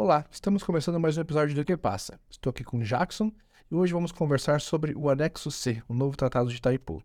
Olá, 0.00 0.24
estamos 0.30 0.62
começando 0.62 1.00
mais 1.00 1.18
um 1.18 1.22
episódio 1.22 1.56
do 1.56 1.64
Que 1.64 1.76
Passa. 1.76 2.20
Estou 2.30 2.50
aqui 2.50 2.62
com 2.62 2.78
Jackson 2.78 3.32
e 3.68 3.74
hoje 3.74 3.92
vamos 3.92 4.12
conversar 4.12 4.60
sobre 4.60 4.94
o 4.94 5.10
Anexo 5.10 5.50
C, 5.50 5.82
o 5.88 5.92
novo 5.92 6.16
Tratado 6.16 6.48
de 6.50 6.54
Itaipu. 6.54 7.02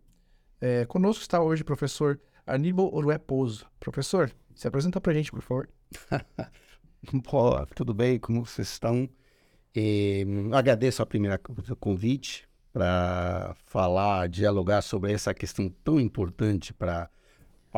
É, 0.60 0.86
conosco 0.86 1.20
está 1.20 1.42
hoje 1.42 1.62
o 1.62 1.64
professor 1.64 2.20
Aníbal 2.46 2.94
Orué 2.94 3.18
Pouso. 3.18 3.66
Professor, 3.80 4.30
se 4.54 4.68
apresenta 4.68 5.00
para 5.00 5.10
a 5.10 5.14
gente, 5.16 5.32
por 5.32 5.42
favor. 5.42 5.68
Olá, 7.32 7.66
tudo 7.74 7.92
bem? 7.92 8.16
Como 8.16 8.46
vocês 8.46 8.68
estão? 8.68 9.08
E, 9.74 10.24
agradeço 10.52 11.02
a 11.02 11.06
primeira 11.06 11.40
o 11.68 11.74
convite 11.74 12.48
para 12.72 13.56
falar, 13.66 14.28
dialogar 14.28 14.82
sobre 14.82 15.12
essa 15.12 15.34
questão 15.34 15.68
tão 15.82 15.98
importante 15.98 16.72
para 16.72 17.06
para 17.06 17.10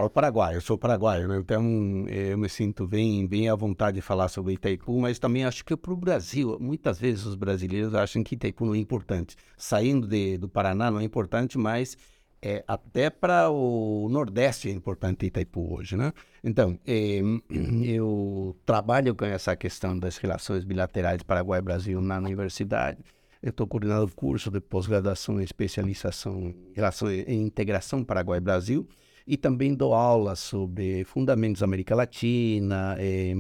o 0.05 0.11
Paraguai. 0.11 0.57
Eu 0.57 0.61
sou 0.61 0.77
paraguaio, 0.77 1.27
né? 1.27 1.39
então 1.39 2.05
eh, 2.09 2.33
eu 2.33 2.39
me 2.39 2.49
sinto 2.49 2.87
bem, 2.87 3.27
bem 3.27 3.49
à 3.49 3.55
vontade 3.55 3.97
de 3.97 4.03
falar 4.03 4.29
sobre 4.29 4.53
Itaipu, 4.53 5.01
mas 5.01 5.19
também 5.19 5.45
acho 5.45 5.65
que 5.65 5.77
para 5.77 5.93
o 5.93 5.97
Brasil, 5.97 6.59
muitas 6.61 6.99
vezes 6.99 7.25
os 7.25 7.35
brasileiros 7.35 7.95
acham 7.95 8.23
que 8.23 8.35
Itaipu 8.35 8.67
não 8.67 8.75
é 8.75 8.79
importante. 8.79 9.37
Saindo 9.57 10.07
de, 10.07 10.37
do 10.37 10.49
Paraná 10.49 10.91
não 10.91 11.01
é 11.01 11.05
importante, 11.05 11.57
mas 11.57 11.97
é, 12.43 12.63
até 12.69 13.09
para 13.09 13.49
o 13.51 14.09
Nordeste 14.11 14.69
é 14.69 14.73
importante 14.73 15.27
Itaipu 15.27 15.75
hoje, 15.75 15.97
né? 15.97 16.13
Então, 16.45 16.79
eh, 16.87 17.23
eu 17.83 18.55
trabalho 18.67 19.15
com 19.15 19.25
essa 19.25 19.57
questão 19.57 19.99
das 19.99 20.19
relações 20.19 20.63
bilaterais 20.63 21.23
Paraguai-Brasil 21.23 22.01
na 22.03 22.19
universidade. 22.19 22.99
Eu 23.43 23.51
estou 23.51 23.67
coordenando 23.67 24.11
curso 24.15 24.51
de 24.51 24.61
pós-graduação 24.61 25.41
e 25.41 25.45
especialização 25.45 26.39
em, 26.41 26.73
relação, 26.75 27.11
em 27.11 27.43
integração 27.43 28.05
Paraguai-Brasil 28.05 28.87
e 29.27 29.37
também 29.37 29.75
dou 29.75 29.93
aulas 29.93 30.39
sobre 30.39 31.05
fundamentos 31.05 31.61
da 31.61 31.65
América 31.65 31.95
Latina, 31.95 32.97
eh, 32.99 33.35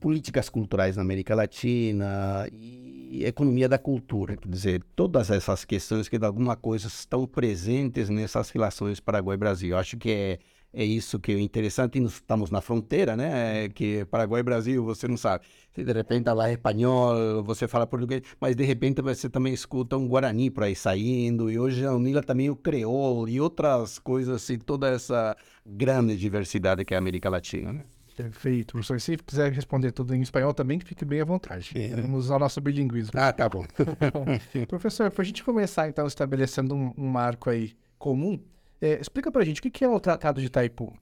políticas 0.00 0.48
culturais 0.48 0.96
na 0.96 1.02
América 1.02 1.34
Latina 1.34 2.48
e 2.52 3.24
economia 3.24 3.68
da 3.68 3.78
cultura. 3.78 4.36
Quer 4.36 4.48
dizer, 4.48 4.82
todas 4.94 5.30
essas 5.30 5.64
questões 5.64 6.08
que 6.08 6.18
de 6.18 6.26
alguma 6.26 6.56
coisa 6.56 6.86
estão 6.86 7.26
presentes 7.26 8.08
nessas 8.08 8.50
relações 8.50 9.00
Paraguai-Brasil. 9.00 9.76
Acho 9.76 9.96
que 9.96 10.10
é 10.10 10.38
é 10.76 10.84
isso 10.84 11.18
que 11.18 11.32
é 11.32 11.40
interessante, 11.40 11.98
e 11.98 12.04
estamos 12.04 12.50
na 12.50 12.60
fronteira, 12.60 13.16
né? 13.16 13.64
É 13.64 13.68
que 13.70 14.04
Paraguai 14.04 14.40
e 14.40 14.44
Brasil, 14.44 14.84
você 14.84 15.08
não 15.08 15.16
sabe. 15.16 15.46
Se 15.74 15.82
de 15.82 15.90
repente 15.90 16.28
lá 16.28 16.50
é 16.50 16.52
espanhol, 16.52 17.42
você 17.42 17.66
fala 17.66 17.86
português, 17.86 18.20
mas 18.38 18.54
de 18.54 18.62
repente 18.62 19.00
você 19.00 19.30
também 19.30 19.54
escuta 19.54 19.96
um 19.96 20.06
guarani 20.06 20.50
por 20.50 20.64
aí 20.64 20.76
saindo, 20.76 21.50
e 21.50 21.58
hoje 21.58 21.86
a 21.86 21.94
Unila 21.94 22.22
também 22.22 22.50
o 22.50 22.56
creole 22.56 23.32
e 23.32 23.40
outras 23.40 23.98
coisas 23.98 24.36
assim, 24.36 24.58
toda 24.58 24.88
essa 24.88 25.34
grande 25.64 26.14
diversidade 26.14 26.84
que 26.84 26.92
é 26.92 26.98
a 26.98 27.00
América 27.00 27.30
Latina, 27.30 27.72
né? 27.72 27.84
Perfeito. 28.14 28.72
Professor, 28.72 29.00
se 29.00 29.16
quiser 29.16 29.52
responder 29.52 29.92
tudo 29.92 30.14
em 30.14 30.20
espanhol 30.20 30.52
também, 30.52 30.78
fique 30.80 31.04
bem 31.06 31.22
à 31.22 31.24
vontade. 31.24 31.72
É. 31.74 31.88
Vamos 32.00 32.26
usar 32.26 32.36
o 32.36 32.38
nosso 32.38 32.60
bilinguismo. 32.60 33.12
Ah, 33.14 33.32
tá 33.32 33.48
bom. 33.48 33.64
Professor, 34.68 35.10
para 35.10 35.22
a 35.22 35.24
gente 35.24 35.42
começar 35.42 35.88
então 35.88 36.06
estabelecendo 36.06 36.74
um, 36.74 36.92
um 36.96 37.06
marco 37.08 37.48
aí 37.48 37.74
comum, 37.98 38.38
é, 38.80 39.00
explica 39.00 39.30
para 39.30 39.42
a 39.42 39.44
gente 39.44 39.60
o 39.60 39.62
que 39.62 39.84
é 39.84 39.88
o 39.88 40.00
Tratado 40.00 40.40
de 40.40 40.46
Itaipu. 40.46 40.96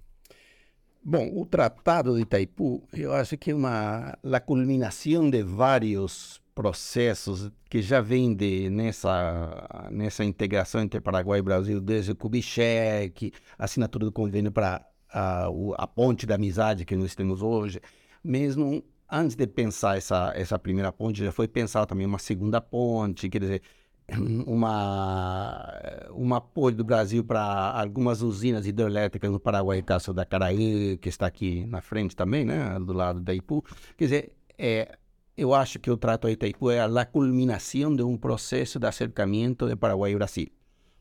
Bom, 1.02 1.30
o 1.34 1.44
Tratado 1.44 2.14
de 2.14 2.22
Itaipu, 2.22 2.82
eu 2.92 3.12
acho 3.12 3.36
que 3.36 3.50
é 3.50 3.54
uma 3.54 4.16
a 4.22 4.40
culminação 4.40 5.28
de 5.28 5.42
vários 5.42 6.40
processos 6.54 7.50
que 7.68 7.82
já 7.82 8.00
vêm 8.00 8.34
de, 8.34 8.70
nessa, 8.70 9.88
nessa 9.90 10.24
integração 10.24 10.80
entre 10.80 11.00
Paraguai 11.00 11.40
e 11.40 11.42
Brasil, 11.42 11.80
desde 11.80 12.12
o 12.12 12.16
Kubitschek, 12.16 13.32
a 13.58 13.64
assinatura 13.64 14.04
do 14.04 14.12
convênio 14.12 14.52
para 14.52 14.86
a, 15.12 15.48
a 15.76 15.86
ponte 15.86 16.24
da 16.26 16.36
amizade 16.36 16.84
que 16.84 16.96
nós 16.96 17.14
temos 17.14 17.42
hoje. 17.42 17.80
Mesmo 18.22 18.82
antes 19.10 19.36
de 19.36 19.46
pensar 19.46 19.96
essa, 19.96 20.32
essa 20.34 20.58
primeira 20.58 20.92
ponte, 20.92 21.24
já 21.24 21.32
foi 21.32 21.48
pensar 21.48 21.86
também 21.86 22.06
uma 22.06 22.18
segunda 22.18 22.60
ponte, 22.60 23.28
quer 23.28 23.40
dizer, 23.40 23.62
uma, 24.46 26.10
um 26.14 26.34
apoio 26.34 26.76
do 26.76 26.84
Brasil 26.84 27.24
para 27.24 27.40
algumas 27.40 28.22
usinas 28.22 28.66
hidrelétricas 28.66 29.30
no 29.30 29.40
Paraguai, 29.40 29.82
caso 29.82 30.12
da 30.12 30.24
Caraí, 30.24 30.98
que 30.98 31.08
está 31.08 31.26
aqui 31.26 31.66
na 31.66 31.80
frente 31.80 32.14
também, 32.14 32.44
né, 32.44 32.78
do 32.78 32.92
lado 32.92 33.20
da 33.20 33.34
Ipu. 33.34 33.64
Quer 33.96 34.04
dizer, 34.04 34.32
é, 34.58 34.96
eu 35.36 35.54
acho 35.54 35.78
que 35.78 35.90
o 35.90 35.96
Trato 35.96 36.28
Itaipu 36.28 36.70
é 36.70 36.80
a 36.80 37.04
culminação 37.04 37.94
de 37.94 38.02
um 38.02 38.16
processo 38.16 38.78
de 38.78 38.86
acercamento 38.86 39.66
de 39.66 39.74
Paraguai 39.74 40.12
e 40.12 40.14
Brasil. 40.14 40.48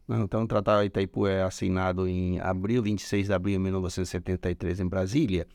Então, 0.10 0.44
o 0.44 0.48
Tratado 0.48 0.82
de 0.82 0.88
Itaipu 0.88 1.28
é 1.28 1.44
assinado 1.44 2.08
em 2.08 2.40
abril, 2.40 2.84
26 2.84 3.28
de 3.28 3.34
abril 3.34 3.58
de 3.58 3.64
1973, 3.64 4.80
em 4.80 4.88
Brasília. 4.88 5.48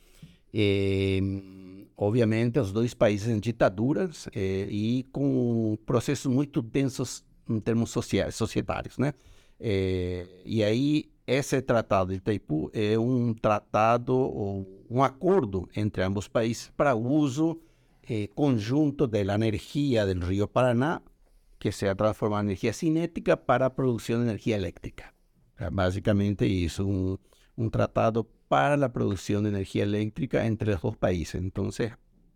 E, 0.54 1.86
obviamente, 1.96 2.58
os 2.58 2.72
dois 2.72 2.94
países 2.94 3.28
em 3.28 3.38
ditaduras 3.38 4.28
eh, 4.34 4.66
e 4.70 5.04
com 5.12 5.76
processos 5.84 6.32
muito 6.32 6.62
densos 6.62 7.22
em 7.48 7.60
termos 7.60 7.90
sociais, 7.90 8.34
societários, 8.34 8.98
né? 8.98 9.14
É, 9.60 10.26
e 10.44 10.62
aí, 10.62 11.10
esse 11.26 11.60
tratado 11.60 12.12
de 12.12 12.18
Itaipu 12.18 12.70
é 12.72 12.98
um 12.98 13.34
tratado, 13.34 14.14
ou 14.14 14.84
um 14.88 15.02
acordo 15.02 15.68
entre 15.76 16.02
ambos 16.02 16.28
países 16.28 16.70
para 16.76 16.94
uso 16.94 17.60
eh, 18.08 18.28
conjunto 18.34 19.06
da 19.06 19.18
energia 19.18 20.06
do 20.06 20.26
rio 20.26 20.48
Paraná, 20.48 21.02
que 21.58 21.70
se 21.70 21.92
transformada 21.94 22.44
em 22.44 22.46
energia 22.46 22.72
cinética 22.72 23.36
para 23.36 23.66
a 23.66 23.70
produção 23.70 24.16
de 24.18 24.22
energia 24.22 24.56
elétrica. 24.56 25.12
É 25.58 25.68
basicamente 25.68 26.46
isso, 26.46 26.86
um, 26.86 27.18
um 27.56 27.68
tratado 27.68 28.24
para 28.48 28.86
a 28.86 28.88
produção 28.88 29.42
de 29.42 29.48
energia 29.48 29.82
elétrica 29.82 30.46
entre 30.46 30.72
os 30.72 30.80
dois 30.80 30.96
países. 30.96 31.34
Então, 31.34 31.68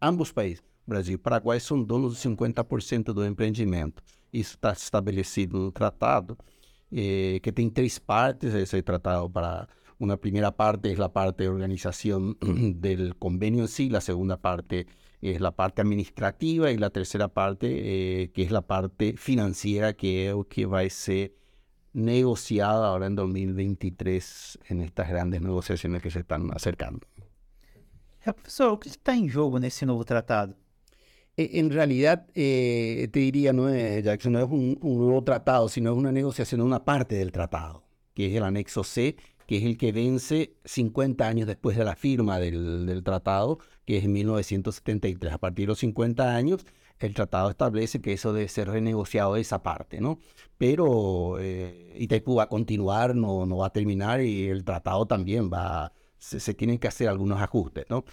ambos 0.01 0.33
países, 0.33 0.63
Brasil 0.87 1.15
e 1.15 1.19
Paraguai, 1.19 1.61
são 1.61 1.83
donos 1.83 2.17
de 2.17 2.29
50% 2.29 3.05
do 3.15 3.25
empreendimento. 3.25 4.03
Isso 4.33 4.55
está 4.55 4.73
estabelecido 4.73 5.59
no 5.59 5.73
tratado, 5.73 6.39
eh, 6.91 7.39
que 7.43 7.53
tem 7.53 7.69
três 7.71 7.99
partes. 7.99 8.55
Esse 8.55 8.83
tratado 8.83 9.29
para 9.31 9.69
uma 10.01 10.17
primeira 10.17 10.51
parte 10.51 10.91
é 10.91 11.03
a 11.03 11.09
parte 11.09 11.39
de 11.39 11.49
organização 11.49 12.35
do 12.41 13.15
convênio 13.17 13.65
em 13.65 13.67
si, 13.67 13.95
a 13.95 14.01
segunda 14.01 14.37
parte 14.39 14.87
é 15.23 15.37
a 15.37 15.53
parte 15.53 15.81
administrativa 15.81 16.73
e 16.73 16.83
a 16.83 16.91
terceira 16.91 17.29
parte 17.29 17.67
eh, 17.67 18.29
que 18.35 18.43
é 18.43 18.57
a 18.57 18.63
parte 18.63 19.17
financeira, 19.17 19.93
que 19.93 20.27
é 20.27 20.35
o 20.35 20.45
que 20.45 20.67
vai 20.67 20.91
ser 20.91 21.35
negociado 21.95 22.83
agora 22.85 23.07
em 23.07 23.15
2023 23.15 24.59
nestas 24.71 25.09
grandes 25.09 25.41
negociações 25.41 26.03
que 26.03 26.11
se 26.11 26.21
estão 26.21 26.49
acercando. 26.53 27.01
Professor, 28.25 28.73
o 28.73 28.79
que 28.79 28.89
está 28.89 29.15
em 29.15 29.29
jogo 29.29 29.59
nesse 29.59 29.85
novo 29.85 30.05
tratado? 30.05 30.55
Eh, 31.37 31.51
en 31.55 31.71
realidad, 31.71 32.27
eh, 32.35 33.09
te 33.13 33.21
diría, 33.21 33.53
no 33.53 33.71
Jackson, 33.75 34.33
no 34.33 34.39
es 34.41 34.51
un, 34.51 34.79
nuevo 34.83 35.25
tratado, 35.25 35.69
sino 35.69 35.93
es 35.93 35.97
una 35.97 36.13
negociación 36.13 36.61
de 36.61 36.67
una 36.67 36.85
parte 36.85 37.15
del 37.15 37.33
tratado, 37.33 37.85
que 38.15 38.27
es 38.27 38.35
el 38.35 38.43
anexo 38.43 38.85
C, 38.85 39.17
que 39.47 39.57
es 39.59 39.65
el 39.65 39.79
que 39.79 39.93
vence 39.93 40.55
50 40.65 41.27
años 41.27 41.47
después 41.47 41.77
de 41.77 41.85
la 41.85 41.97
firma 41.97 42.39
del, 42.39 42.87
del 42.87 43.03
tratado, 43.03 43.59
que 43.87 43.99
es 43.99 44.05
en 44.05 44.13
1973. 44.13 45.33
A 45.33 45.39
partir 45.39 45.65
de 45.67 45.69
los 45.69 45.79
50 45.79 46.35
años, 46.35 46.67
el 46.99 47.15
tratado 47.15 47.51
establece 47.51 48.01
que 48.01 48.13
eso 48.13 48.33
debe 48.33 48.49
ser 48.49 48.69
renegociado 48.69 49.37
esa 49.37 49.63
parte, 49.63 50.01
¿no? 50.01 50.19
Pero 50.59 51.39
eh, 51.41 52.09
va 52.29 52.43
a 52.45 52.49
continuar, 52.49 53.15
no, 53.17 53.47
no 53.47 53.59
va 53.59 53.67
a 53.67 53.73
terminar 53.73 54.21
y 54.23 54.49
el 54.49 54.65
tratado 54.65 55.07
también 55.07 55.51
va, 55.53 55.93
se, 56.19 56.41
se 56.41 56.55
tienen 56.55 56.79
que 56.79 56.89
hacer 56.89 57.09
algunos 57.09 57.41
ajustes, 57.41 57.87
¿no? 57.89 58.05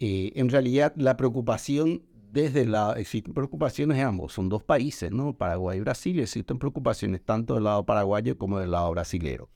Eh, 0.00 0.32
en 0.36 0.48
realidad, 0.48 0.92
la 0.96 1.16
preocupación 1.16 2.02
desde 2.30 2.66
la, 2.66 2.92
existen 2.92 3.34
preocupaciones 3.34 3.96
de 3.96 4.02
ambos, 4.02 4.32
son 4.32 4.48
dos 4.48 4.62
países, 4.62 5.10
¿no? 5.10 5.36
Paraguay 5.36 5.78
y 5.78 5.80
Brasil, 5.80 6.20
existen 6.20 6.58
preocupaciones 6.58 7.24
tanto 7.24 7.54
del 7.54 7.64
lado 7.64 7.84
paraguayo 7.86 8.36
como 8.38 8.58
del 8.58 8.70
lado 8.70 8.90
brasilero. 8.90 9.50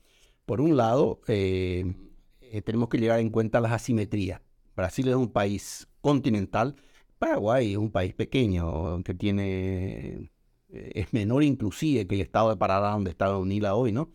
Por 0.45 0.61
un 0.61 0.75
lado, 0.77 1.21
eh, 1.27 1.93
eh, 2.41 2.61
tenemos 2.61 2.89
que 2.89 2.97
llevar 2.97 3.19
en 3.19 3.29
cuenta 3.29 3.61
las 3.61 3.71
asimetrías. 3.71 4.41
Brasil 4.75 5.07
es 5.07 5.15
un 5.15 5.29
país 5.31 5.87
continental, 6.01 6.75
Paraguay 7.19 7.71
es 7.73 7.77
un 7.77 7.91
país 7.91 8.13
pequeño, 8.13 9.01
que 9.03 9.13
tiene, 9.13 10.31
eh, 10.69 10.91
es 10.95 11.13
menor 11.13 11.43
inclusive 11.43 12.07
que 12.07 12.15
el 12.15 12.21
estado 12.21 12.49
de 12.49 12.57
Parada 12.57 12.91
donde 12.91 13.11
está 13.11 13.37
UNILA 13.37 13.75
hoy, 13.75 13.91
¿no? 13.91 14.11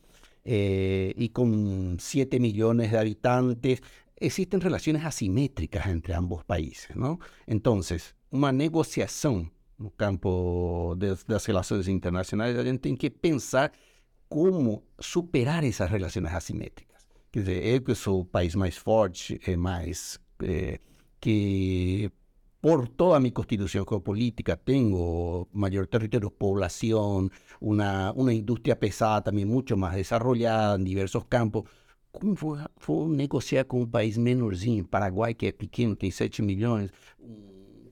y 0.51 1.29
con 1.29 1.99
7 2.01 2.41
millones 2.41 2.91
de 2.93 2.99
habitantes, 2.99 3.83
existen 4.17 4.63
relaciones 4.63 5.05
asimétricas 5.05 5.87
entre 5.89 6.15
ambos 6.15 6.43
países, 6.45 6.97
¿no? 6.97 7.19
Entonces, 7.47 8.17
uma 8.31 8.53
negociação 8.53 9.51
no 9.79 9.91
campo 9.91 10.95
das, 10.97 11.25
das 11.25 11.45
relações 11.45 11.89
internacionais, 11.89 12.59
a 12.59 12.65
gente 12.65 12.81
tem 12.81 12.97
que 12.97 13.09
pensar 13.09 13.73
como 14.29 14.83
superar 14.99 15.65
essas 15.65 15.91
relações 15.91 16.27
assimétricas. 16.27 17.07
Quer 17.31 17.41
dizer, 17.41 17.67
eu 17.67 17.81
que 17.83 17.95
sou 17.95 18.21
o 18.21 18.25
país 18.25 18.55
mais 18.55 18.77
forte, 18.77 19.41
é 19.47 19.57
mais 19.57 20.19
é, 20.43 20.81
que 21.21 22.11
por 22.61 22.89
toda 22.89 23.17
a 23.17 23.21
minha 23.21 23.33
constituição 23.33 23.85
geopolítica 23.89 24.57
tenho 24.57 25.47
maior 25.53 25.87
território, 25.87 26.31
população, 26.31 27.31
uma, 27.61 28.13
uma 28.13 28.35
indústria 28.35 28.75
pesada 28.75 29.23
também 29.23 29.45
muito 29.45 29.77
mais 29.77 29.95
desenvolvida 29.95 30.77
em 30.79 30.85
diversos 30.85 31.23
campos. 31.29 31.65
Como 32.11 32.35
vou, 32.35 32.59
vou 32.85 33.09
negociar 33.09 33.65
com 33.65 33.83
um 33.83 33.87
país 33.87 34.17
menorzinho, 34.17 34.85
Paraguai, 34.85 35.35
que 35.35 35.47
é 35.47 35.53
pequeno, 35.53 35.95
tem 35.95 36.11
7 36.11 36.43
milhões, 36.43 36.91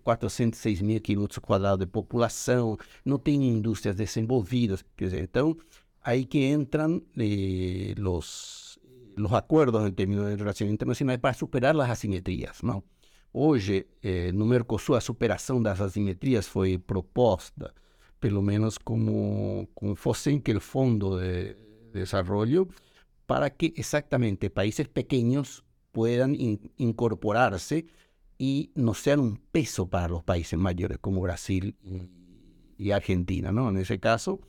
406 0.07 0.83
mil 0.83 1.01
quilômetros 1.01 1.39
quadrados 1.41 1.81
de 1.81 1.87
população, 1.87 2.79
não 3.05 3.19
tem 3.19 3.43
indústrias 3.43 3.97
desenvolvidas. 3.97 4.85
Quer 4.97 5.07
dizer, 5.07 5.23
então, 5.25 5.57
aí 6.05 6.25
que 6.25 6.47
entram 6.47 7.03
eh, 7.19 7.95
os, 8.01 8.79
os 9.19 9.33
acordos 9.33 9.85
em 9.85 9.93
termos 9.93 10.17
de 10.25 10.37
relações 10.37 10.71
internacionais 10.71 11.19
para 11.19 11.35
superar 11.35 11.75
as 11.81 11.91
assimetrias, 11.91 12.63
não? 12.63 12.85
Hoje, 13.33 13.87
eh, 14.01 14.31
no 14.33 14.47
Mercosul, 14.47 14.95
a 14.95 15.01
superação 15.01 15.61
das 15.61 15.81
assimetrias 15.81 16.47
foi 16.47 16.79
proposta, 16.79 17.75
pelo 18.21 18.41
menos 18.43 18.79
como, 18.79 19.69
como 19.75 19.97
fosse 19.97 20.39
que 20.41 20.53
o 20.55 20.61
Fundo 20.61 21.19
de 21.19 21.57
Desenvolvimento, 21.93 22.73
para 23.27 23.51
que 23.51 23.75
exatamente 23.77 24.51
países 24.51 24.87
pequeños 24.87 25.65
puedan 25.93 26.33
in 26.35 26.61
incorporarse 26.77 27.87
y 28.39 28.71
no 28.75 28.95
sean 28.95 29.21
un 29.21 29.39
peso 29.53 29.89
para 29.89 30.09
los 30.09 30.23
países 30.23 30.59
mayores 30.59 30.99
como 30.99 31.21
Brasil 31.21 31.77
y, 32.79 32.91
Argentina, 32.91 33.53
¿no? 33.53 33.71
En 33.71 33.79
ese 33.79 33.99
caso, 33.99 34.41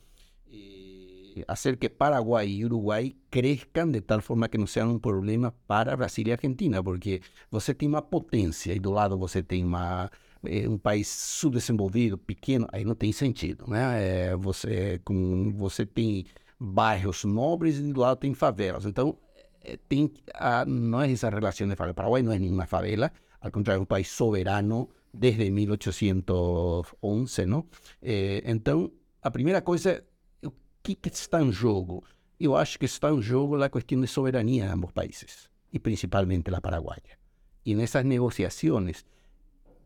eh, 0.48 1.44
hacer 1.48 1.78
que 1.78 1.90
Paraguay 1.90 2.52
y 2.52 2.66
Uruguay 2.66 3.16
crezcan 3.30 3.92
de 3.92 4.02
tal 4.02 4.22
forma 4.22 4.50
que 4.50 4.58
no 4.58 4.68
sean 4.68 4.90
un 4.90 5.00
problema 5.00 5.54
para 5.68 5.96
Brasil 5.96 6.28
y 6.28 6.32
Argentina, 6.32 6.84
porque 6.84 7.22
você 7.50 7.74
tem 7.74 7.88
uma 7.88 8.02
potência 8.02 8.74
e 8.74 8.80
do 8.80 8.92
lado 8.92 9.18
você 9.18 9.42
tem 9.42 9.64
uma, 9.64 10.12
eh, 10.44 10.68
um 10.68 10.78
país 10.78 11.08
subdesenvolvido, 11.08 12.18
pequeno, 12.18 12.68
aí 12.72 12.84
não 12.84 12.96
tem 12.96 13.14
sentido, 13.14 13.66
né? 13.68 14.32
É, 14.32 14.36
você, 14.36 15.00
com, 15.06 15.54
você 15.56 15.86
tem 15.86 16.26
bairros 16.60 17.24
nobres 17.24 17.78
e 17.78 17.94
do 17.94 18.02
lado 18.02 18.18
tem 18.20 18.34
favelas. 18.34 18.86
Então, 18.86 19.18
eh, 19.64 19.78
tem, 19.88 20.12
a, 20.34 20.66
não 20.66 21.02
é 21.02 21.12
essa 21.12 21.30
relação 21.30 21.68
de 21.68 21.76
favela. 21.76 21.94
Paraguai 21.94 22.22
não 22.22 22.32
é 22.34 22.40
nenhuma 22.40 22.66
favela, 22.66 23.12
ao 23.40 23.52
contrário, 23.52 23.80
é 23.80 23.82
um 23.82 23.86
país 23.86 24.08
soberano 24.10 24.90
desde 25.14 25.50
1811, 25.50 27.46
não? 27.46 27.66
É, 28.02 28.44
então, 28.46 28.92
a 29.22 29.32
primeira 29.32 29.62
coisa, 29.62 30.04
o 30.44 30.52
que, 30.84 30.98
está 31.12 31.42
em 31.42 31.52
jogo? 31.52 32.04
Eu 32.40 32.56
acho 32.56 32.78
que 32.78 32.86
está 32.86 33.12
em 33.12 33.22
jogo 33.22 33.62
a 33.62 33.70
questão 33.70 34.00
de 34.02 34.08
soberania 34.08 34.66
de 34.66 34.72
ambos 34.72 34.92
países, 34.92 35.50
e 35.72 35.80
principalmente 35.80 36.54
a 36.54 36.62
paraguaia. 36.62 37.18
E 37.66 37.76
nessas 37.76 38.06
negociações, 38.06 39.06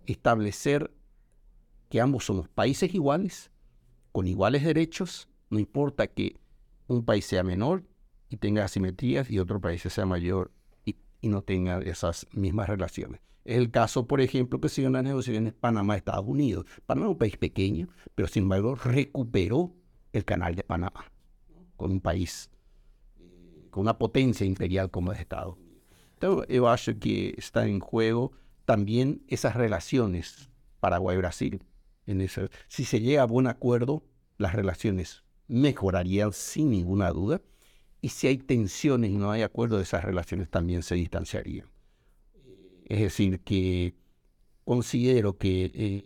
estabelecer 0.05 0.89
que 1.89 1.99
ambos 1.99 2.25
somos 2.25 2.47
países 2.47 2.93
iguales, 2.93 3.49
com 4.11 4.23
iguales 4.25 4.63
derechos, 4.63 5.27
não 5.49 5.59
importa 5.59 6.07
que 6.07 6.35
un 6.87 7.03
país 7.03 7.25
sea 7.25 7.43
menor 7.43 7.83
y 8.29 8.37
tenga 8.37 8.63
asimetrías 8.63 9.29
y 9.29 9.39
otro 9.39 9.59
país 9.59 9.81
sea 9.81 10.05
mayor 10.05 10.51
y, 11.21 11.29
no 11.29 11.41
tenga 11.41 11.79
esas 11.79 12.27
mismas 12.33 12.67
relaciones. 12.67 13.21
Es 13.43 13.57
el 13.57 13.71
caso, 13.71 14.07
por 14.07 14.21
ejemplo, 14.21 14.59
que 14.59 14.69
se 14.69 14.81
dio 14.81 14.87
en 14.87 14.93
las 14.93 15.03
negociaciones 15.03 15.53
Panamá-Estados 15.53 16.25
Unidos. 16.27 16.65
Panamá 16.85 17.07
es 17.07 17.11
un 17.11 17.17
país 17.17 17.37
pequeño, 17.37 17.87
pero 18.13 18.27
sin 18.27 18.43
embargo 18.43 18.75
recuperó 18.75 19.73
el 20.13 20.25
canal 20.25 20.55
de 20.55 20.63
Panamá 20.63 21.05
con 21.75 21.91
un 21.91 22.01
país, 22.01 22.51
eh, 23.19 23.67
con 23.71 23.81
una 23.81 23.97
potencia 23.97 24.45
imperial 24.45 24.91
como 24.91 25.11
es 25.11 25.19
Estados 25.19 25.57
Unidos. 25.57 25.81
Entonces, 26.13 26.55
yo 26.55 26.69
acho 26.69 26.99
que 26.99 27.33
está 27.37 27.65
en 27.65 27.79
juego 27.79 28.31
también 28.65 29.23
esas 29.27 29.55
relaciones 29.55 30.51
Paraguay-Brasil. 30.79 31.63
Si 32.67 32.85
se 32.85 32.99
llega 32.99 33.23
a 33.23 33.25
buen 33.25 33.47
acuerdo, 33.47 34.03
las 34.37 34.53
relaciones 34.53 35.23
mejorarían 35.47 36.33
sin 36.33 36.71
ninguna 36.71 37.11
duda. 37.11 37.41
Y 38.01 38.09
si 38.09 38.27
hay 38.27 38.37
tensiones 38.37 39.11
y 39.11 39.17
no 39.17 39.31
hay 39.31 39.43
acuerdo, 39.43 39.79
esas 39.79 40.03
relaciones 40.03 40.49
también 40.49 40.83
se 40.83 40.95
distanciarían. 40.95 41.67
Es 42.85 42.99
decir, 42.99 43.39
que 43.41 43.95
considero 44.65 45.37
que 45.37 45.71
eh, 45.73 46.05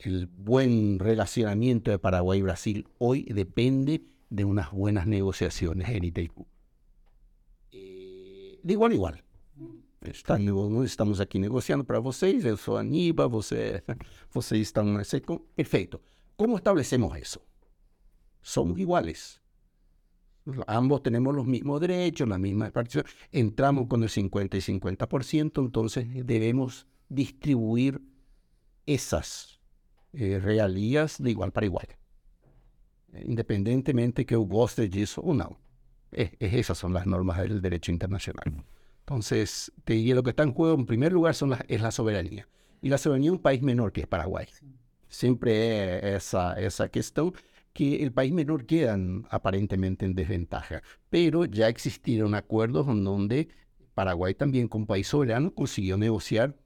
el 0.00 0.26
buen 0.26 0.98
relacionamiento 0.98 1.90
de 1.90 1.98
Paraguay 1.98 2.40
y 2.40 2.42
Brasil 2.42 2.88
hoy 2.98 3.24
depende 3.24 4.02
de 4.28 4.44
unas 4.44 4.70
buenas 4.70 5.06
negociaciones 5.06 5.88
en 5.88 6.04
Itaipú. 6.04 6.46
Eh, 7.72 8.60
de 8.62 8.72
igual 8.72 8.92
a 8.92 8.94
igual. 8.94 9.24
estamos 10.84 11.20
aquí 11.20 11.38
negociando 11.38 11.84
para 11.84 11.98
vocês, 11.98 12.44
eu 12.44 12.56
sou 12.56 12.76
Aníbal, 12.76 13.28
você, 13.28 13.82
vocês 14.32 14.60
estão... 14.60 14.86
Perfeito. 15.56 16.00
¿Cómo 16.36 16.56
establecemos 16.56 17.16
eso? 17.16 17.40
somos 18.48 18.78
iguales. 18.78 19.40
Ambos 20.66 21.02
tenemos 21.02 21.34
los 21.34 21.46
mismos 21.46 21.80
derechos, 21.80 22.28
la 22.28 22.38
misma 22.38 22.70
participación. 22.70 23.14
Entramos 23.32 23.86
con 23.86 24.02
el 24.02 24.08
50 24.08 24.56
y 24.56 24.60
50%, 24.60 25.60
entonces 25.60 26.06
debemos 26.26 26.86
distribuir 27.08 28.00
esas 28.86 29.60
eh, 30.12 30.38
realías 30.38 31.22
de 31.22 31.30
igual 31.30 31.52
para 31.52 31.66
igual. 31.66 31.86
Independientemente 33.24 34.24
que 34.24 34.34
yo 34.34 34.40
goste 34.40 34.88
de 34.88 35.02
eso 35.02 35.20
o 35.20 35.34
no. 35.34 35.58
esas 36.10 36.78
son 36.78 36.94
las 36.94 37.06
normas 37.06 37.38
del 37.38 37.60
derecho 37.60 37.92
internacional. 37.92 38.64
Entonces, 39.00 39.72
te 39.84 39.94
diría 39.94 40.14
lo 40.14 40.22
que 40.22 40.30
está 40.30 40.42
en 40.42 40.52
juego 40.52 40.74
en 40.74 40.86
primer 40.86 41.12
lugar 41.12 41.34
son 41.34 41.54
es 41.68 41.80
la 41.80 41.90
soberanía. 41.90 42.48
Y 42.80 42.88
la 42.88 42.98
soberanía 42.98 43.30
de 43.30 43.36
un 43.36 43.42
país 43.42 43.62
menor 43.62 43.92
que 43.92 44.02
es 44.02 44.06
Paraguay. 44.06 44.46
Siempre 45.08 45.98
es 45.98 46.24
esa, 46.24 46.54
esa 46.60 46.88
cuestión 46.88 47.34
que 47.78 48.02
el 48.02 48.10
país 48.10 48.32
menor 48.32 48.66
queda 48.66 48.98
aparentemente 49.30 50.04
en 50.04 50.12
desventaja, 50.12 50.82
pero 51.10 51.44
ya 51.44 51.68
existieron 51.68 52.34
acuerdos 52.34 52.88
en 52.88 53.04
donde 53.04 53.50
Paraguay 53.94 54.34
también 54.34 54.66
como 54.66 54.84
país 54.84 55.06
soberano 55.06 55.54
consiguió 55.54 55.96
negociar 55.96 56.56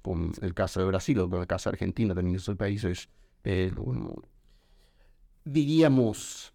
con 0.00 0.30
el 0.40 0.54
caso 0.54 0.78
de 0.78 0.86
Brasil 0.86 1.18
o 1.18 1.28
con 1.28 1.40
el 1.40 1.48
caso 1.48 1.70
de 1.70 1.74
Argentina, 1.74 2.14
también 2.14 2.36
esos 2.36 2.56
países, 2.56 3.08
eh, 3.42 3.72
diríamos, 5.44 6.54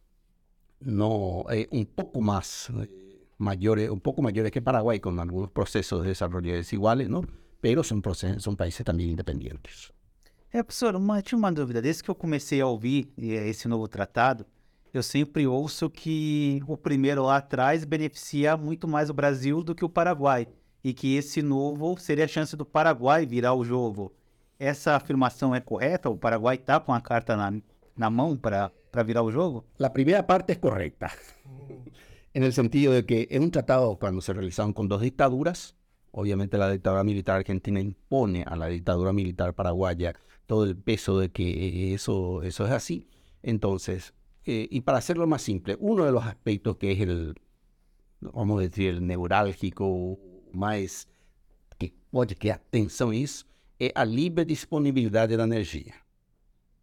no, 0.79 1.43
eh, 1.51 1.67
un 1.69 1.87
poco 1.87 2.21
más 2.21 2.69
eh, 2.69 3.27
mayores, 3.37 3.89
un 3.89 3.99
poco 3.99 4.21
mayores 4.21 4.53
que 4.53 4.61
Paraguay, 4.61 5.01
con 5.01 5.19
algunos 5.19 5.51
procesos 5.51 6.03
de 6.03 6.07
desarrollo 6.07 6.53
desiguales, 6.53 7.09
¿no? 7.09 7.25
Pero 7.59 7.83
son, 7.83 8.01
son 8.39 8.55
países 8.55 8.85
también 8.85 9.09
independientes. 9.09 9.91
É, 10.51 10.63
professor, 10.63 10.95
uma, 10.95 11.21
tinha 11.21 11.38
uma 11.38 11.51
dúvida. 11.51 11.81
Desde 11.81 12.01
que 12.01 12.09
eu 12.09 12.15
comecei 12.15 12.61
a 12.61 12.67
ouvir 12.67 13.11
eh, 13.17 13.49
esse 13.49 13.67
novo 13.67 13.88
tratado, 13.88 14.45
eu 14.94 15.03
sempre 15.03 15.45
ouço 15.45 15.89
que 15.89 16.61
o 16.65 16.77
primeiro 16.77 17.23
lá 17.23 17.38
atrás 17.38 17.83
beneficia 17.83 18.55
muito 18.55 18.88
mais 18.88 19.09
o 19.09 19.13
Brasil 19.13 19.61
do 19.61 19.75
que 19.75 19.83
o 19.83 19.89
Paraguai. 19.89 20.47
E 20.83 20.94
que 20.94 21.15
esse 21.15 21.41
novo 21.41 21.97
seria 21.97 22.25
a 22.25 22.27
chance 22.27 22.55
do 22.55 22.65
Paraguai 22.65 23.25
virar 23.25 23.53
o 23.53 23.63
jogo. 23.65 24.13
Essa 24.57 24.95
afirmação 24.95 25.53
é 25.53 25.59
correta? 25.59 26.09
O 26.09 26.17
Paraguai 26.17 26.55
está 26.55 26.79
com 26.79 26.93
a 26.93 27.01
carta 27.01 27.36
na, 27.36 27.53
na 27.95 28.10
mão 28.10 28.38
para 28.38 28.72
virar 29.05 29.24
o 29.24 29.31
jogo? 29.31 29.65
A 29.79 29.89
primeira 29.89 30.24
parte 30.24 30.53
é 30.53 30.55
correta. 30.55 31.12
en 32.33 32.43
el 32.43 32.53
sentido 32.53 32.93
de 32.93 33.03
que 33.03 33.27
es 33.31 33.39
un 33.39 33.51
tratado 33.51 33.98
cuando 33.98 34.22
se 34.22 34.31
realizaron 34.31 34.72
con 34.72 34.88
dos 34.88 35.01
dictaduras, 35.01 35.75
obviamente 36.12 36.57
la 36.57 36.69
dictadura 36.69 37.03
militar 37.03 37.38
argentina 37.38 37.79
impone 37.79 38.43
a 38.48 38.55
la 38.55 38.67
dictadura 38.67 39.12
militar 39.12 39.53
paraguaya 39.53 40.13
todo 40.48 40.63
el 40.63 40.75
peso 40.75 41.20
de 41.20 41.30
que 41.30 41.94
eso, 41.94 42.42
eso 42.42 42.66
es 42.66 42.72
así. 42.72 43.08
Entonces, 43.44 44.13
eh, 44.46 44.68
y 44.72 44.82
para 44.82 44.98
hacerlo 44.98 45.27
más 45.27 45.42
simple, 45.42 45.77
uno 45.80 46.06
de 46.06 46.12
los 46.12 46.25
aspectos 46.25 46.77
que 46.77 46.94
es 46.94 47.01
el, 47.01 47.36
vamos 48.22 48.60
a 48.60 48.62
decir, 48.62 48.89
el 48.89 49.06
neurálgico 49.06 50.18
más 50.54 51.08
que 51.77 51.94
pode 52.10 52.36
que 52.36 52.50
atenção 52.50 53.13
isso 53.13 53.46
é 53.80 53.92
a 53.94 54.04
livre 54.04 54.46
disponibilidade 54.46 55.38
da 55.38 55.44
energia. 55.44 55.94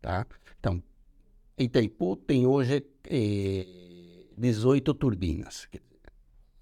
Tá? 0.01 0.27
Então, 0.61 0.83
Itaipu 1.59 2.17
tem 2.17 2.47
hoje 2.47 2.85
eh, 3.09 3.67
18 4.37 4.95
turbinas, 4.95 5.69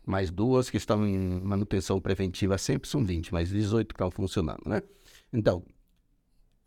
mais 0.07 0.31
duas 0.31 0.71
que 0.71 0.77
estão 0.77 1.07
em 1.07 1.41
manutenção 1.41 2.01
preventiva 2.01 2.57
sempre 2.59 2.89
são 2.89 3.05
20, 3.05 3.33
mas 3.33 3.51
18 3.51 3.89
que 3.89 3.95
estão 3.95 4.11
funcionando. 4.11 4.63
Né? 4.67 4.83
Então, 5.33 5.65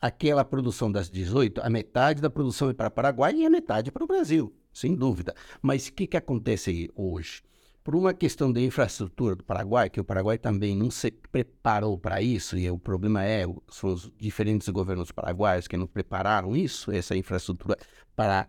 aquela 0.06 0.46
produção 0.46 0.92
das 0.92 1.10
18, 1.10 1.62
a 1.64 1.70
metade 1.70 2.22
da 2.22 2.30
produção 2.30 2.70
é 2.70 2.74
para 2.74 2.90
o 2.90 2.92
Paraguai 2.92 3.34
e 3.34 3.46
a 3.46 3.50
metade 3.50 3.90
é 3.90 3.92
para 3.92 4.04
o 4.04 4.08
Brasil, 4.08 4.54
sem 4.72 4.96
dúvida. 4.96 5.34
Mas 5.64 5.88
o 5.88 5.94
que, 5.94 6.06
que 6.06 6.16
acontece 6.16 6.92
hoje? 6.96 7.42
Por 7.84 7.96
uma 7.96 8.14
questão 8.14 8.54
de 8.54 8.64
infraestrutura 8.64 9.36
do 9.36 9.44
Paraguai, 9.44 9.90
que 9.90 10.00
o 10.00 10.04
Paraguai 10.04 10.38
também 10.38 10.76
não 10.76 10.92
se 10.92 11.10
preparou 11.10 11.98
para 11.98 12.22
isso, 12.22 12.56
e 12.56 12.70
o 12.70 12.78
problema 12.78 13.24
é, 13.24 13.46
são 13.68 13.94
os 13.94 14.12
diferentes 14.20 14.70
governos 14.70 15.12
paraguaios 15.12 15.68
que 15.68 15.76
não 15.76 15.88
prepararam 15.88 16.56
isso, 16.56 16.92
essa 16.92 17.16
infraestrutura, 17.16 17.76
para 18.16 18.48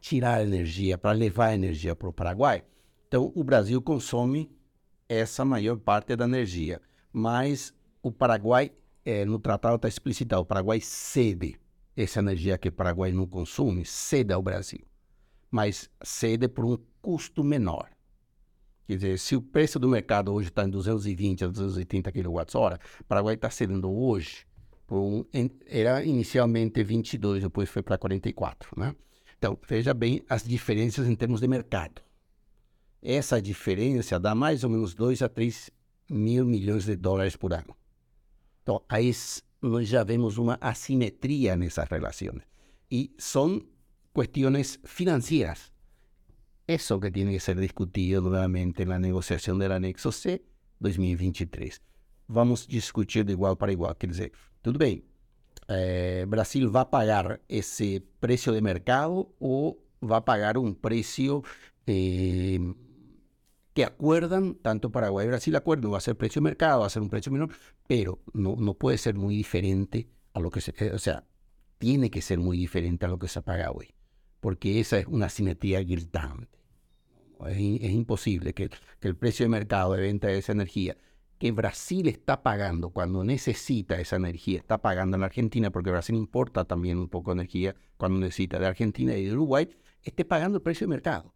tirar 0.00 0.42
energia, 0.42 0.98
para 0.98 1.12
levar 1.12 1.54
energia 1.54 1.94
para 1.94 2.08
o 2.08 2.12
Paraguai. 2.12 2.64
Então, 3.06 3.32
o 3.36 3.44
Brasil 3.44 3.80
consome 3.80 4.50
essa 5.08 5.44
maior 5.44 5.76
parte 5.78 6.16
da 6.16 6.24
energia, 6.24 6.80
mas 7.12 7.72
o 8.02 8.10
Paraguai 8.10 8.72
é, 9.04 9.24
no 9.24 9.38
tratado 9.38 9.76
está 9.76 9.88
explicitado, 9.88 10.42
o 10.42 10.46
Paraguai 10.46 10.80
cede 10.80 11.56
essa 11.96 12.20
energia 12.20 12.58
que 12.58 12.68
o 12.68 12.72
Paraguai 12.72 13.12
não 13.12 13.26
consome, 13.26 13.84
cede 13.84 14.32
ao 14.32 14.42
Brasil, 14.42 14.84
mas 15.50 15.88
cede 16.02 16.48
por 16.48 16.64
um 16.64 16.78
custo 17.00 17.44
menor. 17.44 17.90
Quer 18.86 18.96
dizer, 18.96 19.18
se 19.18 19.36
o 19.36 19.42
preço 19.42 19.78
do 19.78 19.88
mercado 19.88 20.32
hoje 20.32 20.48
está 20.48 20.64
em 20.64 20.70
220 20.70 21.44
a 21.44 21.48
230 21.48 22.12
kWh, 22.12 22.78
o 23.00 23.04
Paraguai 23.04 23.34
está 23.34 23.48
cedendo 23.48 23.90
hoje 23.90 24.46
Um, 24.90 25.24
era 25.66 26.04
inicialmente 26.04 26.82
22, 26.84 27.42
depois 27.42 27.68
foi 27.70 27.82
para 27.82 27.96
44. 27.98 28.78
Né? 28.78 28.94
Então, 29.38 29.58
veja 29.66 29.94
bem 29.94 30.22
as 30.28 30.44
diferenças 30.44 31.08
em 31.08 31.14
termos 31.14 31.40
de 31.40 31.48
mercado. 31.48 32.02
Essa 33.02 33.40
diferença 33.40 34.18
dá 34.20 34.34
mais 34.34 34.64
ou 34.64 34.70
menos 34.70 34.94
2 34.94 35.22
a 35.22 35.28
3 35.28 35.70
mil 36.08 36.44
milhões 36.44 36.84
de 36.84 36.96
dólares 36.96 37.36
por 37.36 37.52
ano. 37.52 37.76
Então, 38.64 38.82
aí 38.88 39.12
nós 39.60 39.86
já 39.86 40.02
vemos 40.02 40.38
uma 40.38 40.56
assimetria 40.58 41.54
nessas 41.54 41.86
relações. 41.86 42.40
E 42.90 43.14
são 43.18 43.62
questões 44.14 44.80
financeiras. 44.84 45.70
Isso 46.66 46.98
que 46.98 47.10
tem 47.10 47.28
que 47.28 47.38
ser 47.40 47.56
discutido 47.56 48.22
novamente 48.22 48.86
na 48.86 48.98
negociação 48.98 49.58
do 49.58 49.64
anexo 49.64 50.10
C 50.10 50.40
2023. 50.80 51.78
Vamos 52.26 52.66
discutir 52.66 53.22
de 53.22 53.34
igual 53.34 53.54
para 53.54 53.70
igual. 53.70 53.94
Quer 53.94 54.06
dizer, 54.06 54.32
tudo 54.62 54.78
bem, 54.78 55.04
é, 55.68 56.24
Brasil 56.24 56.70
vai 56.70 56.86
pagar 56.86 57.38
esse 57.46 58.00
preço 58.18 58.50
de 58.50 58.62
mercado 58.62 59.28
ou 59.38 59.78
vai 60.00 60.22
pagar 60.22 60.56
um 60.56 60.72
preço 60.72 61.42
eh, 61.86 62.58
que 63.74 63.84
acuerdan, 63.84 64.54
tanto 64.54 64.90
Paraguay 64.90 65.26
y 65.26 65.28
Brasil 65.28 65.54
acuerdan, 65.56 65.92
va 65.92 65.98
a 65.98 66.00
ser 66.00 66.16
precio 66.16 66.40
de 66.40 66.44
mercado, 66.44 66.80
va 66.80 66.86
a 66.86 66.90
ser 66.90 67.02
un 67.02 67.10
precio 67.10 67.32
menor, 67.32 67.50
pero 67.86 68.20
no, 68.32 68.56
no 68.56 68.74
puede 68.74 68.98
ser 68.98 69.16
muy 69.16 69.36
diferente 69.36 70.08
a 70.32 70.40
lo 70.40 70.50
que 70.50 70.60
se, 70.60 70.92
o 70.92 70.98
sea, 70.98 71.24
tiene 71.78 72.10
que 72.10 72.22
ser 72.22 72.38
muy 72.38 72.56
diferente 72.56 73.04
a 73.04 73.08
lo 73.08 73.18
que 73.18 73.28
se 73.28 73.42
paga 73.42 73.72
hoy, 73.72 73.94
porque 74.40 74.80
esa 74.80 74.98
es 74.98 75.06
una 75.06 75.28
simetría 75.28 75.82
gritante. 75.82 76.48
Es, 77.46 77.58
imposible 77.58 78.54
que, 78.54 78.70
que, 79.00 79.08
el 79.08 79.16
precio 79.16 79.44
de 79.44 79.50
mercado 79.50 79.92
de 79.92 80.00
venta 80.00 80.28
de 80.28 80.38
esa 80.38 80.52
energía 80.52 80.96
que 81.38 81.50
Brasil 81.50 82.08
está 82.08 82.42
pagando 82.42 82.90
cuando 82.90 83.24
necesita 83.24 84.00
esa 84.00 84.16
energía, 84.16 84.60
está 84.60 84.78
pagando 84.78 85.16
en 85.16 85.20
la 85.20 85.26
Argentina, 85.26 85.70
porque 85.70 85.90
Brasil 85.90 86.14
importa 86.14 86.64
también 86.64 86.96
un 86.96 87.08
poco 87.08 87.32
de 87.32 87.40
energía 87.40 87.74
cuando 87.96 88.20
necesita 88.20 88.58
de 88.58 88.66
Argentina 88.66 89.14
y 89.16 89.24
de 89.24 89.32
Uruguay, 89.32 89.68
esté 90.02 90.24
pagando 90.24 90.58
el 90.58 90.62
precio 90.62 90.86
de 90.86 90.90
mercado. 90.90 91.33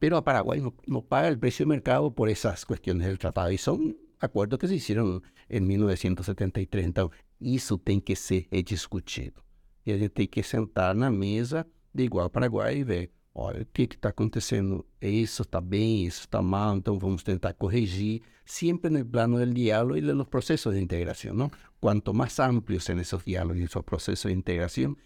Pero 0.00 0.16
a 0.16 0.24
Paraguay 0.24 0.62
no, 0.86 1.02
paga 1.02 1.28
el 1.28 1.38
precio 1.38 1.66
de 1.66 1.68
mercado 1.68 2.14
por 2.14 2.30
esas 2.30 2.64
cuestiones 2.64 3.06
del 3.06 3.18
tratado. 3.18 3.52
Y 3.52 3.58
son 3.58 3.98
acuerdos 4.18 4.58
que 4.58 4.66
se 4.66 4.76
hicieron 4.76 5.22
en 5.50 5.66
1973. 5.66 6.86
Então, 6.86 7.10
isso 7.38 7.78
tem 7.78 8.00
que 8.00 8.16
ser 8.16 8.48
discutido. 8.64 9.44
E 9.84 9.92
a 9.92 9.98
gente 9.98 10.14
tem 10.14 10.26
que 10.26 10.42
sentar 10.42 10.94
na 10.96 11.10
mesa 11.10 11.66
de 11.92 12.04
igual 12.04 12.30
Paraguai 12.30 12.78
e 12.78 12.84
ver, 12.84 13.10
olha, 13.34 13.60
o 13.60 13.66
que 13.66 13.82
está 13.82 14.08
acontecendo? 14.08 14.86
Isso 15.02 15.42
está 15.42 15.60
bem, 15.60 16.06
isso 16.06 16.22
está 16.22 16.40
mal, 16.40 16.78
então 16.78 16.98
vamos 16.98 17.22
tentar 17.22 17.52
corrigir, 17.52 18.22
sempre 18.44 18.90
no 18.90 19.04
plano 19.04 19.44
do 19.44 19.52
diálogo 19.52 19.98
e 19.98 20.00
dos 20.00 20.28
processos 20.28 20.74
de 20.74 20.80
integração. 20.80 21.34
Não? 21.34 21.50
Quanto 21.78 22.14
mais 22.14 22.38
amplios 22.38 22.84
são 22.84 22.98
esses 22.98 23.22
diálogos 23.22 23.60
e 23.60 23.64
esses 23.64 23.82
processos 23.82 24.30
de 24.30 24.36
integração, 24.36 24.96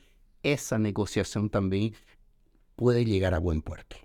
essa 0.41 0.79
negociação 0.79 1.49
também 1.49 1.93
pode 2.77 3.05
chegar 3.05 3.35
a 3.35 3.41
bom 3.41 3.59
porto. 3.61 4.03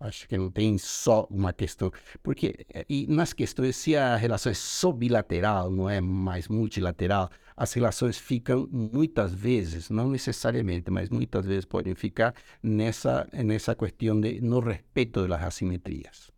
Acho 0.00 0.26
que 0.26 0.38
não 0.38 0.50
tem 0.50 0.78
só 0.78 1.26
uma 1.30 1.52
questão. 1.52 1.92
Porque, 2.22 2.66
e 2.88 3.06
nas 3.06 3.34
questões, 3.34 3.76
se 3.76 3.94
a 3.94 4.16
relação 4.16 4.50
é 4.50 4.54
só 4.54 4.90
bilateral, 4.92 5.70
não 5.70 5.90
é 5.90 6.00
mais 6.00 6.48
multilateral, 6.48 7.28
as 7.54 7.74
relações 7.74 8.16
ficam 8.16 8.66
muitas 8.72 9.34
vezes, 9.34 9.90
não 9.90 10.08
necessariamente, 10.08 10.90
mas 10.90 11.10
muitas 11.10 11.44
vezes 11.44 11.66
podem 11.66 11.94
ficar 11.94 12.34
nessa, 12.62 13.28
nessa 13.30 13.74
questão 13.74 14.18
de 14.18 14.40
no 14.40 14.60
respeito 14.60 15.28
das 15.28 15.42
assimetrias, 15.42 16.30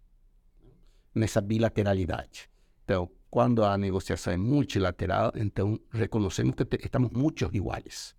nessa 1.14 1.40
bilateralidade. 1.40 2.50
Então, 2.82 3.08
quando 3.30 3.64
a 3.64 3.78
negociação 3.78 4.32
é 4.32 4.36
multilateral, 4.36 5.30
então 5.36 5.78
reconhecemos 5.92 6.56
que 6.56 6.84
estamos 6.84 7.12
muitos 7.12 7.48
iguais. 7.54 8.16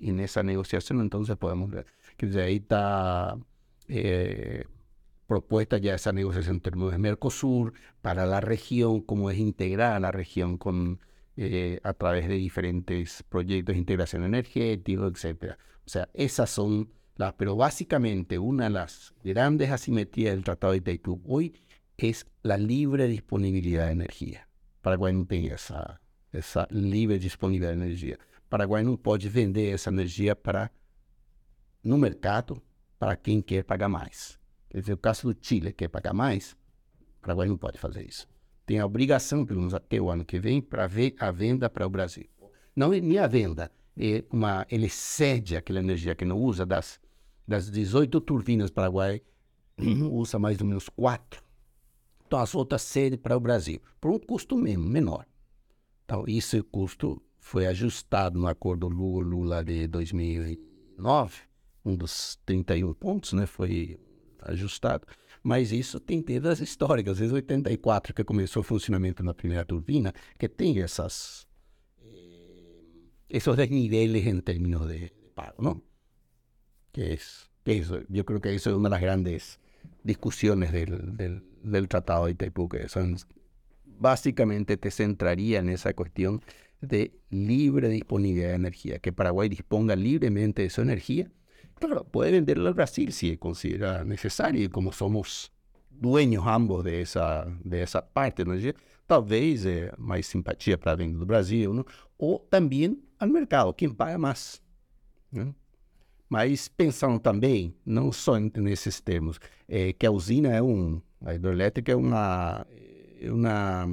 E 0.00 0.12
nessa 0.12 0.40
negociação, 0.44 1.02
então, 1.02 1.24
podemos 1.36 1.68
ver. 1.68 1.84
Quer 2.16 2.26
dizer, 2.26 2.42
aí 2.42 2.56
está 2.58 3.36
eh, 3.88 4.64
propuesta 5.26 5.78
ya 5.78 5.94
esa 5.94 6.12
negociación 6.12 6.56
en 6.56 6.60
términos 6.62 6.92
de 6.92 6.98
Mercosur 6.98 7.74
para 8.00 8.26
la 8.26 8.40
región, 8.40 9.02
cómo 9.02 9.30
es 9.30 9.38
integrar 9.38 9.94
a 9.94 10.00
la 10.00 10.10
región 10.10 10.56
con, 10.58 11.00
eh, 11.36 11.80
a 11.84 11.92
través 11.94 12.28
de 12.28 12.34
diferentes 12.34 13.22
proyectos 13.24 13.74
de 13.74 13.78
integración 13.78 14.24
energética, 14.24 15.06
etc. 15.06 15.56
O 15.86 15.88
sea, 15.88 16.08
esas 16.14 16.50
son 16.50 16.90
las, 17.16 17.34
pero 17.34 17.56
básicamente 17.56 18.38
una 18.38 18.64
de 18.64 18.70
las 18.70 19.14
grandes 19.22 19.70
asimetrías 19.70 20.34
del 20.34 20.44
Tratado 20.44 20.72
de 20.72 20.78
Itaipú 20.78 21.20
hoy 21.26 21.54
es 21.96 22.26
la 22.42 22.56
libre 22.56 23.06
disponibilidad 23.08 23.86
de 23.86 23.92
energía. 23.92 24.48
Paraguay 24.80 25.12
no 25.12 25.26
tiene 25.26 25.48
esa, 25.48 26.00
esa 26.32 26.66
libre 26.70 27.18
disponibilidad 27.18 27.70
de 27.70 27.84
energía. 27.84 28.18
Paraguay 28.48 28.84
no 28.84 28.96
puede 28.96 29.28
vender 29.28 29.74
esa 29.74 29.90
energía 29.90 30.40
para 30.40 30.72
no 31.82 31.98
mercado 31.98 32.62
para 32.98 33.16
quem 33.16 33.40
quer 33.40 33.64
pagar 33.64 33.88
mais. 33.88 34.38
Quer 34.70 34.80
dizer, 34.80 34.92
o 34.92 34.98
caso 34.98 35.32
do 35.32 35.38
Chile 35.40 35.72
quer 35.72 35.88
pagar 35.88 36.12
mais, 36.12 36.52
o 36.52 37.22
Paraguai 37.22 37.48
não 37.48 37.56
pode 37.56 37.78
fazer 37.78 38.06
isso. 38.06 38.28
Tem 38.66 38.78
a 38.78 38.86
obrigação, 38.86 39.46
pelo 39.46 39.60
menos 39.60 39.74
até 39.74 40.00
o 40.00 40.10
ano 40.10 40.24
que 40.24 40.38
vem, 40.38 40.60
para 40.60 40.86
ver 40.86 41.14
a 41.18 41.30
venda 41.30 41.70
para 41.70 41.86
o 41.86 41.90
Brasil. 41.90 42.26
Não 42.76 42.92
é 42.92 43.00
nem 43.00 43.18
a 43.18 43.26
venda, 43.26 43.70
é 43.96 44.24
uma, 44.30 44.66
ele 44.70 44.88
cede 44.88 45.56
aquela 45.56 45.80
energia 45.80 46.14
que 46.14 46.24
não 46.24 46.38
usa, 46.38 46.66
das, 46.66 47.00
das 47.46 47.70
18 47.70 48.20
turbinas 48.20 48.70
Paraguai, 48.70 49.22
usa 50.10 50.38
mais 50.38 50.60
ou 50.60 50.66
menos 50.66 50.88
4. 50.88 51.42
Então 52.26 52.38
as 52.38 52.54
outras 52.54 52.82
cede 52.82 53.16
para 53.16 53.36
o 53.36 53.40
Brasil, 53.40 53.80
por 54.00 54.10
um 54.10 54.18
custo 54.18 54.56
mesmo, 54.56 54.86
menor. 54.86 55.26
Então, 56.04 56.24
esse 56.26 56.62
custo 56.62 57.22
foi 57.38 57.66
ajustado 57.66 58.38
no 58.38 58.46
acordo 58.46 58.88
Lula-Lula 58.88 59.64
de 59.64 59.86
2009, 59.86 61.47
um 61.88 61.96
dos 61.96 62.38
31 62.44 62.94
pontos, 62.94 63.32
né, 63.32 63.46
foi 63.46 63.98
ajustado, 64.42 65.06
mas 65.42 65.72
isso 65.72 65.98
tem 65.98 66.22
perdas 66.22 66.60
históricas. 66.60 67.18
Vezes 67.18 67.32
84, 67.32 68.14
que 68.14 68.24
começou 68.24 68.60
o 68.60 68.64
funcionamento 68.64 69.22
na 69.22 69.34
primeira 69.34 69.64
turbina, 69.64 70.12
que 70.38 70.48
tem 70.48 70.80
essas 70.80 71.46
eh, 72.02 73.08
esses 73.28 73.56
desniveles 73.56 74.24
termos 74.42 74.88
de, 74.88 74.98
de, 74.98 75.30
pago, 75.34 75.62
¿no? 75.62 75.82
Que 76.92 77.14
es, 77.14 77.50
que 77.64 77.78
eso, 77.78 78.00
yo 78.08 78.24
creo 78.24 78.40
que 78.40 78.54
eso 78.54 78.70
es 78.70 78.76
una 78.76 78.88
de 78.88 78.94
las 78.94 79.00
grandes 79.00 79.60
discusiones 80.02 80.72
del, 80.72 81.16
del, 81.16 81.44
del 81.62 81.88
Tratado 81.88 82.26
de 82.26 82.32
Itaipú, 82.32 82.68
que 82.68 82.88
son, 82.88 83.16
básicamente 83.84 84.76
te 84.76 84.90
centraría 84.90 85.60
en 85.60 85.68
esa 85.68 85.92
cuestión 85.94 86.42
de 86.80 87.12
libre 87.30 87.88
disponibilidad 87.88 88.50
de 88.50 88.54
energía, 88.54 88.98
que 88.98 89.12
Paraguay 89.12 89.48
disponga 89.48 89.96
libremente 89.96 90.62
de 90.62 90.70
su 90.70 90.80
energía 90.80 91.30
Claro, 91.78 92.04
puede 92.04 92.32
venderlo 92.32 92.68
al 92.68 92.74
Brasil 92.74 93.12
si 93.12 93.36
considera 93.36 94.04
necesario, 94.04 94.68
como 94.70 94.92
somos 94.92 95.52
dueños 95.90 96.44
ambos 96.46 96.84
de 96.84 97.02
essa, 97.02 97.46
de 97.64 97.82
essa 97.82 98.02
parte 98.02 98.44
da 98.44 98.50
energia, 98.50 98.74
talvez 99.06 99.64
é 99.64 99.92
mais 99.96 100.26
simpatia 100.26 100.76
para 100.76 100.92
a 100.92 100.96
venda 100.96 101.18
do 101.18 101.26
Brasil, 101.26 101.84
ou 102.16 102.38
também 102.50 103.00
ao 103.18 103.28
mercado, 103.28 103.72
quem 103.74 103.90
paga 103.90 104.18
mais. 104.18 104.62
Mas 106.28 106.68
pensando 106.68 107.18
também, 107.18 107.74
não 107.86 108.12
só 108.12 108.38
nesses 108.38 109.00
termos, 109.00 109.38
é, 109.66 109.92
que 109.92 110.06
a 110.06 110.10
usina 110.10 110.50
é 110.50 110.62
um, 110.62 111.00
a 111.24 111.34
hidroelétrica 111.34 111.92
é 111.92 111.96
uma, 111.96 112.66
é 113.20 113.32
uma, 113.32 113.86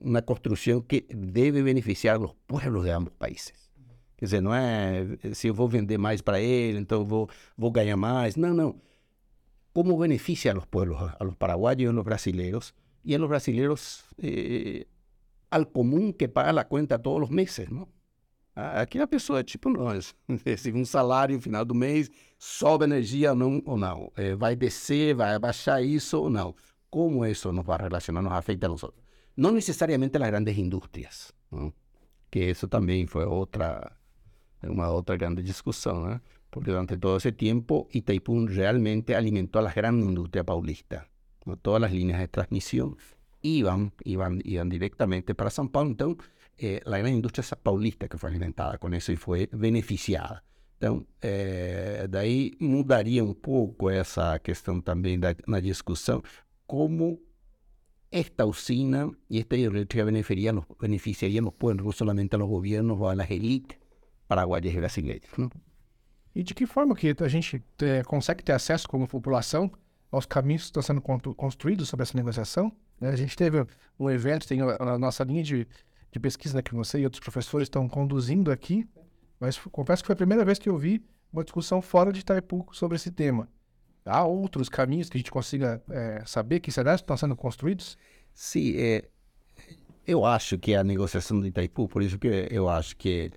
uma 0.00 0.22
construção 0.22 0.80
que 0.80 1.02
deve 1.10 1.62
beneficiar 1.62 2.20
os 2.20 2.32
pueblos 2.46 2.84
de 2.84 2.90
ambos 2.90 3.12
países. 3.18 3.63
Quer 4.24 4.28
dizer, 4.28 4.40
não 4.40 4.54
é 4.54 5.06
se 5.34 5.48
eu 5.48 5.54
vou 5.54 5.68
vender 5.68 5.98
mais 5.98 6.22
para 6.22 6.40
ele, 6.40 6.78
então 6.78 7.00
eu 7.00 7.04
vou, 7.04 7.28
vou 7.58 7.70
ganhar 7.70 7.94
mais. 7.94 8.36
Não, 8.36 8.54
não. 8.54 8.80
Como 9.74 9.98
beneficia 9.98 10.52
a 10.52 10.54
los 10.54 10.64
pueblos, 10.64 10.98
a 10.98 11.22
los 11.22 11.36
paraguayos 11.36 11.90
a 11.90 11.92
los 11.92 12.04
brasileños, 12.04 12.74
y 13.04 13.12
a 13.14 13.18
los 13.18 13.28
brasileños 13.28 14.02
eh, 14.16 14.86
al 15.50 15.70
común 15.70 16.14
que 16.14 16.30
paga 16.30 16.54
la 16.54 16.66
cuenta 16.68 17.02
todos 17.02 17.20
los 17.20 17.30
meses, 17.30 17.70
¿no? 17.70 17.92
Aqui 18.54 18.98
a 18.98 19.06
pessoa 19.06 19.40
é 19.40 19.44
tipo 19.44 19.68
nós, 19.68 20.14
recebe 20.46 20.78
um 20.78 20.86
salário 20.86 21.36
no 21.36 21.42
final 21.42 21.66
do 21.66 21.74
mês, 21.74 22.10
sobe 22.38 22.86
energia 22.86 23.34
não, 23.34 23.60
ou 23.66 23.76
não. 23.76 24.10
É, 24.16 24.34
vai 24.34 24.56
descer, 24.56 25.14
vai 25.14 25.34
abaixar 25.34 25.84
isso 25.84 26.18
ou 26.18 26.30
não. 26.30 26.54
Como 26.88 27.26
isso 27.26 27.52
nos 27.52 27.66
vai 27.66 27.78
relacionar, 27.78 28.22
nos 28.22 28.32
afeta 28.32 28.66
a 28.66 28.70
nós? 28.70 28.86
Não 29.36 29.50
necessariamente 29.50 30.16
as 30.16 30.26
grandes 30.30 30.56
indústrias, 30.56 31.30
não? 31.52 31.74
que 32.30 32.50
isso 32.50 32.66
também 32.68 33.06
foi 33.06 33.26
outra 33.26 33.92
una 34.68 34.90
otra 34.90 35.16
grande 35.16 35.42
discusión, 35.42 36.12
¿eh? 36.12 36.20
porque 36.50 36.70
durante 36.70 36.96
todo 36.96 37.16
ese 37.16 37.32
tiempo 37.32 37.88
Itaipú 37.90 38.46
realmente 38.46 39.16
alimentó 39.16 39.58
a 39.58 39.62
la 39.62 39.72
gran 39.72 40.00
industria 40.00 40.44
paulista. 40.44 41.08
¿no? 41.44 41.56
Todas 41.56 41.80
las 41.80 41.92
líneas 41.92 42.20
de 42.20 42.28
transmisión 42.28 42.96
iban, 43.42 43.92
iban, 44.04 44.40
iban 44.44 44.68
directamente 44.68 45.34
para 45.34 45.50
São 45.50 45.68
Paulo. 45.70 45.90
Entonces, 45.90 46.26
eh, 46.56 46.80
la 46.84 46.98
gran 46.98 47.12
industria 47.12 47.44
paulista 47.60 48.08
que 48.08 48.18
fue 48.18 48.30
alimentada 48.30 48.78
con 48.78 48.94
eso 48.94 49.12
y 49.12 49.16
fue 49.16 49.48
beneficiada. 49.52 50.44
Então, 50.76 51.06
é, 51.20 52.06
daí 52.08 52.52
mudaria 52.60 53.24
um 53.24 53.32
pouco 53.32 53.88
essa 53.88 54.38
questão 54.38 54.80
também 54.80 55.18
da, 55.18 55.34
na 55.46 55.60
discussão, 55.60 56.22
como 56.66 57.20
esta 58.10 58.44
usina 58.44 59.10
y 59.28 59.38
esta 59.38 59.56
hidroeléctrica 59.56 60.04
beneficiaría, 60.04 60.52
beneficiaría 60.78 61.42
los 61.42 61.54
pueblos, 61.54 61.86
no 61.86 61.92
solamente 61.92 62.36
a 62.36 62.38
los 62.38 62.48
gobiernos 62.48 62.98
ou 63.00 63.08
a 63.08 63.14
las 63.14 63.30
élites 63.30 63.78
paraguaias 64.34 64.74
e 64.74 64.76
brasileiras. 64.76 65.30
Né? 65.38 65.48
E 66.34 66.42
de 66.42 66.54
que 66.54 66.66
forma 66.66 66.96
que 66.96 67.14
a 67.20 67.28
gente 67.28 67.62
é, 67.80 68.02
consegue 68.02 68.42
ter 68.42 68.52
acesso 68.52 68.88
como 68.88 69.06
população 69.06 69.70
aos 70.10 70.26
caminhos 70.26 70.62
que 70.62 70.68
estão 70.68 70.82
sendo 70.82 71.00
construídos 71.00 71.88
sobre 71.88 72.02
essa 72.02 72.16
negociação? 72.16 72.72
Né? 73.00 73.10
A 73.10 73.16
gente 73.16 73.36
teve 73.36 73.64
um 73.98 74.10
evento, 74.10 74.46
tem 74.46 74.60
a, 74.60 74.98
nossa 74.98 75.22
linha 75.22 75.42
de, 75.42 75.66
de 76.10 76.20
pesquisa 76.20 76.56
né, 76.56 76.62
que 76.62 76.74
você 76.74 76.98
e 76.98 77.04
outros 77.04 77.20
professores 77.20 77.66
estão 77.66 77.88
conduzindo 77.88 78.50
aqui, 78.50 78.88
mas 79.38 79.56
confesso 79.58 80.02
que 80.02 80.08
foi 80.08 80.14
a 80.14 80.16
primeira 80.16 80.44
vez 80.44 80.58
que 80.58 80.68
eu 80.68 80.76
vi 80.76 81.04
uma 81.32 81.44
discussão 81.44 81.80
fora 81.80 82.12
de 82.12 82.20
Itaipu 82.20 82.66
sobre 82.72 82.96
esse 82.96 83.10
tema. 83.10 83.48
Há 84.04 84.24
outros 84.24 84.68
caminhos 84.68 85.08
que 85.08 85.16
a 85.16 85.20
gente 85.20 85.30
consiga 85.30 85.82
é, 85.88 86.22
saber 86.26 86.60
que 86.60 86.70
será 86.70 86.94
estão 86.94 87.16
sendo 87.16 87.34
construídos? 87.34 87.96
Sim, 88.34 88.74
é, 88.76 89.08
eu 90.06 90.24
acho 90.24 90.58
que 90.58 90.74
a 90.74 90.84
negociação 90.84 91.40
de 91.40 91.48
Itaipu, 91.48 91.88
por 91.88 92.02
isso 92.02 92.18
que 92.18 92.48
eu 92.50 92.68
acho 92.68 92.96
que 92.96 93.30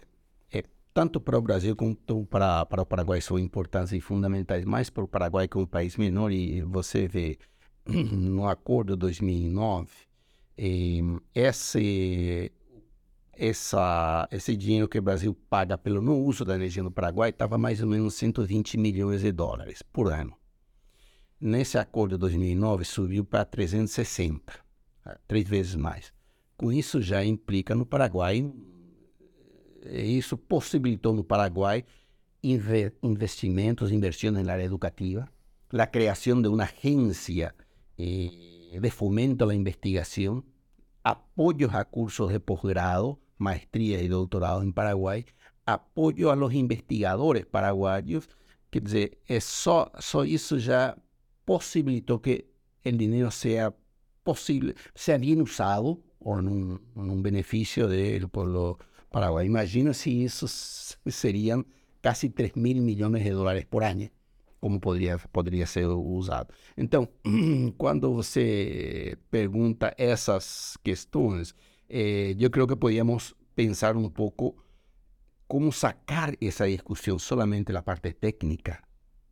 tanto 0.97 1.21
para 1.21 1.37
o 1.37 1.41
Brasil 1.43 1.75
quanto 1.75 2.25
para, 2.25 2.65
para 2.65 2.81
o 2.81 2.85
Paraguai 2.85 3.21
são 3.21 3.37
importantes 3.37 3.93
e 3.93 4.01
fundamentais, 4.01 4.65
mais 4.65 4.89
para 4.89 5.03
o 5.03 5.07
Paraguai 5.07 5.47
que 5.47 5.55
é 5.55 5.61
um 5.61 5.65
país 5.67 5.95
menor, 5.95 6.31
e 6.31 6.63
você 6.63 7.07
vê 7.07 7.37
no 7.85 8.47
acordo 8.47 8.93
de 8.93 9.01
2009, 9.01 9.91
eh, 10.57 11.01
esse, 11.35 12.51
essa, 13.31 14.27
esse 14.31 14.57
dinheiro 14.57 14.87
que 14.87 14.97
o 14.97 15.01
Brasil 15.03 15.37
paga 15.47 15.77
pelo 15.77 16.01
não 16.01 16.19
uso 16.19 16.43
da 16.43 16.55
energia 16.55 16.81
no 16.81 16.89
Paraguai 16.89 17.29
estava 17.29 17.59
mais 17.59 17.79
ou 17.79 17.87
menos 17.87 18.15
120 18.15 18.75
milhões 18.79 19.21
de 19.21 19.31
dólares 19.31 19.83
por 19.83 20.11
ano. 20.11 20.33
Nesse 21.39 21.77
acordo 21.77 22.15
de 22.15 22.21
2009 22.21 22.83
subiu 22.83 23.23
para 23.23 23.45
360, 23.45 24.51
eh, 25.05 25.17
três 25.27 25.47
vezes 25.47 25.75
mais. 25.75 26.11
Com 26.57 26.71
isso 26.71 26.99
já 27.03 27.23
implica 27.23 27.75
no 27.75 27.85
Paraguai, 27.85 28.51
isso 29.91 30.37
possibilitou 30.37 31.13
no 31.13 31.23
Paraguai 31.23 31.85
investimentos, 32.41 33.91
inversões 33.91 34.33
na 34.33 34.53
área 34.53 34.63
educativa, 34.63 35.29
a 35.71 35.87
criação 35.87 36.41
de 36.41 36.47
uma 36.47 36.63
agência 36.63 37.53
eh, 37.97 38.79
de 38.79 38.91
fomento 38.91 39.43
a 39.43 39.47
la 39.47 39.55
investigación, 39.55 40.43
apoyos 41.03 41.73
a 41.73 41.85
cursos 41.85 42.31
de 42.31 42.39
posgrado, 42.39 43.19
maestría 43.37 44.01
y 44.01 44.07
doctorado 44.07 44.61
en 44.61 44.73
Paraguay, 44.73 45.25
apoyo 45.65 46.31
a 46.31 46.35
los 46.35 46.53
investigadores 46.53 47.45
paraguayos, 47.45 48.29
quer 48.69 48.83
dizer, 48.83 49.17
é 49.27 49.39
só, 49.39 49.91
só 49.99 50.23
isso 50.23 50.59
já 50.59 50.97
possibilitou 51.45 52.19
que 52.19 52.47
o 52.85 52.91
dinheiro 52.91 53.31
seja 53.31 53.73
possível, 54.23 54.73
seja 54.95 55.17
bem 55.17 55.41
usado 55.41 56.01
ou 56.19 56.41
num, 56.41 56.79
num 56.95 57.21
benefício 57.21 57.87
do 58.19 58.29
povo 58.29 58.77
paraguaio. 59.09 59.47
Imagina 59.47 59.93
se 59.93 60.09
isso 60.23 60.47
seriam 61.09 61.65
quase 62.01 62.29
3 62.29 62.53
mil 62.55 62.81
milhões 62.81 63.23
de 63.23 63.31
dólares 63.31 63.65
por 63.65 63.83
ano 63.83 64.09
como 64.59 64.79
poderia, 64.79 65.17
poderia 65.31 65.65
ser 65.65 65.85
usado. 65.85 66.53
Então, 66.75 67.07
quando 67.77 68.13
você 68.13 69.17
pergunta 69.29 69.93
essas 69.97 70.77
questões, 70.83 71.53
eh, 71.89 72.35
eu 72.37 72.49
creio 72.49 72.67
que 72.67 72.75
podíamos 72.75 73.35
pensar 73.55 73.95
um 73.95 74.09
pouco 74.09 74.55
como 75.47 75.71
sacar 75.71 76.33
essa 76.41 76.67
discussão 76.67 77.17
solamente 77.19 77.71
da 77.71 77.81
parte 77.81 78.13
técnica, 78.13 78.81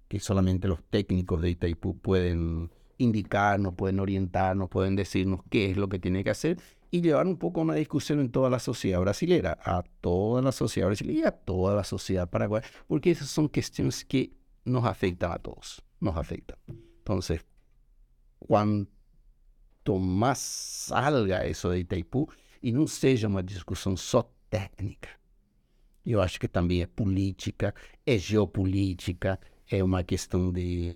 que 0.07 0.19
solamente 0.19 0.67
os 0.67 0.79
técnicos 0.89 1.41
de 1.41 1.49
Itaipu 1.49 1.95
podem 1.95 2.69
indicar, 2.97 3.59
nos 3.59 3.73
podem 3.73 3.99
orientar, 3.99 4.55
nos 4.55 4.69
podem 4.69 4.95
dizer-nos 4.95 5.41
que 5.49 5.73
é 5.75 5.79
o 5.79 5.87
que 5.87 5.99
tem 5.99 6.13
que 6.13 6.23
fazer 6.23 6.57
e 6.95 7.01
levar 7.01 7.27
um 7.27 7.35
pouco 7.35 7.61
uma 7.61 7.75
discussão 7.75 8.21
em 8.21 8.27
toda 8.27 8.55
a 8.55 8.59
sociedade 8.59 9.03
brasileira, 9.03 9.57
a 9.63 9.83
toda 10.01 10.49
a 10.49 10.51
sociedade 10.51 10.89
brasileira 10.89 11.21
e 11.21 11.25
a 11.25 11.31
toda 11.31 11.81
a 11.81 11.83
sociedade 11.83 12.31
paraguaia, 12.31 12.63
porque 12.87 13.09
essas 13.09 13.29
são 13.29 13.47
questões 13.49 14.03
que 14.03 14.31
nos 14.65 14.85
afectan 14.85 15.31
a 15.31 15.37
todos, 15.37 15.81
nos 15.99 16.15
afectan. 16.15 16.55
Entonces, 16.99 17.45
cuanto 18.39 19.99
más 19.99 20.39
salga 20.39 21.45
eso 21.45 21.71
de 21.71 21.79
Itaipú 21.79 22.29
y 22.61 22.71
no 22.71 22.87
seja 22.87 23.27
uma 23.27 23.43
discussão 23.43 23.97
só 23.97 24.31
técnica, 24.49 25.09
eu 26.05 26.21
acho 26.21 26.39
que 26.39 26.47
também 26.47 26.81
é 26.81 26.87
política, 26.87 27.73
é 28.05 28.17
geopolítica, 28.17 29.39
é 29.69 29.83
uma 29.83 30.03
questão 30.03 30.51
de, 30.51 30.95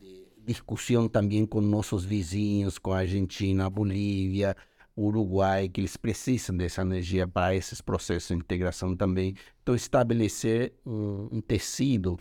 de 0.00 0.26
discussão 0.44 1.08
também 1.08 1.46
com 1.46 1.60
nossos 1.60 2.04
vizinhos, 2.04 2.78
com 2.78 2.92
a 2.92 2.98
Argentina, 2.98 3.66
a 3.66 3.70
Bolívia, 3.70 4.56
Uruguai, 4.96 5.68
que 5.68 5.80
eles 5.80 5.96
precisam 5.96 6.56
dessa 6.56 6.82
energia 6.82 7.26
para 7.26 7.54
esses 7.54 7.80
processos 7.80 8.28
de 8.28 8.34
integração 8.34 8.96
também. 8.96 9.34
Então, 9.62 9.74
estabelecer 9.74 10.74
um, 10.84 11.28
um 11.32 11.40
tecido 11.40 12.18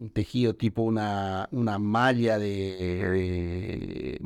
un 0.00 0.08
tejido 0.12 0.54
tipo 0.54 0.82
una 0.82 1.48
malla 1.78 2.38
de, 2.38 4.18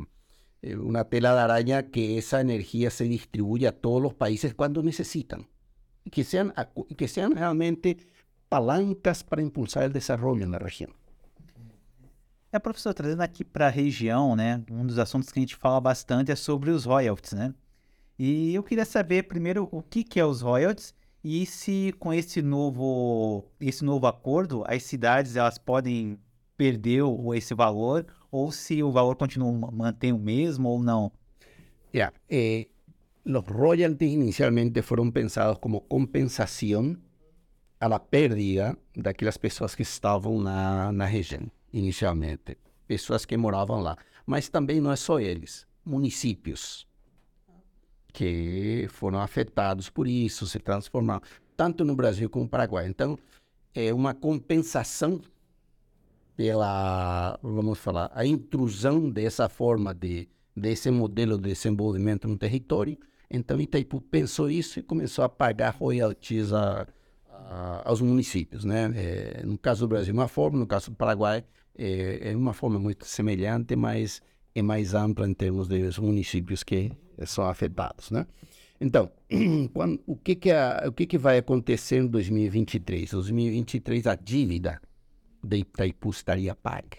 de, 0.61 0.77
una 0.77 1.03
tela 1.05 1.33
de 1.33 1.39
araña 1.39 1.91
que 1.91 2.17
esa 2.17 2.39
energía 2.41 2.89
se 2.89 3.05
distribuya 3.05 3.69
a 3.69 3.71
todos 3.73 4.01
los 4.01 4.13
países 4.13 4.53
cuando 4.53 4.81
necesitan 4.83 5.47
y 6.05 6.11
que 6.11 6.23
sean, 6.23 6.53
que 6.95 7.07
sean 7.07 7.35
realmente 7.35 7.97
palancas 8.47 9.23
para 9.23 9.41
impulsar 9.41 9.83
el 9.83 9.93
desarrollo 9.93 10.45
na 10.47 10.59
região. 10.59 10.93
É, 12.55 12.59
professor, 12.59 12.93
trazendo 12.93 13.19
aqui 13.21 13.43
para 13.43 13.67
a 13.67 13.69
região, 13.69 14.33
né, 14.33 14.63
um 14.71 14.85
dos 14.85 14.97
assuntos 14.97 15.29
que 15.29 15.37
a 15.37 15.41
gente 15.41 15.57
fala 15.57 15.81
bastante 15.81 16.31
é 16.31 16.37
sobre 16.37 16.71
os 16.71 16.85
royalties, 16.85 17.33
né? 17.33 17.53
E 18.17 18.55
eu 18.55 18.63
queria 18.63 18.85
saber 18.85 19.23
primeiro 19.23 19.67
o 19.73 19.81
que, 19.81 20.05
que 20.05 20.21
é 20.21 20.25
os 20.25 20.39
royalties 20.39 20.95
e 21.21 21.45
se 21.45 21.93
com 21.99 22.13
esse 22.13 22.41
novo, 22.41 23.43
esse 23.59 23.83
novo 23.83 24.07
acordo, 24.07 24.63
as 24.67 24.83
cidades 24.83 25.35
elas 25.35 25.57
podem 25.57 26.17
perder 26.55 27.03
esse 27.35 27.53
valor, 27.53 28.05
ou 28.31 28.53
se 28.53 28.81
o 28.81 28.89
valor 28.89 29.17
continua 29.17 29.69
mantém 29.69 30.13
o 30.13 30.17
mesmo 30.17 30.69
ou 30.69 30.81
não? 30.81 31.11
Yeah. 31.93 32.15
Eh, 32.29 32.69
los 33.25 33.43
royalties 33.47 34.13
inicialmente 34.13 34.81
foram 34.81 35.11
pensados 35.11 35.57
como 35.59 35.81
compensação 35.81 36.95
a 37.81 37.87
la 37.89 37.99
pérdida 37.99 38.77
daquelas 38.95 39.35
pessoas 39.35 39.75
que 39.75 39.81
estavam 39.81 40.39
na, 40.39 40.93
na 40.93 41.05
região, 41.05 41.51
inicialmente. 41.77 42.57
Pessoas 42.87 43.25
que 43.25 43.37
moravam 43.37 43.81
lá. 43.81 43.97
Mas 44.25 44.49
também 44.49 44.79
não 44.81 44.91
é 44.91 44.95
só 44.95 45.19
eles, 45.19 45.67
municípios 45.85 46.87
que 48.11 48.87
foram 48.89 49.19
afetados 49.19 49.89
por 49.89 50.07
isso, 50.07 50.47
se 50.47 50.57
transformaram, 50.57 51.21
tanto 51.57 51.83
no 51.83 51.95
Brasil 51.95 52.29
como 52.29 52.45
no 52.45 52.49
Paraguai. 52.49 52.87
Então, 52.87 53.19
é 53.73 53.93
uma 53.93 54.13
compensação 54.13 55.19
pela, 56.35 57.37
vamos 57.43 57.77
falar, 57.77 58.09
a 58.13 58.25
intrusão 58.25 59.09
dessa 59.09 59.49
forma 59.49 59.93
de 59.93 60.29
desse 60.55 60.89
modelo 60.89 61.37
de 61.37 61.49
desenvolvimento 61.49 62.27
no 62.27 62.37
território. 62.37 62.97
Então, 63.29 63.59
Itaipu 63.59 63.99
pensou 63.99 64.49
isso 64.49 64.79
e 64.79 64.83
começou 64.83 65.25
a 65.25 65.27
pagar 65.27 65.71
royalties 65.71 66.53
a, 66.53 66.87
a, 67.29 67.89
aos 67.89 67.99
municípios, 67.99 68.63
né? 68.63 68.89
É, 68.95 69.43
no 69.45 69.57
caso 69.57 69.85
do 69.85 69.89
Brasil, 69.89 70.13
uma 70.13 70.29
forma, 70.29 70.57
no 70.57 70.65
caso 70.65 70.91
do 70.91 70.95
Paraguai, 70.95 71.43
é, 71.77 72.31
é 72.31 72.35
uma 72.35 72.53
forma 72.53 72.79
muito 72.79 73.05
semelhante, 73.05 73.75
mas 73.75 74.21
é 74.53 74.61
mais 74.61 74.93
ampla 74.93 75.27
em 75.27 75.33
termos 75.33 75.67
dos 75.67 75.99
municípios 75.99 76.63
que 76.63 76.91
são 77.25 77.45
afetados, 77.45 78.11
né? 78.11 78.25
Então, 78.79 79.11
quando, 79.73 80.01
o, 80.05 80.15
que, 80.15 80.35
que, 80.35 80.51
a, 80.51 80.83
o 80.87 80.91
que, 80.91 81.05
que 81.05 81.17
vai 81.17 81.37
acontecer 81.37 81.97
em 81.97 82.07
2023? 82.07 83.11
Em 83.11 83.15
2023, 83.15 84.07
a 84.07 84.15
dívida 84.15 84.81
de 85.43 85.57
Itaipu 85.57 86.09
estaria 86.09 86.55
paga. 86.55 86.97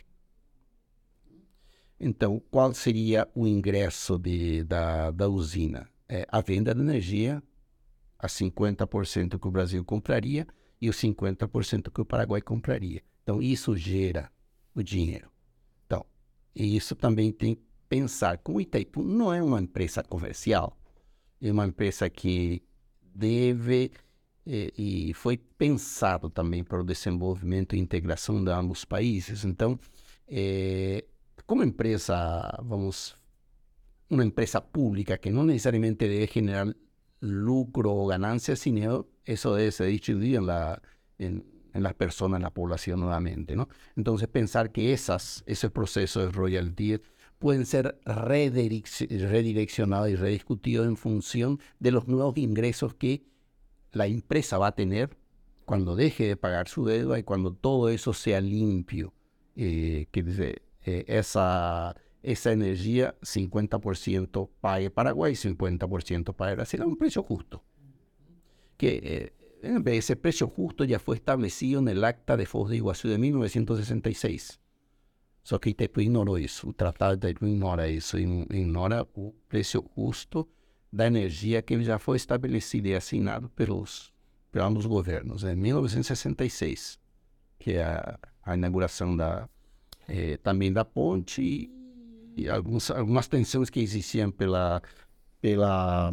Então, 1.99 2.43
qual 2.51 2.73
seria 2.75 3.27
o 3.35 3.47
ingresso 3.47 4.19
de, 4.19 4.65
da, 4.65 5.11
da 5.11 5.29
usina? 5.29 5.89
É, 6.09 6.27
a 6.31 6.41
venda 6.41 6.75
de 6.75 6.81
energia, 6.81 7.43
a 8.19 8.27
50% 8.27 9.39
que 9.39 9.49
o 9.49 9.51
Brasil 9.51 9.85
compraria 9.85 10.47
e 10.81 10.89
os 10.89 10.97
50% 10.97 11.91
que 11.91 12.01
o 12.01 12.05
Paraguai 12.05 12.41
compraria. 12.41 13.03
Então, 13.23 13.43
isso 13.43 13.77
gera 13.77 14.31
o 14.77 14.83
dinheiro. 14.83 15.31
Então, 15.87 16.05
e 16.55 16.77
isso 16.77 16.95
também 16.95 17.33
tem 17.33 17.59
pensar 17.89 18.39
que 18.39 18.51
o 18.51 18.61
Itaipu 18.61 19.03
não 19.03 19.33
é 19.33 19.43
uma 19.43 19.61
empresa 19.61 20.03
comercial, 20.03 20.77
é 21.41 21.51
uma 21.51 21.67
empresa 21.67 22.11
que 22.11 22.63
deve 23.15 23.93
e, 24.47 25.09
e 25.11 25.15
foi 25.15 25.37
pensado 25.37 26.31
também 26.31 26.63
para 26.63 26.81
o 26.81 26.85
desenvolvimento 26.85 27.75
e 27.75 27.79
integração 27.81 28.43
de 28.43 28.51
ambos 28.51 28.79
os 28.79 28.85
países. 28.85 29.45
Então, 29.45 29.79
é, 30.29 31.05
como 31.47 31.65
empresa, 31.65 32.17
vamos, 32.63 33.17
uma 34.09 34.25
empresa 34.25 34.61
pública 34.61 35.19
que 35.19 35.31
não 35.31 35.45
necessariamente 35.45 36.07
deve 36.07 36.27
generar 36.33 36.73
lucro 37.21 37.91
ou 37.91 38.07
ganância, 38.09 38.55
sino 38.55 39.07
isso 39.27 39.55
deve 39.57 39.73
ser 39.73 39.91
distribuído 39.91 40.37
em, 40.37 40.47
la, 40.47 40.81
em, 41.19 41.43
em 41.77 41.83
las 41.83 41.95
personas, 41.95 42.39
en 42.39 42.43
la 42.43 42.51
población 42.51 43.01
nuevamente, 43.01 43.57
¿no? 43.57 43.69
Entonces 43.97 44.29
pensar 44.29 44.73
que 44.73 44.93
esas, 44.93 45.43
ese 45.47 45.71
proceso 45.71 46.21
de 46.21 46.31
royalty 46.31 47.01
pueden 47.39 47.67
ser 47.67 47.99
redireccionados 48.05 50.09
y 50.09 50.17
rediscutidos 50.17 50.87
en 50.87 50.97
función 50.97 51.61
de 51.79 51.93
los 51.93 52.09
nuevos 52.09 52.37
ingresos 52.39 52.95
que 52.95 53.25
la 53.93 54.07
empresa 54.07 54.59
va 54.59 54.69
a 54.69 54.75
tener 54.75 55.17
cuando 55.65 55.97
deje 55.97 56.29
de 56.29 56.37
pagar 56.37 56.69
su 56.69 56.87
deuda 56.87 57.19
y 57.19 57.25
cuando 57.25 57.53
todo 57.53 57.89
eso 57.89 58.13
sea 58.13 58.41
limpio. 58.41 59.13
Eh, 59.57 60.07
que 60.11 60.23
dice, 60.23 60.63
eh, 60.85 61.05
esa, 61.09 61.97
esa 62.23 62.53
energía 62.53 63.17
50% 63.23 64.51
pague 64.61 64.91
Paraguay, 64.91 65.35
50% 65.35 66.35
pague 66.35 66.57
Brasil 66.57 66.83
a 66.83 66.87
un 66.87 66.97
precio 66.97 67.23
justo. 67.23 67.65
Que 68.77 69.01
eh, 69.03 69.33
ese 69.63 70.17
precio 70.17 70.49
justo 70.49 70.85
ya 70.85 70.99
fue 70.99 71.17
establecido 71.17 71.81
en 71.81 71.89
el 71.89 72.05
acta 72.05 72.37
de 72.37 72.47
Foz 72.47 72.71
de 72.71 72.77
Iguazú 72.77 73.09
de 73.09 73.19
1966. 73.19 74.61
Só 75.43 75.59
que 75.61 75.71
Itaipu 75.71 76.01
ignorou 76.01 76.39
isso. 76.39 76.69
O 76.69 76.73
Tratado 76.73 77.17
de 77.17 77.29
Itaipu 77.29 77.47
ignora 77.47 77.89
isso, 77.89 78.19
ignora 78.19 79.07
o 79.15 79.33
preço 79.49 79.85
justo 79.97 80.49
da 80.91 81.07
energia 81.07 81.63
que 81.63 81.81
já 81.83 81.99
foi 81.99 82.17
estabelecido 82.17 82.89
e 82.89 82.95
assinado 82.95 83.49
pelos, 83.51 84.13
pelos 84.51 84.87
governos. 84.87 85.45
Em 85.45 85.55
1966, 85.55 86.99
que 87.59 87.73
é 87.73 87.85
a, 87.85 88.19
a 88.43 88.55
inauguração 88.55 89.17
da, 89.17 89.49
eh, 90.09 90.37
também 90.39 90.73
da 90.73 90.85
ponte 90.85 91.43
e, 91.43 91.71
e 92.37 92.49
alguns, 92.49 92.91
algumas 92.91 93.29
tensões 93.29 93.71
que 93.71 93.81
existiam 93.81 94.31
pela, 94.31 94.83
pela 95.41 96.13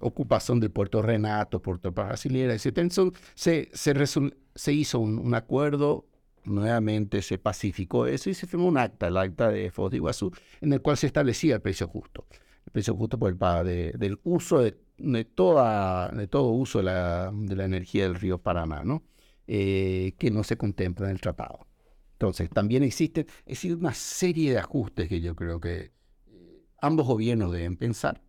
ocupação 0.00 0.58
do 0.58 0.68
Porto 0.70 1.00
Renato, 1.00 1.60
Porto 1.60 1.90
Brasileira, 1.90 2.54
etc. 2.54 2.78
Então, 2.78 3.12
se, 3.34 3.68
se, 3.72 4.72
hizo 4.72 5.00
un, 5.00 5.18
un 5.18 5.34
acuerdo 5.34 6.06
nuevamente 6.48 7.22
se 7.22 7.38
pacificó 7.38 8.06
eso 8.06 8.30
y 8.30 8.34
se 8.34 8.46
firmó 8.46 8.68
un 8.68 8.78
acta, 8.78 9.08
el 9.08 9.16
acta 9.16 9.50
de 9.50 9.70
Foz 9.70 9.90
de 9.90 9.98
Iguazú, 9.98 10.32
en 10.60 10.72
el 10.72 10.82
cual 10.82 10.96
se 10.96 11.06
establecía 11.06 11.56
el 11.56 11.60
precio 11.60 11.88
justo. 11.88 12.26
El 12.66 12.72
precio 12.72 12.94
justo 12.94 13.18
por 13.18 13.30
el 13.30 13.66
de, 13.66 13.92
del 13.96 14.18
uso 14.24 14.60
de, 14.60 14.76
de, 14.98 15.24
toda, 15.24 16.08
de 16.08 16.26
todo 16.26 16.50
uso 16.50 16.78
de 16.78 16.84
la, 16.84 17.30
de 17.32 17.56
la 17.56 17.64
energía 17.64 18.04
del 18.04 18.14
río 18.14 18.38
Paraná, 18.38 18.82
¿no? 18.84 19.02
Eh, 19.46 20.14
que 20.18 20.30
no 20.30 20.44
se 20.44 20.58
contempla 20.58 21.06
en 21.06 21.12
el 21.12 21.20
tratado. 21.20 21.66
Entonces, 22.12 22.50
también 22.50 22.82
existe 22.82 23.26
existe 23.46 23.76
una 23.76 23.94
serie 23.94 24.52
de 24.52 24.58
ajustes 24.58 25.08
que 25.08 25.20
yo 25.20 25.34
creo 25.36 25.60
que 25.60 25.92
eh, 26.26 26.64
ambos 26.80 27.06
gobiernos 27.06 27.52
deben 27.52 27.76
pensar, 27.76 28.20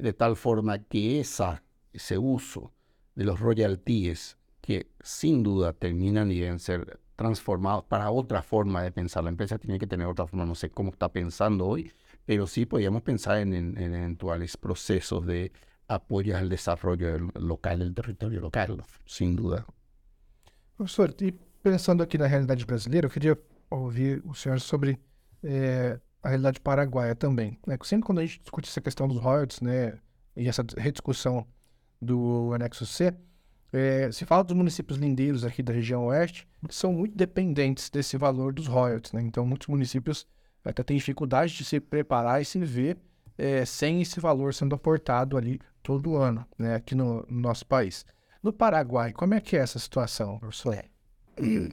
de 0.00 0.12
tal 0.12 0.36
forma 0.36 0.78
que 0.78 1.20
esa, 1.20 1.62
ese 1.92 2.18
uso 2.18 2.72
de 3.14 3.24
los 3.24 3.40
royalties 3.40 4.36
que 4.60 4.90
sin 5.02 5.42
duda 5.42 5.72
terminan 5.72 6.30
y 6.30 6.40
deben 6.40 6.58
ser 6.58 7.00
transformados 7.16 7.84
para 7.84 8.10
otra 8.10 8.42
forma 8.42 8.82
de 8.82 8.92
pensar. 8.92 9.24
La 9.24 9.30
empresa 9.30 9.58
tiene 9.58 9.78
que 9.78 9.86
tener 9.86 10.06
otra 10.06 10.26
forma, 10.26 10.46
no 10.46 10.54
sé 10.54 10.70
cómo 10.70 10.90
está 10.90 11.10
pensando 11.10 11.66
hoy, 11.66 11.92
pero 12.24 12.46
sí 12.46 12.66
podríamos 12.66 13.02
pensar 13.02 13.38
en, 13.38 13.52
en, 13.54 13.78
en 13.78 13.94
eventuales 13.94 14.56
procesos 14.56 15.26
de 15.26 15.52
apoyo 15.88 16.36
al 16.36 16.48
desarrollo 16.48 17.18
local 17.34 17.80
del 17.80 17.94
território 17.94 18.40
local, 18.40 18.82
sem 19.04 19.34
dúvida. 19.34 19.66
Professor, 20.76 21.14
e 21.20 21.32
pensando 21.62 22.02
aqui 22.02 22.16
na 22.16 22.26
realidade 22.26 22.64
brasileira, 22.64 23.06
eu 23.06 23.10
queria 23.10 23.38
ouvir 23.68 24.22
o 24.24 24.34
senhor 24.34 24.60
sobre 24.60 24.98
é, 25.42 26.00
a 26.22 26.28
realidade 26.28 26.60
paraguaia 26.60 27.14
também. 27.14 27.58
Né? 27.66 27.76
Sempre 27.82 28.06
quando 28.06 28.18
a 28.18 28.26
gente 28.26 28.40
discute 28.40 28.68
essa 28.68 28.80
questão 28.80 29.08
dos 29.08 29.18
royalties, 29.18 29.60
né, 29.60 29.98
e 30.36 30.48
essa 30.48 30.64
rediscussão 30.76 31.46
do 32.00 32.52
anexo 32.54 32.86
C, 32.86 33.14
é, 33.72 34.10
se 34.10 34.24
fala 34.24 34.42
dos 34.42 34.56
municípios 34.56 34.98
lindeiros 34.98 35.44
aqui 35.44 35.62
da 35.62 35.72
região 35.72 36.06
oeste, 36.06 36.48
que 36.68 36.74
são 36.74 36.92
muito 36.92 37.16
dependentes 37.16 37.88
desse 37.88 38.16
valor 38.16 38.52
dos 38.52 38.66
royalties, 38.66 39.12
né? 39.12 39.22
Então, 39.22 39.46
muitos 39.46 39.68
municípios 39.68 40.26
até 40.64 40.82
têm 40.82 40.96
dificuldade 40.96 41.56
de 41.56 41.64
se 41.64 41.78
preparar 41.78 42.42
e 42.42 42.44
se 42.44 42.58
ver 42.58 42.98
é, 43.38 43.64
sem 43.64 44.02
esse 44.02 44.18
valor 44.18 44.52
sendo 44.52 44.74
aportado 44.74 45.36
ali 45.36 45.60
todo 45.82 46.16
ano, 46.16 46.44
né? 46.58 46.74
Aqui 46.74 46.94
no, 46.94 47.24
no, 47.28 47.40
nosso 47.40 47.64
país. 47.64 48.04
No 48.42 48.52
Paraguai, 48.52 49.12
como 49.12 49.34
é 49.34 49.40
que 49.40 49.56
é 49.56 49.60
essa 49.60 49.78
situação, 49.78 50.38
professor? 50.38 50.76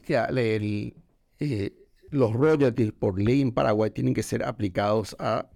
Ya, 0.08 0.28
el, 0.30 0.94
eh, 1.42 1.72
los 2.10 2.34
royalties 2.34 2.91
por 2.91 3.22
ley 3.22 3.41
en 3.41 3.52
Paraguay 3.52 3.91
tienen 3.91 4.13
que 4.13 4.24
ser 4.24 4.43
aplicados 4.43 5.15
a, 5.20 5.50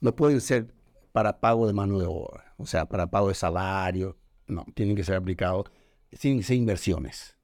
no 0.00 0.14
pueden 0.14 0.40
ser 0.40 0.74
para 1.12 1.40
pago 1.40 1.66
de 1.66 1.72
mano 1.72 1.98
de 1.98 2.06
obra, 2.06 2.54
o 2.56 2.66
sea, 2.66 2.86
para 2.86 3.10
pago 3.10 3.28
de 3.28 3.34
salario, 3.34 4.16
no, 4.46 4.66
tienen 4.74 4.96
que 4.96 5.04
ser 5.04 5.16
aplicados 5.16 5.70
tienen 6.18 6.40
que 6.40 6.46
ser 6.46 6.56
inversiones. 6.56 7.36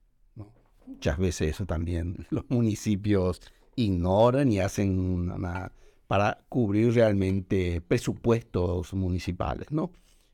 Muchas 0.87 1.19
veces 1.19 1.51
eso 1.55 1.67
también 1.67 2.27
los 2.31 2.45
municipios 2.49 3.41
ignoran 3.77 4.51
y 4.53 4.61
hacen 4.61 4.99
una, 4.99 5.73
para 6.07 6.45
cubrir 6.49 6.95
realmente 6.95 7.81
presupuestos 7.81 8.93
municipales, 8.95 9.71
¿no? 9.71 9.93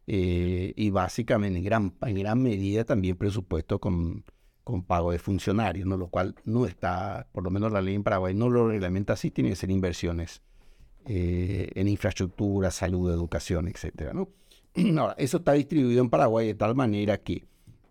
Eh, 0.08 0.72
y 0.76 0.90
básicamente 0.90 1.58
en 1.58 1.64
gran, 1.64 1.94
en 2.00 2.14
gran 2.14 2.40
medida 2.40 2.84
también 2.84 3.16
presupuesto 3.16 3.80
con, 3.80 4.24
con 4.66 4.82
pago 4.82 5.12
de 5.12 5.20
funcionarios, 5.20 5.86
¿no? 5.86 5.96
Lo 5.96 6.08
cual 6.08 6.34
no 6.44 6.66
está, 6.66 7.28
por 7.30 7.44
lo 7.44 7.50
menos 7.50 7.70
la 7.70 7.80
ley 7.80 7.94
en 7.94 8.02
Paraguay 8.02 8.34
no 8.34 8.48
lo 8.48 8.66
reglamenta 8.66 9.12
así, 9.12 9.30
tiene 9.30 9.50
que 9.50 9.54
ser 9.54 9.70
inversiones 9.70 10.42
eh, 11.04 11.70
en 11.76 11.86
infraestructura, 11.86 12.72
salud, 12.72 13.12
educación, 13.12 13.68
etcétera, 13.68 14.12
¿no? 14.12 14.28
Ahora, 15.00 15.14
eso 15.18 15.36
está 15.36 15.52
distribuido 15.52 16.02
en 16.02 16.10
Paraguay 16.10 16.48
de 16.48 16.54
tal 16.54 16.74
manera 16.74 17.18
que 17.18 17.46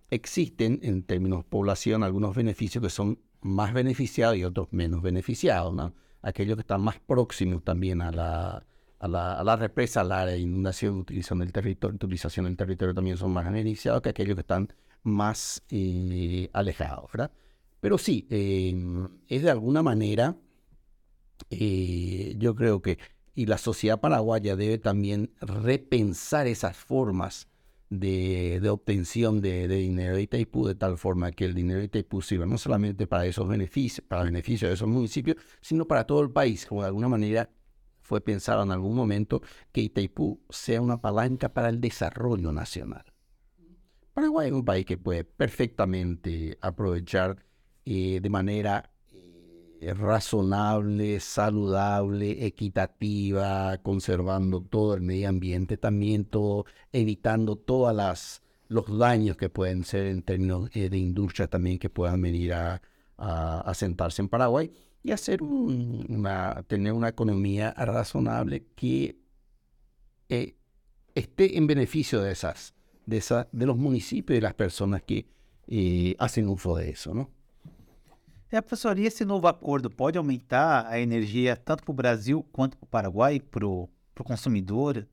existen 0.10 0.82
en 0.84 1.04
términos 1.04 1.46
población 1.46 2.04
algunos 2.04 2.36
beneficios 2.36 2.84
que 2.84 2.90
son 2.90 3.20
más 3.40 3.74
beneficiados 3.74 4.36
y 4.36 4.44
otros 4.44 4.68
menos 4.72 5.02
beneficiados. 5.02 5.74
¿no? 5.74 5.94
Aquellos 6.24 6.58
que 6.58 6.62
están 6.62 6.82
más 6.82 7.00
próximos 7.00 7.64
también 7.64 8.02
a 8.02 8.12
la, 8.12 8.66
a 9.00 9.08
la, 9.08 9.40
a 9.40 9.44
la 9.46 9.56
represa, 9.56 10.02
al 10.02 10.12
área 10.12 10.34
de 10.34 10.40
inundación, 10.42 10.98
utilización 10.98 11.40
del 11.40 11.54
territorio, 11.54 11.96
utilización 11.96 12.48
del 12.48 12.58
territorio 12.58 12.94
también 12.94 13.16
son 13.16 13.32
más 13.32 13.46
beneficiados 13.46 14.02
que 14.02 14.10
aquellos 14.10 14.36
que 14.36 14.42
están 14.42 14.68
más 15.06 15.63
eh, 15.70 16.50
alejados. 16.52 17.12
¿verdad? 17.13 17.32
Pero 17.80 17.98
sí, 17.98 18.28
eh, 18.30 18.76
es 19.28 19.44
de 19.44 19.52
alguna 19.52 19.82
manera, 19.84 20.36
eh, 21.50 22.36
yo 22.38 22.56
creo 22.56 22.82
que, 22.82 22.98
y 23.36 23.46
la 23.46 23.58
sociedad 23.58 24.00
paraguaya 24.00 24.56
debe 24.56 24.78
también 24.78 25.32
repensar 25.39 26.48
esas 26.48 26.76
formas 26.76 27.48
de, 27.89 28.60
obtención 28.70 29.41
de, 29.41 29.68
de, 29.68 29.76
dinero 29.76 30.15
de 30.15 30.24
Itaipú 30.24 30.65
de 30.68 30.76
tal 30.76 30.98
forma 30.98 31.32
que 31.32 31.46
el 31.46 31.54
dinero 31.54 31.80
de 31.80 31.86
Itaipú 31.86 32.22
sirva 32.22 32.46
no 32.46 32.58
solamente 32.58 33.08
para 33.08 33.26
esos 33.26 33.48
beneficios, 33.48 34.06
para 34.08 34.24
beneficio 34.24 34.68
de 34.68 34.74
esos 34.74 34.88
municipios, 34.88 35.38
sino 35.62 35.86
para 35.86 36.06
todo 36.06 36.22
el 36.22 36.32
país, 36.32 36.65
como 36.65 36.82
de 36.82 36.88
alguna 36.88 37.08
manera 37.08 37.50
fue 38.02 38.22
pensado 38.22 38.63
en 38.63 38.72
algún 38.72 38.96
momento 38.96 39.41
que 39.72 39.82
Itaipú 39.82 40.39
sea 40.50 40.82
una 40.82 41.02
palanca 41.02 41.54
para 41.54 41.70
el 41.70 41.82
desarrollo 41.82 42.52
nacional. 42.52 43.14
Paraguay 44.15 44.47
es 44.47 44.54
un 44.54 44.65
país 44.65 44.86
que 44.88 44.97
puede 44.97 45.23
perfectamente 45.23 46.58
aprovechar 46.62 47.38
eh, 47.86 48.19
de 48.19 48.30
manera 48.30 48.91
razonable, 49.80 51.19
saludable, 51.19 52.43
equitativa, 52.47 53.78
conservando 53.84 54.62
todo 54.62 54.95
el 54.95 55.01
medio 55.01 55.30
ambiente, 55.30 55.78
también 55.78 56.25
todo, 56.25 56.65
evitando 56.91 57.56
todas 57.56 57.95
las 57.95 58.41
los 58.67 58.97
daños 58.97 59.38
que 59.38 59.49
pueden 59.49 59.84
ser 59.84 60.08
en 60.08 60.21
términos 60.23 60.69
eh, 60.73 60.89
de 60.89 60.97
industria 60.97 61.47
también 61.47 61.80
que 61.80 61.89
puedan 61.89 62.21
venir 62.21 62.54
a, 62.54 62.82
a, 63.17 63.73
sentarse 63.73 64.21
en 64.21 64.30
Paraguay 64.30 64.71
y 65.04 65.12
hacer 65.12 65.43
una, 65.43 66.63
tener 66.67 66.93
una 66.93 67.10
economía 67.10 67.71
razonable 67.73 68.65
que 68.75 69.17
eh, 70.30 70.56
esté 71.13 71.58
en 71.58 71.67
beneficio 71.67 72.21
de 72.21 72.32
esas, 72.32 72.73
de 73.06 73.18
esa, 73.18 73.48
de 73.52 73.65
los 73.65 73.78
municipios 73.78 74.38
y 74.38 74.41
las 74.41 74.54
personas 74.54 75.02
que 75.04 75.26
eh, 75.68 76.15
hacen 76.20 76.48
uso 76.48 76.76
de 76.76 76.89
eso, 76.89 77.13
¿no? 77.13 77.30
É, 78.52 78.62
professor, 78.62 78.98
e 78.98 79.06
esse 79.06 79.26
novo 79.26 79.48
acordo 79.48 79.89
pode 79.89 80.18
aumentar 80.18 80.86
a 80.88 80.98
energia 80.98 81.58
tanto 81.58 81.84
para 81.84 81.91
o 81.91 81.96
Brasil 81.96 82.46
quanto 82.54 82.78
para 82.78 82.86
o 82.86 82.88
Paraguai, 82.88 83.39
para 83.39 83.65
o 83.65 83.89
consumidor? 84.24 85.06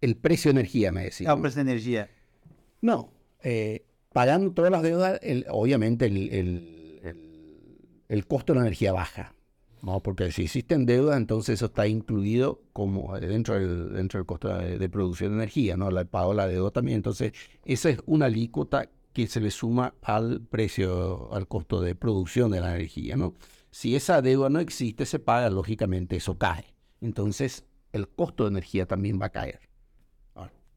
O 0.00 0.14
preço 0.14 0.44
de 0.44 0.50
energia, 0.50 0.92
me 0.92 1.02
decía. 1.02 1.28
Ah, 1.28 1.34
o 1.34 1.40
preço 1.40 1.56
de 1.56 1.62
energia. 1.62 2.08
Não. 2.80 3.08
Eh, 3.42 3.82
pagando 4.12 4.52
todas 4.52 4.70
las 4.70 4.82
deudas, 4.82 5.18
el, 5.22 5.44
obviamente 5.48 6.06
el, 6.06 6.30
el, 6.30 7.00
el, 8.08 8.26
costo 8.26 8.52
de 8.52 8.60
la 8.60 8.66
energía 8.66 8.92
baja. 8.92 9.34
¿No? 9.84 10.00
Porque 10.00 10.32
si 10.32 10.42
existen 10.44 10.86
deudas, 10.86 11.16
entonces 11.16 11.54
eso 11.54 11.66
está 11.66 11.86
incluido 11.86 12.62
como 12.72 13.18
dentro 13.20 13.54
del, 13.54 13.92
dentro 13.92 14.18
del 14.18 14.26
costo 14.26 14.48
de, 14.48 14.88
producción 14.88 15.30
de 15.30 15.36
energía, 15.36 15.76
¿no? 15.76 15.88
El 15.88 16.06
pago 16.06 16.34
la 16.34 16.48
deuda 16.48 16.70
también. 16.70 16.96
Entonces, 16.96 17.32
esa 17.64 17.90
es 17.90 17.98
una 18.06 18.26
alícuota 18.26 18.88
que 19.12 19.26
se 19.26 19.40
le 19.40 19.50
suma 19.50 19.94
al 20.02 20.40
precio, 20.40 21.32
al 21.32 21.46
costo 21.46 21.80
de 21.80 21.94
producción 21.94 22.50
de 22.50 22.60
la 22.60 22.74
energía, 22.74 23.16
¿no? 23.16 23.34
Si 23.70 23.94
esa 23.94 24.22
deuda 24.22 24.48
no 24.48 24.60
existe, 24.60 25.04
se 25.04 25.18
paga, 25.18 25.50
lógicamente 25.50 26.16
eso 26.16 26.38
cae. 26.38 26.74
Entonces, 27.00 27.64
el 27.92 28.08
costo 28.08 28.44
de 28.44 28.50
energía 28.50 28.86
también 28.86 29.20
va 29.20 29.26
a 29.26 29.32
caer. 29.32 29.60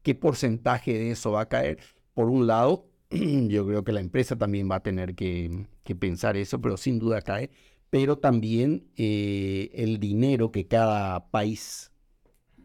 ¿Qué 0.02 0.14
porcentaje 0.14 0.92
de 0.92 1.10
eso 1.10 1.32
va 1.32 1.42
a 1.42 1.48
caer? 1.48 1.78
Por 2.14 2.28
un 2.28 2.46
lado, 2.46 2.86
yo 3.10 3.66
creo 3.66 3.84
que 3.84 3.92
la 3.92 4.00
empresa 4.00 4.36
también 4.36 4.70
va 4.70 4.76
a 4.76 4.82
tener 4.82 5.14
que 5.14 5.66
pensar 5.98 6.36
eso, 6.36 6.60
pero 6.60 6.76
sin 6.76 6.98
duda 6.98 7.22
cae. 7.22 7.50
Pero 7.90 8.18
también 8.18 8.90
eh, 8.96 9.70
el 9.74 9.98
dinero 9.98 10.52
que 10.52 10.66
cada 10.66 11.30
país 11.30 11.90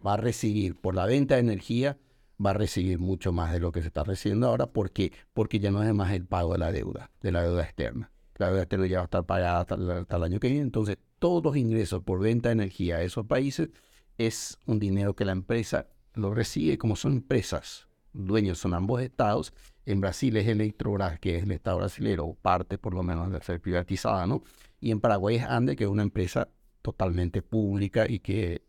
va 0.06 0.14
a 0.14 0.18
recibir 0.18 0.76
por 0.80 0.96
la 0.96 1.06
venta 1.06 1.36
de 1.36 1.42
energía 1.42 1.98
va 2.44 2.52
a 2.52 2.54
recibir 2.54 3.00
mucho 3.00 3.32
más 3.32 3.52
de 3.54 3.60
lo 3.60 3.72
que 3.72 3.82
se 3.82 3.88
está 3.88 4.04
recibiendo 4.04 4.48
ahora. 4.48 4.68
¿Por 4.68 4.92
qué? 4.92 5.14
Porque 5.34 5.60
ya 5.60 5.72
no 5.72 5.84
es 5.84 5.94
más 5.94 6.12
el 6.14 6.26
pago 6.26 6.54
de 6.54 6.60
la 6.60 6.72
deuda, 6.72 7.12
de 7.22 7.32
la 7.32 7.44
deuda 7.44 7.64
externa. 7.64 8.12
La 8.36 8.48
deuda 8.48 8.64
externa 8.64 8.88
ya 8.88 8.98
va 8.98 9.04
a 9.04 9.06
estar 9.06 9.26
pagada 9.26 9.60
hasta, 9.62 9.76
el 10.18 10.24
año 10.24 10.40
que 10.40 10.50
viene. 10.50 10.64
Entonces, 10.64 10.98
todos 11.20 11.44
los 11.44 11.56
ingresos 11.56 12.04
por 12.04 12.20
venta 12.20 12.50
de 12.50 12.54
energía 12.54 12.98
a 12.98 13.02
esos 13.04 13.26
países 13.26 13.70
es 14.18 14.58
un 14.66 14.80
dinero 14.80 15.16
que 15.16 15.26
la 15.26 15.32
empresa 15.32 15.88
lo 16.16 16.34
recibe 16.34 16.78
como 16.78 16.96
son 16.96 17.14
empresas. 17.14 17.88
Dueños 18.14 18.60
son 18.60 18.74
ambos 18.74 19.02
estados. 19.02 19.54
En 19.86 20.02
Brasil 20.02 20.36
es 20.38 20.48
Electrobras, 20.48 21.20
que 21.20 21.38
es 21.38 21.44
el 21.44 21.52
estado 21.52 21.78
brasileño, 21.78 22.34
parte 22.36 22.78
por 22.78 22.94
lo 22.94 23.04
menos 23.04 23.32
de 23.32 23.42
ser 23.42 23.60
privatizada, 23.60 24.28
¿no? 24.28 24.44
Y 24.84 24.91
en 24.91 25.00
Paraguay 25.00 25.38
es 25.38 25.43
ANDE, 25.43 25.78
que 25.78 25.86
es 25.86 25.89
una 25.89 26.04
empresa 26.04 26.50
totalmente 26.82 27.41
pública 27.41 28.06
y 28.06 28.19
que 28.19 28.65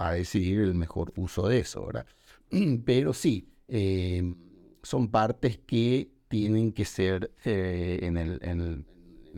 va 0.00 0.08
a 0.08 0.14
decidir 0.14 0.58
el 0.58 0.74
mejor 0.74 1.12
uso 1.14 1.46
de 1.46 1.60
eso, 1.60 1.86
¿verdad? 1.86 2.04
Pero 2.84 3.12
sí, 3.12 3.48
eh, 3.68 4.34
son 4.82 5.08
partes 5.08 5.58
que 5.58 6.10
tienen 6.26 6.72
que 6.72 6.84
ser 6.84 7.30
eh, 7.44 8.00
en, 8.02 8.16
el, 8.16 8.40
en, 8.42 8.84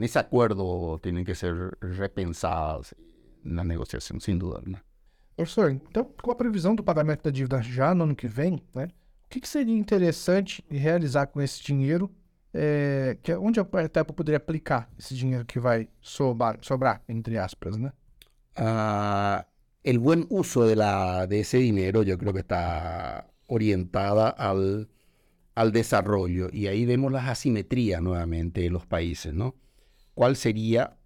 ese 0.02 0.18
acuerdo, 0.18 0.98
tienen 1.02 1.26
que 1.26 1.34
ser 1.34 1.76
repensadas 1.82 2.96
en 3.44 3.56
la 3.56 3.64
negociación, 3.64 4.18
sin 4.18 4.38
duda. 4.38 4.62
¿no? 4.64 4.78
Professor, 5.36 5.72
então, 5.72 6.10
com 6.22 6.30
a 6.30 6.34
previsão 6.34 6.74
do 6.74 6.82
pagamento 6.82 7.24
da 7.24 7.30
dívida 7.30 7.60
já 7.60 7.94
no 7.94 8.04
ano 8.04 8.16
que 8.16 8.26
vem, 8.26 8.62
né, 8.74 8.86
o 9.26 9.28
que, 9.28 9.40
que 9.40 9.48
seria 9.48 9.76
interessante 9.76 10.64
realizar 10.70 11.26
com 11.26 11.42
esse 11.42 11.62
dinheiro? 11.62 12.10
É, 12.56 13.18
que, 13.20 13.34
onde 13.34 13.58
a 13.58 13.82
etapa 13.82 14.12
poderia 14.12 14.36
aplicar 14.36 14.88
esse 14.96 15.12
dinheiro 15.12 15.44
que 15.44 15.58
vai 15.58 15.88
sobrar, 16.00 16.56
sobrar 16.62 17.02
entre 17.08 17.36
aspas, 17.36 17.76
né? 17.76 17.92
Uh, 18.56 19.44
el 19.82 19.98
buen 19.98 20.24
uso 20.30 20.64
de, 20.64 20.76
la, 20.76 21.26
de 21.26 21.40
ese 21.40 21.58
dinero 21.58 22.04
yo 22.04 22.16
creo 22.16 22.32
que 22.32 22.38
está 22.38 23.26
orientada 23.48 24.28
al, 24.28 24.88
al 25.56 25.72
desarrollo 25.72 26.48
y 26.52 26.68
ahí 26.68 26.86
vemos 26.86 27.10
las 27.10 27.28
asimetrías 27.28 28.00
nuevamente 28.00 28.60
de 28.60 28.70
los 28.70 28.86
países, 28.86 29.34
¿no? 29.34 29.56
¿Cuál 30.14 30.36
sería 30.36 30.96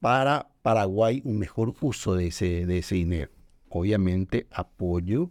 para 0.00 0.48
Paraguay 0.62 1.22
un 1.24 1.38
mejor 1.38 1.74
uso 1.80 2.16
de 2.16 2.26
ese, 2.26 2.66
de 2.66 2.78
ese 2.78 2.96
dinero? 2.96 3.30
Obviamente 3.68 4.48
apoyo 4.50 5.30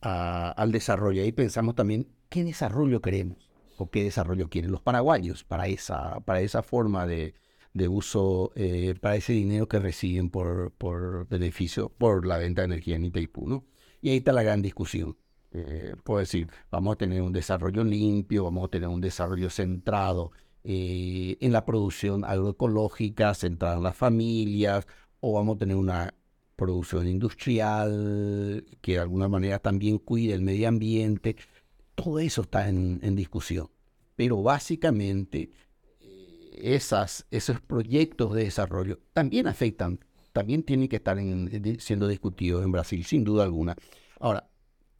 a, 0.00 0.50
al 0.50 0.72
desarrollo. 0.72 1.22
Ahí 1.22 1.32
pensamos 1.32 1.74
también 1.74 2.08
qué 2.30 2.42
desarrollo 2.42 3.02
queremos 3.02 3.41
o 3.76 3.90
qué 3.90 4.04
desarrollo 4.04 4.48
quieren 4.48 4.70
los 4.72 4.82
paraguayos 4.82 5.44
para 5.44 5.66
esa, 5.68 6.20
para 6.20 6.40
esa 6.40 6.62
forma 6.62 7.06
de, 7.06 7.34
de 7.74 7.88
uso 7.88 8.52
eh, 8.54 8.94
para 9.00 9.16
ese 9.16 9.32
dinero 9.32 9.68
que 9.68 9.78
reciben 9.78 10.30
por, 10.30 10.72
por 10.72 11.28
beneficio, 11.28 11.88
por 11.90 12.26
la 12.26 12.38
venta 12.38 12.62
de 12.62 12.66
energía 12.66 12.96
en 12.96 13.06
Itaipú. 13.06 13.48
¿no? 13.48 13.64
Y 14.00 14.10
ahí 14.10 14.18
está 14.18 14.32
la 14.32 14.42
gran 14.42 14.62
discusión. 14.62 15.16
Eh, 15.52 15.94
puedo 16.04 16.20
decir, 16.20 16.48
vamos 16.70 16.94
a 16.94 16.96
tener 16.96 17.22
un 17.22 17.32
desarrollo 17.32 17.84
limpio, 17.84 18.44
vamos 18.44 18.64
a 18.66 18.68
tener 18.68 18.88
un 18.88 19.00
desarrollo 19.00 19.50
centrado 19.50 20.32
eh, 20.64 21.36
en 21.40 21.52
la 21.52 21.64
producción 21.64 22.24
agroecológica, 22.24 23.34
centrada 23.34 23.76
en 23.76 23.82
las 23.82 23.96
familias, 23.96 24.86
o 25.20 25.34
vamos 25.34 25.56
a 25.56 25.58
tener 25.58 25.76
una 25.76 26.14
producción 26.56 27.08
industrial 27.08 28.64
que 28.80 28.92
de 28.92 28.98
alguna 29.00 29.28
manera 29.28 29.58
también 29.58 29.98
cuide 29.98 30.34
el 30.34 30.42
medio 30.42 30.68
ambiente. 30.68 31.36
Todo 31.94 32.18
eso 32.18 32.42
está 32.42 32.68
en, 32.68 33.16
discusión. 33.16 33.70
Pero 34.16 34.42
básicamente 34.42 35.50
esas, 36.56 37.26
esos 37.30 37.60
proyectos 37.60 38.34
de 38.34 38.44
desarrollo 38.44 39.00
también 39.12 39.46
afectan, 39.46 40.00
también 40.32 40.62
tienen 40.62 40.88
que 40.88 40.96
estar 40.96 41.18
siendo 41.78 42.08
discutidos 42.08 42.64
en 42.64 42.72
Brasil, 42.72 43.04
sin 43.04 43.24
duda 43.24 43.44
alguna. 43.44 43.76
Ahora, 44.20 44.48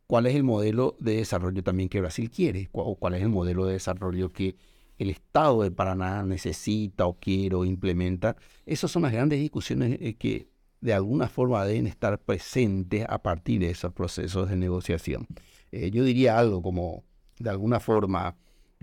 ¿cuál 0.07 0.27
es 0.27 0.35
el 0.35 0.43
modelo 0.43 0.97
de 1.01 1.17
desarrollo 1.17 1.63
también 1.63 1.89
que 1.89 2.01
Brasil 2.01 2.31
quiere? 2.31 2.69
¿O 2.73 2.97
cuál 2.97 3.15
es 3.15 3.23
el 3.23 3.29
modelo 3.29 3.67
de 3.67 3.75
desarrollo 3.75 4.33
que 4.33 4.57
el 4.99 5.11
Estado 5.11 5.63
de 5.63 5.71
Paraná 5.71 6.23
necesita 6.23 7.07
o 7.07 7.19
quiere 7.19 7.55
o 7.55 7.65
implementa? 7.65 8.37
Esas 8.67 8.91
son 8.91 9.03
las 9.03 9.13
grandes 9.13 9.41
discusiones 9.41 9.99
eh, 10.01 10.15
que 10.15 10.49
de 10.83 10.93
alguna 10.93 11.29
forma 11.29 11.65
deben 11.65 11.87
estar 11.87 12.19
presentes 12.19 13.07
a 13.09 13.23
partir 13.23 13.61
de 13.61 13.71
esos 13.71 13.93
procesos 13.93 14.51
de 14.51 14.57
negociación. 14.57 15.27
Eh, 15.73 15.91
yo 15.91 16.05
diría 16.05 16.39
algo 16.39 16.63
como, 16.63 17.05
de 17.39 17.51
alguna 17.51 17.81
forma, 17.81 18.37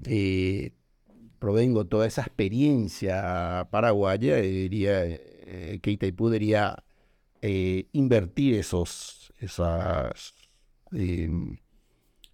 eh, 0.06 0.74
provengo 1.40 1.86
toda 1.86 2.06
esa 2.06 2.22
experiencia 2.22 3.68
paraguaya, 3.72 4.40
y 4.44 4.52
diría 4.52 5.06
eh, 5.06 5.80
que 5.82 5.92
Itaipú 5.92 6.30
debería 6.30 6.84
eh, 7.42 7.88
invertir 7.94 8.56
esos, 8.56 9.34
em, 10.92 11.58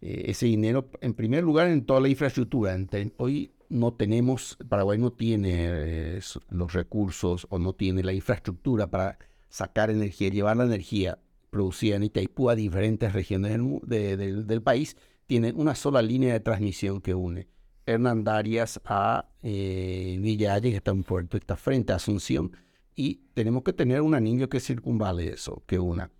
eh, 0.01 0.23
ese 0.27 0.47
dinero, 0.47 0.89
en 1.01 1.13
primer 1.13 1.43
lugar, 1.43 1.67
en 1.67 1.85
toda 1.85 1.99
la 1.99 2.09
infraestructura. 2.09 2.77
Hoy 3.17 3.51
no 3.69 3.93
tenemos, 3.93 4.57
Paraguay 4.69 4.97
no 4.97 5.11
tiene 5.11 6.19
los 6.49 6.73
recursos 6.73 7.47
o 7.49 7.59
no 7.59 7.73
tiene 7.73 8.03
la 8.03 8.13
infraestructura 8.13 8.87
para 8.87 9.17
sacar 9.49 9.89
energía, 9.89 10.29
llevar 10.29 10.57
la 10.57 10.65
energía 10.65 11.19
producida 11.55 11.95
en 11.95 12.03
Itaipú 12.03 12.49
a 12.49 12.55
diferentes 12.55 13.13
regiones 13.13 13.57
del, 13.87 14.61
país. 14.61 14.97
Tienen 15.25 15.57
una 15.57 15.73
sola 15.73 16.01
línea 16.01 16.33
de 16.33 16.41
transmisión 16.41 16.99
que 16.99 17.15
une 17.15 17.47
Hernandarias 17.85 18.81
a 18.83 19.29
eh, 19.41 20.17
Villa 20.19 20.59
que 20.59 20.75
está 20.75 20.91
en 20.91 21.03
Puerto, 21.03 21.37
está 21.37 21.55
frente 21.55 21.93
a 21.93 21.95
Asunción, 21.95 22.51
y 22.93 23.21
tenemos 23.33 23.63
que 23.63 23.71
tener 23.71 24.01
un 24.01 24.15
anillo 24.15 24.49
que 24.49 24.59
circunvale 24.59 25.29
eso, 25.29 25.63
que 25.65 25.79
una 25.79 26.11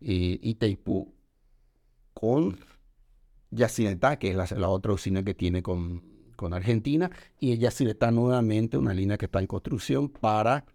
eh, 0.00 0.38
Itaipú 0.40 1.12
con 2.12 2.56
Yacinetá, 3.50 4.20
que 4.20 4.30
es 4.30 4.36
la, 4.36 4.68
otra 4.68 4.92
usina 4.92 5.24
que 5.24 5.34
tiene 5.34 5.60
con, 5.60 6.02
Argentina, 6.52 7.10
y 7.40 7.58
Yacinetá 7.58 8.12
nuevamente 8.12 8.78
una 8.78 8.94
línea 8.94 9.18
que 9.18 9.24
está 9.24 9.40
en 9.40 9.48
construcción 9.48 10.08
para 10.08 10.66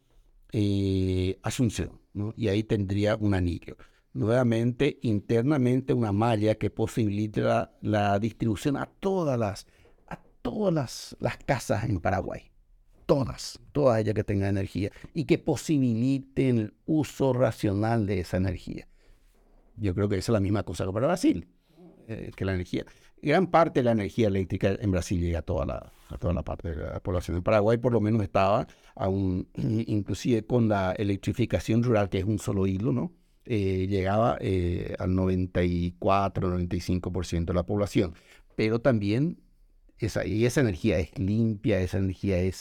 eh, 0.51 1.39
Asunción, 1.41 2.01
y 2.35 2.49
ahí 2.49 2.63
tendría 2.63 3.15
un 3.15 3.33
anillo. 3.33 3.77
Nuevamente, 4.13 4.99
internamente 5.03 5.93
una 5.93 6.11
malla 6.11 6.55
que 6.55 6.69
posibilite 6.69 7.43
la 7.81 8.19
distribución 8.19 8.75
a 8.77 8.85
todas 8.85 9.37
las 9.37 9.67
todas 10.41 10.73
las, 10.73 11.17
las 11.19 11.37
casas 11.37 11.83
en 11.85 11.99
Paraguay. 11.99 12.51
Todas, 13.05 13.59
todas 13.71 13.99
ellas 13.99 14.13
que 14.13 14.23
tengan 14.23 14.49
energía 14.49 14.91
y 15.13 15.25
que 15.25 15.39
posibiliten 15.39 16.59
el 16.59 16.73
uso 16.85 17.33
racional 17.33 18.05
de 18.05 18.19
esa 18.19 18.37
energía. 18.37 18.87
Yo 19.77 19.95
creo 19.95 20.09
que 20.09 20.17
esa 20.17 20.31
es 20.31 20.33
la 20.33 20.39
misma 20.39 20.63
cosa 20.63 20.85
que 20.85 20.91
para 20.91 21.07
Brasil, 21.07 21.47
eh, 22.07 22.31
que 22.35 22.45
la 22.45 22.53
energía. 22.53 22.85
Gran 23.21 23.47
parte 23.47 23.79
de 23.79 23.85
la 23.85 23.91
energía 23.93 24.27
eléctrica 24.27 24.77
en 24.79 24.91
Brasil 24.91 25.19
llega 25.19 25.39
a 25.39 25.41
toda 25.41 25.65
la, 25.65 25.91
a 26.09 26.17
toda 26.17 26.33
la 26.33 26.43
parte 26.43 26.69
de 26.69 26.75
la 26.75 26.99
población. 26.99 27.37
En 27.37 27.43
Paraguay 27.43 27.77
por 27.77 27.93
lo 27.93 27.99
menos 27.99 28.21
estaba, 28.21 28.67
aún, 28.95 29.47
inclusive 29.55 30.45
con 30.45 30.69
la 30.69 30.91
electrificación 30.91 31.81
rural, 31.81 32.09
que 32.09 32.19
es 32.19 32.25
un 32.25 32.37
solo 32.37 32.67
hilo, 32.67 32.91
¿no? 32.91 33.11
Eh, 33.51 33.87
llegaba 33.87 34.37
eh, 34.41 34.95
al 34.99 35.15
94, 35.15 36.55
95% 36.55 37.45
de 37.45 37.53
la 37.55 37.63
población. 37.63 38.13
Pero 38.55 38.79
también 38.79 39.39
esa, 39.97 40.23
y 40.23 40.45
esa 40.45 40.61
energía 40.61 40.99
es 40.99 41.17
limpia, 41.17 41.79
esa 41.79 41.97
energía 41.97 42.37
es 42.37 42.55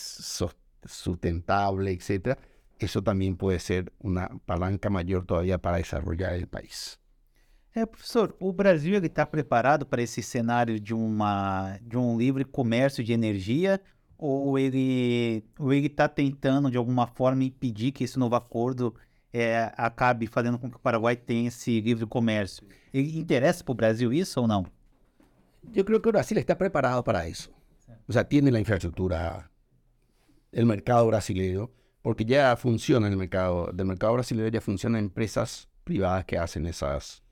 sustentable, 0.86 1.92
etc. 1.92 2.38
Eso 2.78 3.02
también 3.02 3.36
puede 3.36 3.58
ser 3.58 3.92
una 3.98 4.30
palanca 4.46 4.88
mayor 4.88 5.26
todavía 5.26 5.58
para 5.58 5.76
desarrollar 5.76 6.32
el 6.32 6.46
país. 6.46 6.98
É, 7.74 7.84
professor, 7.84 8.34
o 8.40 8.50
Brasil 8.50 8.94
está 9.04 9.26
preparado 9.26 9.84
para 9.84 10.00
esse 10.00 10.22
cenário 10.22 10.80
de, 10.80 10.94
uma, 10.94 11.78
de 11.82 11.98
um 11.98 12.16
livre 12.16 12.46
comércio 12.46 13.04
de 13.04 13.12
energia 13.12 13.78
ou 14.16 14.58
ele 14.58 15.44
ou 15.58 15.70
ele 15.70 15.86
está 15.86 16.08
tentando 16.08 16.70
de 16.70 16.78
alguma 16.78 17.06
forma 17.06 17.44
impedir 17.44 17.92
que 17.92 18.04
esse 18.04 18.18
novo 18.18 18.34
acordo 18.34 18.94
acabe 19.76 20.26
fazendo 20.26 20.58
com 20.58 20.70
que 20.70 20.76
o 20.76 20.80
Paraguai 20.80 21.16
tenha 21.16 21.48
esse 21.48 21.80
livre 21.80 22.06
comércio? 22.06 22.66
Ele 22.92 23.18
interessa 23.18 23.62
para 23.62 23.72
o 23.72 23.74
Brasil 23.74 24.12
isso 24.12 24.40
ou 24.40 24.46
não? 24.48 24.66
Yo 25.72 25.84
creo 25.84 26.00
que 26.00 26.10
Brasil 26.10 26.38
está 26.38 26.56
preparado 26.56 27.02
para 27.02 27.28
eso. 27.28 27.50
O 28.06 28.12
sea, 28.12 28.24
tiene 28.24 28.50
la 28.50 28.58
infraestructura, 28.58 29.50
el 30.52 30.64
mercado 30.64 31.06
brasileño, 31.06 31.70
porque 32.02 32.24
ya 32.24 32.56
funciona 32.56 33.06
el 33.08 33.16
mercado, 33.16 33.70
del 33.72 33.86
mercado 33.86 34.14
brasileño 34.14 34.48
ya 34.48 34.60
funcionan 34.60 35.04
empresas 35.04 35.68
privadas 35.84 36.24
que 36.24 36.38
hacen 36.38 36.66
esas, 36.66 37.22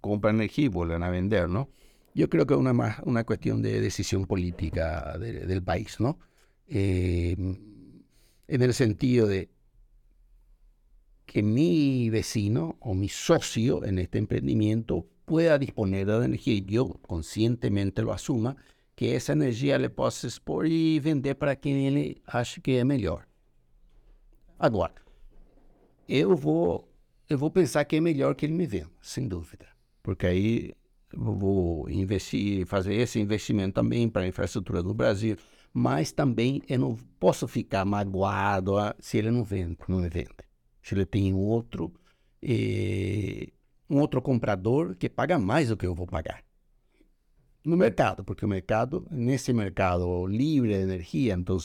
compran 0.00 0.36
energía 0.36 0.66
y 0.66 0.68
vuelven 0.68 1.02
a 1.02 1.10
vender, 1.10 1.48
¿no? 1.48 1.68
Yo 2.14 2.28
creo 2.28 2.46
que 2.46 2.54
es 2.54 2.60
una, 2.60 2.72
más, 2.72 3.00
una 3.04 3.24
cuestión 3.24 3.62
de 3.62 3.80
decisión 3.80 4.26
política 4.26 5.18
del 5.18 5.62
país, 5.62 6.00
¿no? 6.00 6.18
Eh, 6.66 7.36
en 8.48 8.62
el 8.62 8.74
sentido 8.74 9.26
de 9.26 9.50
que 11.26 11.42
mi 11.42 12.10
vecino 12.10 12.76
o 12.80 12.94
mi 12.94 13.08
socio 13.08 13.84
en 13.84 13.98
este 13.98 14.18
emprendimiento 14.18 15.06
pueda 15.24 15.58
disponer 15.58 16.06
de 16.06 16.24
energía 16.24 16.54
y 16.54 16.64
yo 16.64 17.00
conscientemente 17.06 18.02
lo 18.02 18.12
asuma, 18.12 18.56
que 18.94 19.16
esa 19.16 19.32
energía 19.32 19.78
le 19.78 19.90
possa 19.90 20.26
expor 20.26 20.66
y 20.66 21.00
vender 21.00 21.38
para 21.38 21.56
quien 21.56 21.76
él 21.78 22.22
ache 22.26 22.60
que 22.60 22.78
es 22.78 22.84
mejor. 22.84 23.26
Agora, 24.58 24.94
eu 26.06 26.36
vou, 26.36 26.88
eu 27.28 27.38
vou 27.38 27.50
pensar 27.50 27.84
que 27.84 27.96
é 27.96 28.00
melhor 28.00 28.34
que 28.34 28.46
ele 28.46 28.52
me 28.52 28.66
venda, 28.66 28.90
sem 29.00 29.26
dúvida. 29.26 29.66
Porque 30.02 30.26
aí 30.26 30.74
eu 31.12 31.32
vou 31.34 31.88
investir, 31.90 32.66
fazer 32.66 32.94
esse 32.94 33.18
investimento 33.18 33.74
também 33.74 34.08
para 34.08 34.22
a 34.22 34.28
infraestrutura 34.28 34.82
do 34.82 34.94
Brasil, 34.94 35.36
mas 35.72 36.12
também 36.12 36.62
eu 36.68 36.78
não 36.78 36.96
posso 37.18 37.48
ficar 37.48 37.84
magoado 37.84 38.76
ah, 38.76 38.94
se 39.00 39.18
ele 39.18 39.30
não 39.30 39.42
vende, 39.42 39.78
não 39.88 40.00
me 40.00 40.08
vende. 40.08 40.51
Ele 40.90 41.06
tem 41.06 41.32
outro, 41.32 41.92
eh, 42.42 43.52
um 43.88 44.00
outro 44.00 44.20
comprador 44.20 44.96
que 44.96 45.08
paga 45.08 45.38
mais 45.38 45.68
do 45.68 45.76
que 45.76 45.86
eu 45.86 45.94
vou 45.94 46.06
pagar. 46.06 46.44
No 47.64 47.76
mercado, 47.76 48.24
porque 48.24 48.44
o 48.44 48.48
mercado, 48.48 49.06
nesse 49.10 49.52
mercado 49.52 50.26
livre 50.26 50.70
de 50.70 50.82
energia, 50.82 51.34
então 51.34 51.58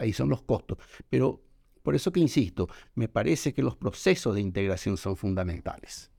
aí 0.00 0.12
são 0.12 0.26
os 0.32 0.40
custos. 0.40 0.78
Pero 1.10 1.42
por 1.82 1.94
eso 1.94 2.12
que 2.12 2.20
insisto, 2.20 2.68
me 2.94 3.08
parece 3.08 3.52
que 3.52 3.62
los 3.62 3.76
procesos 3.76 4.36
de 4.36 4.40
integración 4.40 4.96
son 4.96 5.16
fundamentales, 5.16 6.10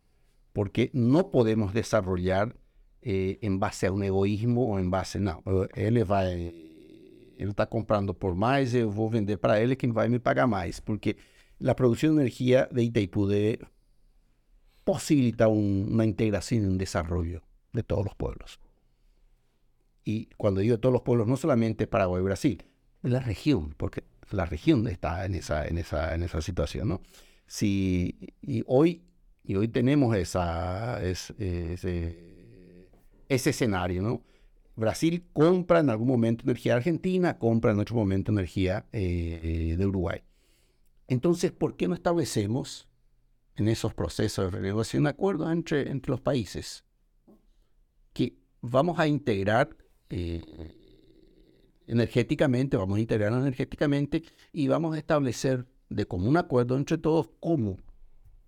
porque 0.52 0.92
no 0.94 1.32
podemos 1.32 1.74
desarrollar 1.74 2.56
eh, 3.02 3.40
base 3.44 3.88
a 3.88 3.92
un 3.92 4.04
egoísmo 4.04 4.66
o 4.66 4.80
en 4.80 4.92
base, 4.92 5.20
no, 5.20 5.42
ele 5.76 6.04
vai, 6.04 6.34
ele 7.38 7.50
está 7.50 7.66
comprando 7.66 8.14
por 8.14 8.36
mais, 8.36 8.76
eu 8.76 8.92
vou 8.92 9.10
vender 9.10 9.38
para 9.38 9.60
ele, 9.62 9.76
quem 9.76 9.92
vai 9.92 10.10
me 10.10 10.20
pagar 10.20 10.48
mais, 10.48 10.80
porque 10.80 11.16
la 11.60 11.76
producción 11.76 12.16
de 12.16 12.24
energía 12.24 12.68
de 12.72 12.84
Itaipu 12.84 13.28
debe 13.28 13.60
posibilitar 14.84 15.48
un, 15.48 15.90
una 15.92 16.06
integración 16.06 16.64
y 16.64 16.68
un 16.68 16.78
desarrollo 16.78 17.44
de 17.72 17.84
todos 17.84 18.06
los 18.06 18.16
pueblos. 18.16 18.60
Y 20.04 20.28
cuando 20.38 20.62
digo 20.62 20.80
todos 20.80 20.94
los 20.94 21.02
pueblos, 21.02 21.28
no 21.28 21.38
solamente 21.38 21.88
Paraguay 21.88 22.22
y 22.22 22.26
Brasil, 22.26 22.66
la 23.02 23.20
región, 23.20 23.74
porque 23.78 24.04
la 24.32 24.46
región 24.46 24.88
está 24.88 25.26
en 25.26 25.36
esa, 25.36 25.66
en 25.68 25.78
esa, 25.78 26.14
en 26.16 26.24
esa 26.24 26.42
situación, 26.42 26.90
¿no? 26.90 27.02
Si, 27.48 28.18
y 28.42 28.64
hoy, 28.68 29.04
y 29.44 29.56
hoy 29.56 29.68
tenemos 29.68 30.16
esa, 30.16 31.02
ese, 31.04 32.90
escenario, 33.28 34.02
¿no? 34.02 34.24
Brasil 34.76 35.24
compra 35.34 35.80
en 35.80 35.90
algún 35.90 36.08
momento 36.08 36.44
energía 36.46 36.76
argentina, 36.76 37.38
compra 37.38 37.72
en 37.72 37.80
otro 37.80 37.96
momento 37.96 38.32
energía 38.32 38.86
eh, 38.92 39.76
de 39.78 39.86
Uruguay. 39.86 40.22
Entonces, 41.08 41.52
¿por 41.52 41.76
qué 41.76 41.88
no 41.88 41.96
establecemos 41.96 42.88
en 43.56 43.68
esos 43.68 43.94
procesos 43.94 44.46
de 44.46 44.52
renegociación 44.58 45.08
acuerdos 45.08 45.52
entre, 45.52 45.90
entre 45.92 46.12
los 46.12 46.22
países 46.22 46.86
que 48.14 48.38
vamos 48.62 49.00
a 49.00 49.08
integrar 49.08 49.76
eh, 50.10 50.42
energéticamente, 51.88 52.78
vamos 52.78 52.98
a 52.98 53.02
integrar 53.02 53.34
energéticamente 53.34 54.24
y 54.52 54.68
vamos 54.68 54.96
a 54.96 54.98
establecer 54.98 55.68
de 55.90 56.06
común 56.06 56.38
acuerdo 56.38 56.78
entre 56.78 56.98
todos 56.98 57.30
cómo, 57.40 57.78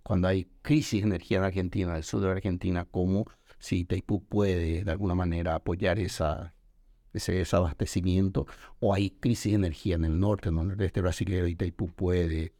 cuando 0.04 0.28
hay 0.28 0.48
crisis 0.62 1.02
de 1.02 1.08
energía 1.08 1.40
en 1.40 1.44
Argentina, 1.44 1.92
en 1.92 1.98
el 1.98 2.04
sur 2.04 2.22
de 2.22 2.30
Argentina, 2.30 2.86
cómo 2.90 3.26
si 3.60 3.80
Itaipú 3.80 4.24
puede 4.24 4.84
de 4.84 4.92
alguna 4.92 5.16
manera 5.16 5.56
apoyar 5.56 6.00
esa, 6.00 6.55
ese 7.16 7.34
desabastecimiento, 7.34 8.46
o 8.80 8.94
hay 8.94 9.12
crisis 9.12 9.52
de 9.52 9.56
energía 9.56 9.96
en 9.96 10.06
el 10.06 10.20
norte, 10.20 10.50
en 10.50 10.58
el 10.58 10.68
nordeste 10.68 11.02
brasileño, 11.02 11.48
Itaipú 11.48 11.88
puede. 11.88 12.54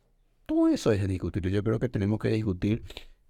Todo 0.46 0.68
eso 0.68 0.92
es 0.92 1.08
discutir. 1.08 1.48
Yo 1.50 1.64
creo 1.64 1.80
que 1.80 1.90
tenemos 1.90 2.20
que 2.20 2.30
discutir 2.30 2.84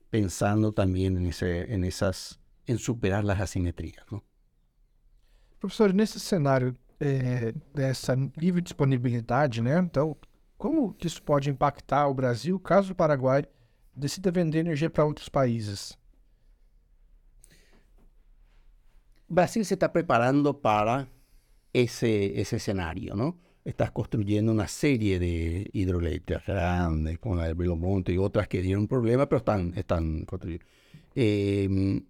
pensando 0.10 0.74
también 0.74 1.18
en, 1.18 1.26
ese, 1.28 1.74
en 1.74 1.84
esas, 1.84 2.40
en 2.68 2.78
superar 2.78 3.24
las 3.24 3.40
asimetrías. 3.40 4.06
¿no? 4.12 4.24
Profesor, 5.60 5.94
nesse 5.94 6.20
cenário 6.20 6.78
é, 7.00 7.54
dessa 7.74 8.16
livre 8.38 8.62
disponibilidade, 8.62 9.62
né? 9.62 9.80
Então, 9.80 10.16
como 10.58 10.96
isso 11.04 11.22
pode 11.22 11.50
impactar 11.50 12.08
o 12.08 12.14
Brasil 12.14 12.60
caso 12.60 12.94
o 12.94 12.96
Paraguai 12.96 13.46
decida 13.96 14.32
vender 14.32 14.60
energia 14.60 14.90
para 14.90 15.06
outros 15.06 15.30
países? 15.30 15.98
O 19.28 19.34
Brasil 19.34 19.66
se 19.66 19.74
está 19.74 19.90
preparando 19.90 20.54
para 20.54 21.08
esse, 21.84 22.40
esse 22.40 22.60
cenário, 22.60 23.16
não? 23.16 23.36
Estás 23.64 23.92
construyendo 23.92 24.52
una 24.52 24.68
serie 24.68 25.18
de 25.18 25.70
hidroeléctricas 25.74 26.46
grandes, 26.46 27.18
como 27.18 27.36
la 27.36 27.48
de 27.48 27.56
Belo 27.56 27.76
Monte 27.76 28.14
y 28.14 28.18
otras 28.18 28.48
que 28.48 28.62
dieron 28.62 28.88
problemas, 28.88 29.26
pero 29.28 29.40
están, 29.40 29.74
están 29.76 30.26
construyendo. 30.26 30.66
Eh, 31.16 32.02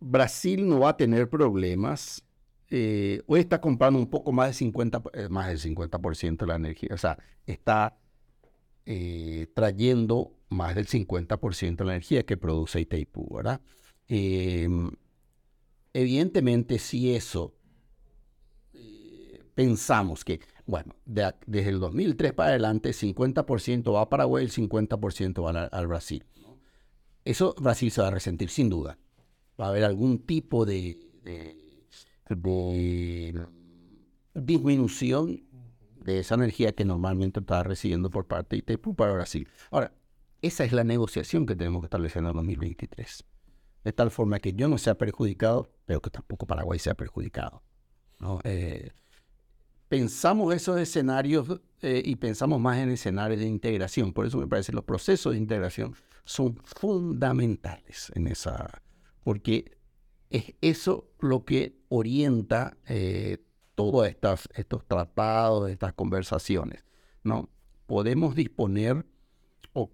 Brasil 0.00 0.66
no 0.66 0.80
va 0.80 0.90
a 0.90 0.96
tener 0.96 1.28
problemas 1.28 2.24
eh, 2.70 3.22
hoy 3.26 3.40
está 3.40 3.60
comprando 3.60 3.98
un 3.98 4.08
poco 4.08 4.30
más, 4.30 4.48
de 4.48 4.54
50, 4.54 5.02
eh, 5.14 5.28
más 5.28 5.48
del 5.48 5.58
50% 5.58 6.38
de 6.38 6.46
la 6.46 6.54
energía, 6.54 6.90
o 6.92 6.98
sea, 6.98 7.18
está 7.44 7.98
eh, 8.86 9.48
trayendo 9.54 10.36
más 10.50 10.76
del 10.76 10.86
50% 10.86 11.76
de 11.76 11.84
la 11.84 11.92
energía 11.94 12.24
que 12.24 12.36
produce 12.36 12.80
Itaipú, 12.80 13.34
¿verdad? 13.34 13.60
Em, 14.06 14.90
evidentemente, 15.92 16.78
si 16.78 17.12
eso 17.14 17.56
pensamos 19.60 20.24
que, 20.24 20.40
bueno, 20.64 20.94
desde 21.04 21.68
el 21.68 21.80
2003 21.80 22.32
para 22.32 22.48
adelante, 22.48 22.90
50% 22.90 23.92
va 23.92 24.00
a 24.02 24.08
Paraguay, 24.08 24.42
el 24.42 24.50
50% 24.50 25.44
va 25.44 25.64
al, 25.66 25.86
Brasil. 25.86 26.24
Eso 27.26 27.54
Brasil 27.60 27.90
se 27.90 28.00
va 28.00 28.08
a 28.08 28.10
resentir 28.10 28.48
sin 28.48 28.70
duda. 28.70 28.98
Va 29.60 29.66
a 29.66 29.68
haber 29.68 29.84
algún 29.84 30.20
tipo 30.20 30.64
de 30.64 30.98
de 32.30 33.34
disminución 34.34 35.42
de 36.04 36.20
esa 36.20 36.36
energía 36.36 36.72
que 36.72 36.86
normalmente 36.86 37.40
está 37.40 37.62
recibiendo 37.62 38.08
por 38.08 38.26
parte 38.26 38.56
de 38.56 38.60
Itaipú 38.60 38.94
para 38.94 39.12
Brasil. 39.12 39.46
Ahora, 39.70 39.92
esa 40.40 40.64
es 40.64 40.72
la 40.72 40.84
negociación 40.84 41.44
que 41.44 41.54
tenemos 41.54 41.82
que 41.82 41.86
establecer 41.86 42.22
en 42.22 42.28
el 42.28 42.34
2023. 42.34 43.24
De 43.84 43.92
tal 43.92 44.10
forma 44.10 44.38
que 44.38 44.54
yo 44.54 44.68
no 44.68 44.78
sea 44.78 44.94
perjudicado, 44.96 45.70
pero 45.84 46.00
que 46.00 46.08
tampoco 46.08 46.46
Paraguay 46.46 46.78
sea 46.78 46.94
perjudicado. 46.94 47.62
Eh, 48.44 48.90
pensamos 49.90 50.54
esos 50.54 50.78
escenarios 50.78 51.60
eh, 51.82 52.00
y 52.04 52.14
pensamos 52.14 52.60
más 52.60 52.78
en 52.78 52.90
escenarios 52.90 53.40
de 53.40 53.46
integración. 53.46 54.12
Por 54.12 54.24
eso 54.24 54.38
me 54.38 54.46
parece 54.46 54.70
que 54.70 54.76
los 54.76 54.84
procesos 54.84 55.32
de 55.32 55.38
integración 55.38 55.96
son 56.24 56.56
fundamentales 56.62 58.12
en 58.14 58.28
esa, 58.28 58.82
porque 59.24 59.76
es 60.30 60.54
eso 60.60 61.10
lo 61.18 61.44
que 61.44 61.76
orienta 61.88 62.76
eh, 62.86 63.38
todos 63.74 64.06
estos 64.06 64.86
tratados, 64.86 65.68
estas 65.68 65.92
conversaciones. 65.94 66.84
¿no? 67.24 67.50
Podemos 67.86 68.36
disponer, 68.36 69.04
o 69.72 69.90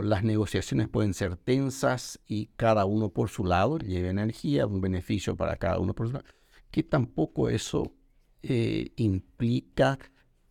las 0.00 0.22
negociaciones 0.22 0.88
pueden 0.88 1.12
ser 1.12 1.36
tensas 1.36 2.20
y 2.24 2.46
cada 2.54 2.84
uno 2.84 3.08
por 3.08 3.30
su 3.30 3.44
lado 3.44 3.78
lleva 3.78 4.10
energía, 4.10 4.68
un 4.68 4.80
beneficio 4.80 5.34
para 5.34 5.56
cada 5.56 5.80
uno 5.80 5.92
por 5.92 6.06
su 6.06 6.12
lado, 6.12 6.24
que 6.70 6.84
tampoco 6.84 7.48
eso 7.48 7.96
eh, 8.42 8.92
implica 8.96 9.98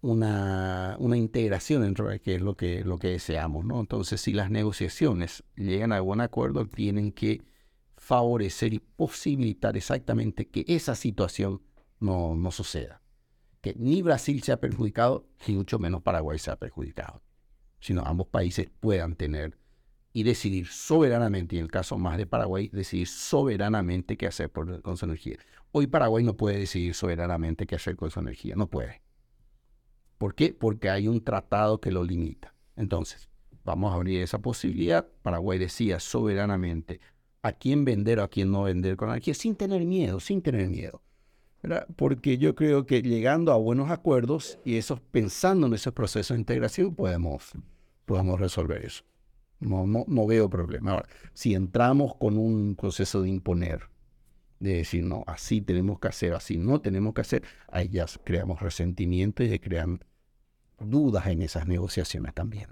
una, 0.02 0.95
una, 0.99 1.17
integración 1.17 1.82
dentro 1.82 2.08
de 2.08 2.21
que 2.21 2.36
es 2.36 2.41
lo 2.41 2.56
que, 2.56 2.84
lo 2.84 2.97
que 2.97 3.10
deseamos. 3.10 3.65
¿no? 3.65 3.80
Entonces, 3.80 4.21
si 4.21 4.34
las 4.34 4.49
negociaciones 4.49 5.43
llegan 5.56 5.91
a 5.91 5.99
buen 5.99 6.21
acuerdo, 6.21 6.65
tienen 6.65 7.12
que 7.12 7.41
favorecer 7.97 8.73
y 8.73 8.80
posibilitar 8.80 9.75
exactamente 9.75 10.47
que 10.47 10.63
esa 10.67 10.95
situación 10.95 11.62
no, 11.99 12.36
no 12.36 12.52
suceda. 12.52 13.02
Que 13.62 13.75
ni 13.78 14.02
Brasil 14.02 14.41
sea 14.41 14.60
perjudicado, 14.60 15.28
ni 15.47 15.56
mucho 15.56 15.80
menos 15.80 16.02
Paraguay 16.02 16.39
sea 16.39 16.56
perjudicado, 16.56 17.21
sino 17.80 18.04
ambos 18.06 18.28
países 18.28 18.69
puedan 18.80 19.15
tener 19.15 19.58
y 20.11 20.23
decidir 20.23 20.67
soberanamente, 20.67 21.55
y 21.55 21.59
en 21.59 21.65
el 21.65 21.71
caso 21.71 21.97
más 21.97 22.17
de 22.17 22.25
Paraguay, 22.25 22.69
decidir 22.73 23.07
soberanamente 23.07 24.17
qué 24.17 24.27
hacer 24.27 24.51
con 24.51 24.97
su 24.97 25.05
energía. 25.05 25.37
Hoy 25.71 25.87
Paraguay 25.87 26.23
no 26.23 26.35
puede 26.35 26.57
decidir 26.57 26.95
soberanamente 26.95 27.67
qué 27.67 27.75
hacer 27.75 27.95
con 27.95 28.09
su 28.09 28.19
energía, 28.19 28.55
no 28.55 28.67
puede. 28.67 29.01
¿Por 30.17 30.35
qué? 30.35 30.53
Porque 30.53 30.89
hay 30.89 31.07
un 31.07 31.23
tratado 31.23 31.79
que 31.79 31.91
lo 31.91 32.03
limita. 32.03 32.53
Entonces, 32.75 33.29
vamos 33.63 33.91
a 33.91 33.95
abrir 33.95 34.21
esa 34.21 34.39
posibilidad. 34.39 35.07
Paraguay 35.21 35.60
decía 35.60 35.99
soberanamente 35.99 36.99
a 37.41 37.51
quién 37.53 37.85
vender 37.85 38.19
o 38.19 38.23
a 38.23 38.27
quién 38.27 38.51
no 38.51 38.63
vender 38.63 38.97
con 38.97 39.10
energía 39.10 39.33
sin 39.33 39.55
tener 39.55 39.85
miedo, 39.85 40.19
sin 40.19 40.41
tener 40.41 40.67
miedo. 40.69 41.01
Porque 41.95 42.37
yo 42.37 42.55
creo 42.55 42.85
que 42.85 43.01
llegando 43.01 43.51
a 43.51 43.57
buenos 43.57 43.91
acuerdos 43.91 44.60
y 44.65 44.77
esos, 44.77 45.01
pensando 45.01 45.67
en 45.67 45.73
ese 45.73 45.91
proceso 45.91 46.33
de 46.33 46.39
integración, 46.39 46.95
podemos, 46.95 47.51
podemos 48.05 48.39
resolver 48.39 48.85
eso. 48.85 49.03
No, 49.60 49.85
no, 49.85 50.05
no 50.07 50.25
veo 50.25 50.49
problema. 50.49 50.91
Ahora, 50.91 51.10
si 51.33 51.53
entramos 51.53 52.15
con 52.15 52.37
un 52.37 52.75
proceso 52.75 53.21
de 53.21 53.29
imponer, 53.29 53.89
de 54.60 54.75
decir, 54.75 55.03
no, 55.03 55.23
así 55.27 55.62
tenemos 55.62 55.99
que 55.99 56.07
hacer, 56.07 56.33
así 56.33 56.57
no 56.57 56.81
tenemos 56.81 57.13
que 57.13 57.21
hacer, 57.21 57.43
ahí 57.67 57.89
ya 57.89 58.05
creamos 58.23 58.62
resentimiento 58.62 59.43
y 59.43 59.60
crean 59.60 59.99
dudas 60.79 61.27
en 61.27 61.41
esas 61.41 61.67
negociaciones 61.67 62.33
también. 62.33 62.69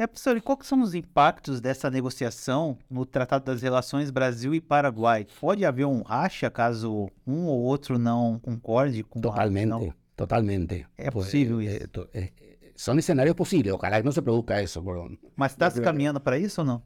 É, 0.00 0.06
professor, 0.06 0.36
e 0.36 0.40
quais 0.40 0.64
são 0.64 0.80
os 0.80 0.94
impactos 0.94 1.60
dessa 1.60 1.90
negociação 1.90 2.78
no 2.88 3.04
Tratado 3.04 3.44
das 3.44 3.60
Relações 3.60 4.12
Brasil 4.12 4.54
e 4.54 4.60
Paraguai? 4.60 5.26
Pode 5.40 5.64
haver 5.64 5.86
um 5.86 6.02
racha 6.02 6.48
caso 6.48 7.10
um 7.26 7.46
ou 7.46 7.60
outro 7.62 7.98
não 7.98 8.38
concorde 8.38 9.02
com 9.02 9.20
Totalmente, 9.20 9.64
a, 9.64 9.66
não? 9.66 9.92
totalmente. 10.14 10.86
É 10.96 11.10
possível 11.10 11.60
isso? 11.60 12.08
É, 12.14 12.20
é, 12.20 12.32
son 12.78 13.00
escenarios 13.00 13.34
posibles. 13.34 13.72
Ojalá 13.72 13.98
que 13.98 14.04
no 14.04 14.12
se 14.12 14.22
produzca 14.22 14.60
eso. 14.60 14.84
Perdón. 14.84 15.18
Mas 15.34 15.52
está 15.52 15.70
caminhando 15.82 16.22
para 16.22 16.38
isso 16.38 16.60
ou 16.60 16.66
não? 16.66 16.82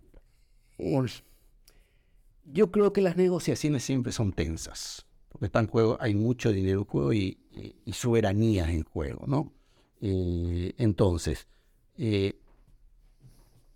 Yo 2.45 2.73
creo 2.73 2.93
que 2.93 3.03
las 3.03 3.17
negociaciones 3.17 3.85
siempre 3.85 4.11
son 4.11 4.33
tensas, 4.33 5.07
porque 5.29 5.47
está 5.47 5.61
en 5.61 5.69
juego, 5.69 5.97
hay 6.01 6.15
mucho 6.15 6.51
dinero 6.51 6.81
en 6.81 6.85
juego 6.87 7.13
y, 7.13 7.39
y, 7.53 7.77
y 7.85 7.93
soberanías 7.93 8.71
en 8.71 8.83
juego, 8.83 9.25
¿no? 9.29 9.53
Eh, 10.01 10.75
entonces, 10.79 11.47
eh, 11.97 12.41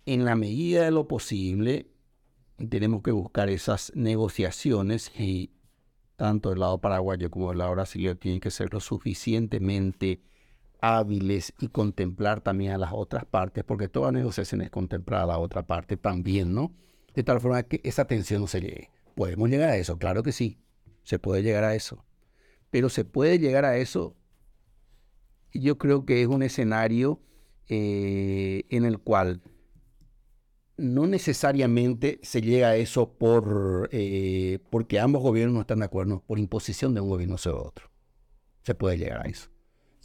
en 0.05 0.25
la 0.25 0.35
medida 0.35 0.83
de 0.83 0.91
lo 0.91 1.07
posible, 1.07 1.87
tenemos 2.69 3.03
que 3.03 3.11
buscar 3.11 3.49
esas 3.49 3.93
negociaciones 3.95 5.11
y 5.17 5.51
tanto 6.17 6.51
el 6.51 6.59
lado 6.59 6.81
paraguayo 6.81 7.31
como 7.31 7.53
el 7.53 7.59
lado 7.59 7.71
brasileño 7.71 8.17
tienen 8.17 8.41
que 8.41 8.51
ser 8.51 8.73
lo 8.73 8.81
suficientemente 8.81 10.19
hábiles 10.81 11.53
y 11.59 11.69
contemplar 11.69 12.41
también 12.41 12.71
a 12.71 12.77
las 12.77 12.91
otras 12.93 13.25
partes, 13.25 13.63
porque 13.63 13.87
toda 13.87 14.11
negociación 14.11 14.61
es 14.61 14.69
contemplar 14.69 15.23
a 15.23 15.25
la 15.25 15.37
otra 15.37 15.65
parte 15.65 15.97
también, 15.97 16.53
¿no? 16.53 16.73
De 17.13 17.23
tal 17.23 17.39
forma 17.39 17.63
que 17.63 17.81
esa 17.83 18.05
tensión 18.05 18.41
no 18.41 18.47
se 18.47 18.61
llegue. 18.61 18.91
¿Podemos 19.15 19.49
llegar 19.49 19.69
a 19.69 19.77
eso? 19.77 19.97
Claro 19.97 20.23
que 20.23 20.31
sí, 20.31 20.59
se 21.03 21.19
puede 21.19 21.41
llegar 21.41 21.63
a 21.63 21.75
eso. 21.75 22.05
Pero 22.69 22.89
se 22.89 23.05
puede 23.05 23.39
llegar 23.39 23.65
a 23.65 23.77
eso, 23.77 24.15
yo 25.53 25.77
creo 25.77 26.05
que 26.05 26.21
es 26.21 26.27
un 26.27 26.43
escenario 26.43 27.21
eh, 27.69 28.65
en 28.69 28.85
el 28.85 28.99
cual 28.99 29.41
no 30.77 31.07
necesariamente 31.07 32.19
se 32.21 32.41
llega 32.41 32.69
a 32.69 32.75
eso 32.75 33.17
por, 33.17 33.89
eh, 33.91 34.59
porque 34.69 34.99
ambos 34.99 35.23
gobiernos 35.23 35.55
no 35.55 35.61
están 35.61 35.79
de 35.79 35.85
acuerdo, 35.85 36.23
por 36.27 36.37
imposición 36.37 36.93
de 36.93 37.01
un 37.01 37.09
gobierno 37.09 37.37
sobre 37.37 37.57
otro. 37.57 37.89
Se 38.63 38.75
puede 38.75 38.97
llegar 38.97 39.25
a 39.25 39.29
eso. 39.29 39.49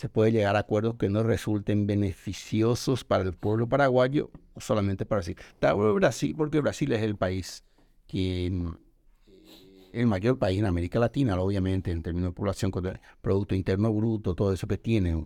Se 0.03 0.09
puede 0.09 0.33
llegar 0.33 0.57
a 0.57 0.59
acuerdos 0.59 0.97
que 0.97 1.09
no 1.09 1.23
resulten 1.23 1.87
beneficiosos 1.87 3.05
para 3.05 3.23
el 3.23 3.35
pueblo 3.35 3.69
paraguayo 3.69 4.33
o 4.53 4.61
solamente 4.61 5.07
para 5.07 5.21
Brasil. 5.21 5.37
Brasil, 5.95 6.35
porque 6.37 6.61
Brasil 6.61 6.91
es 6.91 7.03
el 7.03 7.15
país 7.15 7.63
que 8.09 8.47
el 9.93 10.07
mayor 10.09 10.41
país 10.41 10.59
en 10.59 10.67
América 10.67 10.99
Latina, 10.99 11.41
obviamente, 11.41 11.93
en 11.93 12.03
términos 12.03 12.31
de 12.31 12.35
población, 12.35 12.73
Producto 13.21 13.55
Interno 13.55 13.93
Bruto, 13.93 14.35
todo 14.35 14.53
eso 14.53 14.67
que 14.67 14.77
tiene 14.77 15.25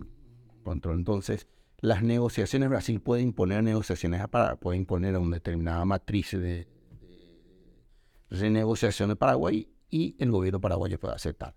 control. 0.62 0.98
Entonces, 0.98 1.46
las 1.80 2.02
negociaciones, 2.02 2.68
Brasil 2.68 3.00
puede 3.00 3.22
imponer 3.22 3.62
negociaciones, 3.62 4.28
para, 4.28 4.56
puede 4.56 4.76
imponer 4.76 5.14
a 5.14 5.20
una 5.20 5.36
determinada 5.36 5.86
matriz 5.86 6.32
de 6.32 6.68
renegociación 8.28 9.08
de 9.08 9.16
Paraguay 9.16 9.70
y 9.88 10.16
el 10.18 10.30
gobierno 10.30 10.60
paraguayo 10.60 11.00
puede 11.00 11.14
aceptar. 11.14 11.54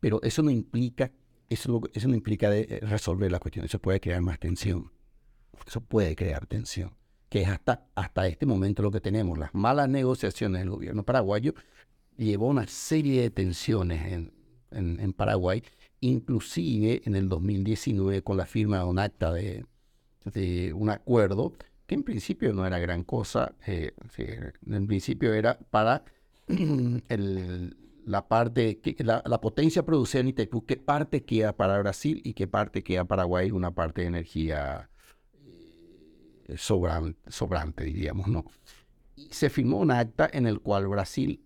Pero 0.00 0.20
eso 0.22 0.42
no 0.42 0.50
implica, 0.50 1.10
eso, 1.48 1.80
eso 1.94 2.08
no 2.08 2.14
implica 2.14 2.50
de 2.50 2.60
eh, 2.68 2.80
resolver 2.82 3.30
la 3.30 3.38
cuestión, 3.38 3.64
eso 3.64 3.78
puede 3.78 4.00
crear 4.00 4.20
más 4.22 4.38
tensión. 4.38 4.90
Eso 5.66 5.80
puede 5.80 6.14
crear 6.14 6.46
tensión, 6.46 6.94
que 7.28 7.42
es 7.42 7.48
hasta, 7.48 7.86
hasta 7.94 8.26
este 8.26 8.46
momento 8.46 8.82
lo 8.82 8.90
que 8.90 9.00
tenemos. 9.00 9.38
Las 9.38 9.54
malas 9.54 9.88
negociaciones 9.88 10.60
del 10.60 10.70
gobierno 10.70 11.02
paraguayo 11.02 11.54
llevó 12.16 12.48
una 12.48 12.66
serie 12.66 13.22
de 13.22 13.30
tensiones 13.30 14.12
en, 14.12 14.32
en, 14.70 15.12
Paraguay 15.12 15.62
inclusive 16.00 17.02
en 17.04 17.16
el 17.16 17.28
2019 17.28 18.22
con 18.22 18.36
la 18.36 18.46
firma 18.46 18.78
de 18.78 18.84
un 18.84 18.98
acta 18.98 19.32
de, 19.32 19.64
de 20.24 20.72
un 20.72 20.90
acuerdo 20.90 21.54
que 21.86 21.94
en 21.94 22.02
principio 22.02 22.52
no 22.52 22.66
era 22.66 22.78
gran 22.78 23.02
cosa, 23.02 23.54
eh, 23.66 23.92
en 24.66 24.86
principio 24.86 25.32
era 25.32 25.58
para 25.58 26.04
el, 26.46 27.76
la 28.08 28.26
parte, 28.26 28.80
la, 28.98 29.22
la, 29.26 29.40
potencia 29.40 29.84
producida 29.84 30.20
en 30.20 30.28
Itaipú, 30.28 30.64
qué 30.64 30.76
parte 30.76 31.24
queda 31.24 31.54
para 31.56 31.78
Brasil 31.78 32.22
y 32.24 32.32
qué 32.32 32.46
parte 32.46 32.82
queda 32.82 33.04
para 33.04 33.20
Paraguay, 33.22 33.50
una 33.50 33.74
parte 33.74 34.00
de 34.00 34.06
energía 34.06 34.88
eh, 36.46 36.56
sobrante, 36.56 37.30
sobrante, 37.30 37.84
diríamos, 37.84 38.26
¿no? 38.28 38.46
Se 39.30 39.50
firmó 39.50 39.78
un 39.78 39.90
acta 39.90 40.28
en 40.32 40.46
el 40.46 40.60
cual 40.60 40.88
Brasil 40.88 41.44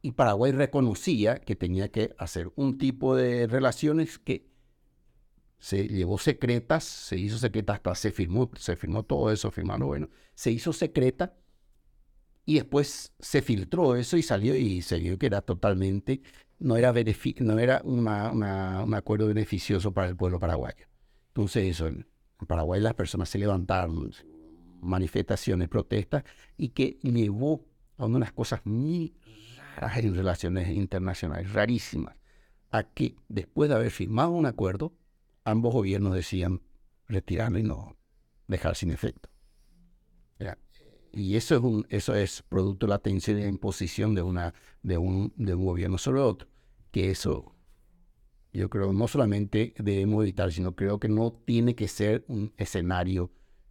y 0.00 0.12
Paraguay 0.12 0.52
reconocía 0.52 1.38
que 1.38 1.54
tenía 1.54 1.90
que 1.90 2.14
hacer 2.16 2.50
un 2.56 2.78
tipo 2.78 3.14
de 3.14 3.46
relaciones 3.46 4.18
que 4.18 4.50
se 5.58 5.86
llevó 5.86 6.16
secretas, 6.16 6.84
se 6.84 7.18
hizo 7.18 7.36
secreta 7.36 7.74
hasta 7.74 7.94
se 7.94 8.10
firmó, 8.10 8.50
se 8.56 8.74
firmó 8.74 9.04
todo 9.04 9.30
eso, 9.30 9.50
firmando, 9.50 9.86
bueno, 9.86 10.08
se 10.34 10.50
hizo 10.50 10.72
secreta 10.72 11.36
y 12.44 12.54
después 12.56 13.12
se 13.18 13.42
filtró 13.42 13.96
eso 13.96 14.16
y 14.16 14.22
salió 14.22 14.56
y 14.56 14.82
se 14.82 14.98
vio 14.98 15.18
que 15.18 15.26
era 15.26 15.42
totalmente, 15.42 16.22
no 16.58 16.76
era, 16.76 16.92
no 17.40 17.58
era 17.58 17.80
una, 17.84 18.30
un 18.82 18.94
acuerdo 18.94 19.28
beneficioso 19.28 19.92
para 19.92 20.08
el 20.08 20.16
pueblo 20.16 20.40
paraguayo. 20.40 20.86
Entonces 21.28 21.64
eso, 21.64 21.86
en 21.86 22.06
Paraguay 22.46 22.80
las 22.80 22.94
personas 22.94 23.28
se 23.28 23.38
levantaron, 23.38 24.12
manifestaciones, 24.80 25.68
protestas, 25.68 26.24
y 26.56 26.70
que 26.70 26.98
llevó 27.02 27.64
a 27.96 28.06
unas 28.06 28.32
cosas 28.32 28.60
muy 28.64 29.14
en 29.80 30.14
relaciones 30.14 30.68
internacionales, 30.68 31.52
rarísimas, 31.52 32.16
a 32.70 32.82
que 32.84 33.16
después 33.28 33.68
de 33.68 33.76
haber 33.76 33.90
firmado 33.90 34.30
un 34.30 34.46
acuerdo, 34.46 34.92
ambos 35.44 35.72
gobiernos 35.72 36.14
decían 36.14 36.60
retirarlo 37.08 37.58
y 37.58 37.62
no 37.62 37.96
dejar 38.48 38.76
sin 38.76 38.90
efecto. 38.90 39.31
Y 41.12 41.36
eso 41.36 41.56
es, 41.56 41.62
un, 41.62 41.86
eso 41.90 42.14
es 42.14 42.42
producto 42.42 42.86
de 42.86 42.90
la 42.90 42.98
tensión 42.98 43.38
y 43.38 43.42
la 43.42 43.48
imposición 43.48 44.14
de, 44.14 44.22
una, 44.22 44.54
de, 44.82 44.96
un, 44.98 45.32
de 45.36 45.54
un 45.54 45.66
gobierno 45.66 45.98
sobre 45.98 46.20
otro, 46.20 46.48
que 46.90 47.10
eso 47.10 47.54
yo 48.52 48.68
creo 48.68 48.92
no 48.92 49.08
solamente 49.08 49.74
debemos 49.78 50.22
evitar, 50.22 50.52
sino 50.52 50.76
creo 50.76 51.00
que 51.00 51.08
no 51.08 51.32
tiene 51.32 51.74
que 51.74 51.88
ser 51.88 52.24
un 52.28 52.52
escenario 52.56 53.30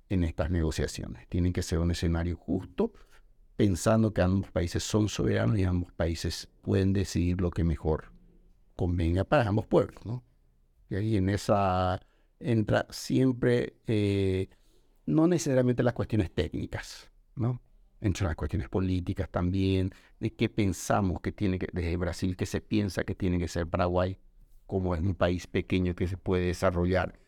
en 0.09 0.23
estas 0.23 0.49
negociaciones, 0.49 1.27
tiene 1.29 1.53
que 1.53 1.61
ser 1.61 1.79
un 1.79 1.91
escenario 1.91 2.35
justo, 2.35 2.91
pensando 3.55 4.13
que 4.13 4.21
ambos 4.21 4.51
países 4.51 4.83
son 4.83 5.07
soberanos 5.07 5.57
y 5.57 5.63
ambos 5.63 5.91
países 5.93 6.49
pueden 6.61 6.93
decidir 6.93 7.39
lo 7.41 7.51
que 7.51 7.63
mejor 7.63 8.11
convenga 8.75 9.23
para 9.23 9.47
ambos 9.47 9.67
pueblos. 9.67 10.03
¿no? 10.05 10.23
Y 10.89 10.95
ahí 10.95 11.17
en 11.17 11.29
esa 11.29 11.99
entra 12.39 12.87
siempre, 12.89 13.75
eh, 13.85 14.49
no 15.05 15.27
necesariamente 15.27 15.83
las 15.83 15.93
cuestiones 15.93 16.31
técnicas, 16.31 17.10
¿no? 17.41 17.61
Entran 17.99 18.29
las 18.29 18.35
cuestiones 18.35 18.69
políticas 18.69 19.29
también, 19.29 19.91
de 20.19 20.33
qué 20.33 20.49
pensamos 20.49 21.21
que 21.21 21.31
tiene 21.31 21.59
que, 21.59 21.67
desde 21.71 21.97
Brasil, 21.97 22.35
que 22.35 22.45
se 22.45 22.61
piensa 22.61 23.03
que 23.03 23.15
tiene 23.15 23.37
que 23.37 23.47
ser 23.47 23.67
Paraguay, 23.67 24.17
como 24.65 24.95
es 24.95 25.01
un 25.01 25.15
país 25.15 25.47
pequeño 25.47 25.95
que 25.95 26.07
se 26.07 26.17
puede 26.17 26.47
desarrollar 26.47 27.19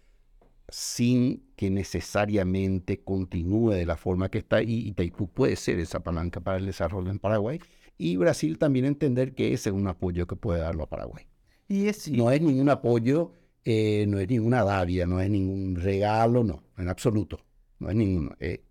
sin 0.69 1.43
que 1.55 1.69
necesariamente 1.69 3.01
continúe 3.03 3.71
de 3.71 3.85
la 3.85 3.97
forma 3.97 4.29
que 4.29 4.39
está 4.39 4.63
y 4.63 4.87
Itaipú 4.87 5.27
puede 5.27 5.55
ser 5.55 5.79
esa 5.79 5.99
palanca 6.01 6.39
para 6.39 6.57
el 6.57 6.65
desarrollo 6.65 7.11
en 7.11 7.19
Paraguay 7.19 7.59
y 7.97 8.17
Brasil 8.17 8.57
también 8.57 8.85
entender 8.85 9.35
que 9.35 9.53
ese 9.53 9.69
es 9.69 9.75
un 9.75 9.87
apoyo 9.87 10.25
que 10.25 10.35
puede 10.35 10.61
darlo 10.61 10.83
a 10.83 10.89
Paraguay. 10.89 11.25
Y 11.67 11.87
es, 11.87 12.09
no 12.09 12.31
es 12.31 12.41
ningún 12.41 12.69
apoyo, 12.69 13.31
eh, 13.63 14.05
no 14.07 14.19
es 14.19 14.27
ninguna 14.27 14.63
davia, 14.63 15.05
no 15.05 15.19
es 15.19 15.29
ningún 15.29 15.75
regalo, 15.75 16.43
no, 16.43 16.63
en 16.77 16.89
absoluto. 16.89 17.39
No 17.79 17.89
es 17.89 17.95
ningún, 17.95 18.35
eh, 18.39 18.63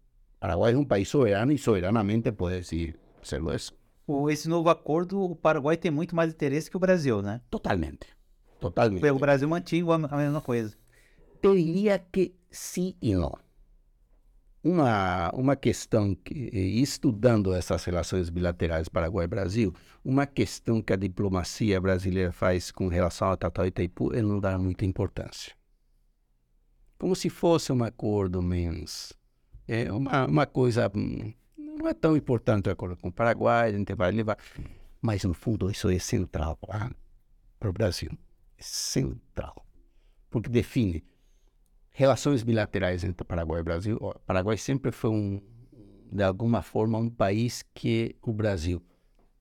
Paraguay 0.43 0.73
es 0.73 0.77
un 0.77 0.89
país 0.89 1.09
soberano 1.09 1.53
y 1.53 1.59
soberanamente 1.59 2.33
puede 2.33 2.57
decir 2.57 2.99
serlo 3.23 3.53
eso. 3.53 3.75
O 4.07 4.29
esse 4.29 4.49
novo 4.49 4.71
acordo, 4.71 5.21
o 5.21 5.37
Paraguai 5.37 5.77
tem 5.77 5.93
muito 5.93 6.17
mais 6.17 6.33
interesse 6.33 6.69
que 6.69 6.77
o 6.77 6.81
Brasil, 6.81 7.23
né? 7.23 7.41
Totalmente. 7.49 8.09
Totalmente. 8.59 9.09
O 9.09 9.21
Brasil 9.21 9.49
mantinha 9.49 9.85
a 9.95 10.17
mesma 10.17 10.41
coisa. 10.41 10.77
te 11.41 11.55
diría 11.55 12.11
que 12.11 12.35
sí 12.51 12.97
y 13.01 13.15
no. 13.15 13.39
Uma, 14.65 15.31
uma 15.33 15.55
questão 15.55 16.13
que, 16.17 16.35
estudando 16.83 17.55
essas 17.55 17.85
relações 17.85 18.29
bilaterais 18.29 18.89
Paraguai-Brasil, 18.89 19.73
uma 20.05 20.27
questão 20.27 20.83
que 20.83 20.93
a 20.93 20.97
diplomacia 20.97 21.81
brasileira 21.81 22.33
faz 22.33 22.73
com 22.73 22.89
relação 22.89 23.29
ao 23.29 23.37
Tratado 23.37 23.69
Itaipu 23.69 24.13
é 24.13 24.21
não 24.21 24.41
dar 24.41 24.59
muita 24.59 24.85
importância. 24.85 25.53
Como 26.99 27.15
se 27.15 27.31
fosse 27.31 27.73
um 27.73 27.85
acordo 27.85 28.43
menos. 28.43 29.22
É 29.73 29.91
uma, 29.91 30.27
uma 30.27 30.45
coisa. 30.47 30.93
Hum, 30.95 31.33
não 31.57 31.89
é 31.89 31.95
tão 31.95 32.15
importante 32.15 32.69
o 32.69 32.73
acordo 32.73 32.95
com 32.99 33.09
o 33.09 33.13
Paraguai, 33.13 33.71
a 33.71 33.73
gente 33.73 33.95
vai 33.95 34.13
levar. 34.13 34.37
Mas, 35.01 35.25
no 35.25 35.33
fundo, 35.33 35.71
isso 35.71 35.89
é 35.89 35.99
central 35.99 36.57
para, 36.57 36.91
o 37.67 37.73
Brasil. 37.73 38.11
É 38.59 38.63
central. 38.63 39.65
Porque 40.29 40.51
define 40.51 41.03
relações 41.91 42.43
bilaterais 42.43 43.03
entre 43.03 43.25
Paraguai 43.25 43.61
e 43.61 43.65
Brasil. 43.65 43.97
O 43.99 44.13
Paraguai 44.27 44.59
sempre 44.59 44.93
foi 44.93 45.09
um, 45.09 45.41
de 46.13 46.23
alguma 46.23 46.61
forma, 46.61 46.99
um 46.99 47.09
país 47.09 47.65
que 47.73 48.15
o 48.21 48.31
Brasil, 48.31 48.83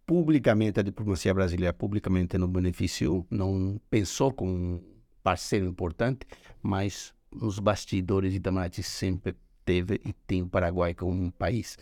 publicamente, 0.06 0.80
a 0.80 0.84
diplomacia 0.84 1.34
brasileira 1.34 1.74
publicamente 1.74 2.38
não 2.38 2.48
beneficiou, 2.48 3.28
não 3.30 3.82
pensou 3.90 4.32
como 4.32 4.52
um 4.54 4.82
parceiro 5.22 5.66
importante, 5.66 6.26
mas 6.64 7.14
nos 7.30 7.60
bastidores 7.60 8.34
Itamaraty 8.34 8.82
sempre 8.82 9.36
teve 9.66 10.00
e 10.06 10.14
tem 10.14 10.42
o 10.42 10.50
Paraguai 10.50 10.94
como 10.94 11.12
um 11.12 11.32
país 11.32 11.78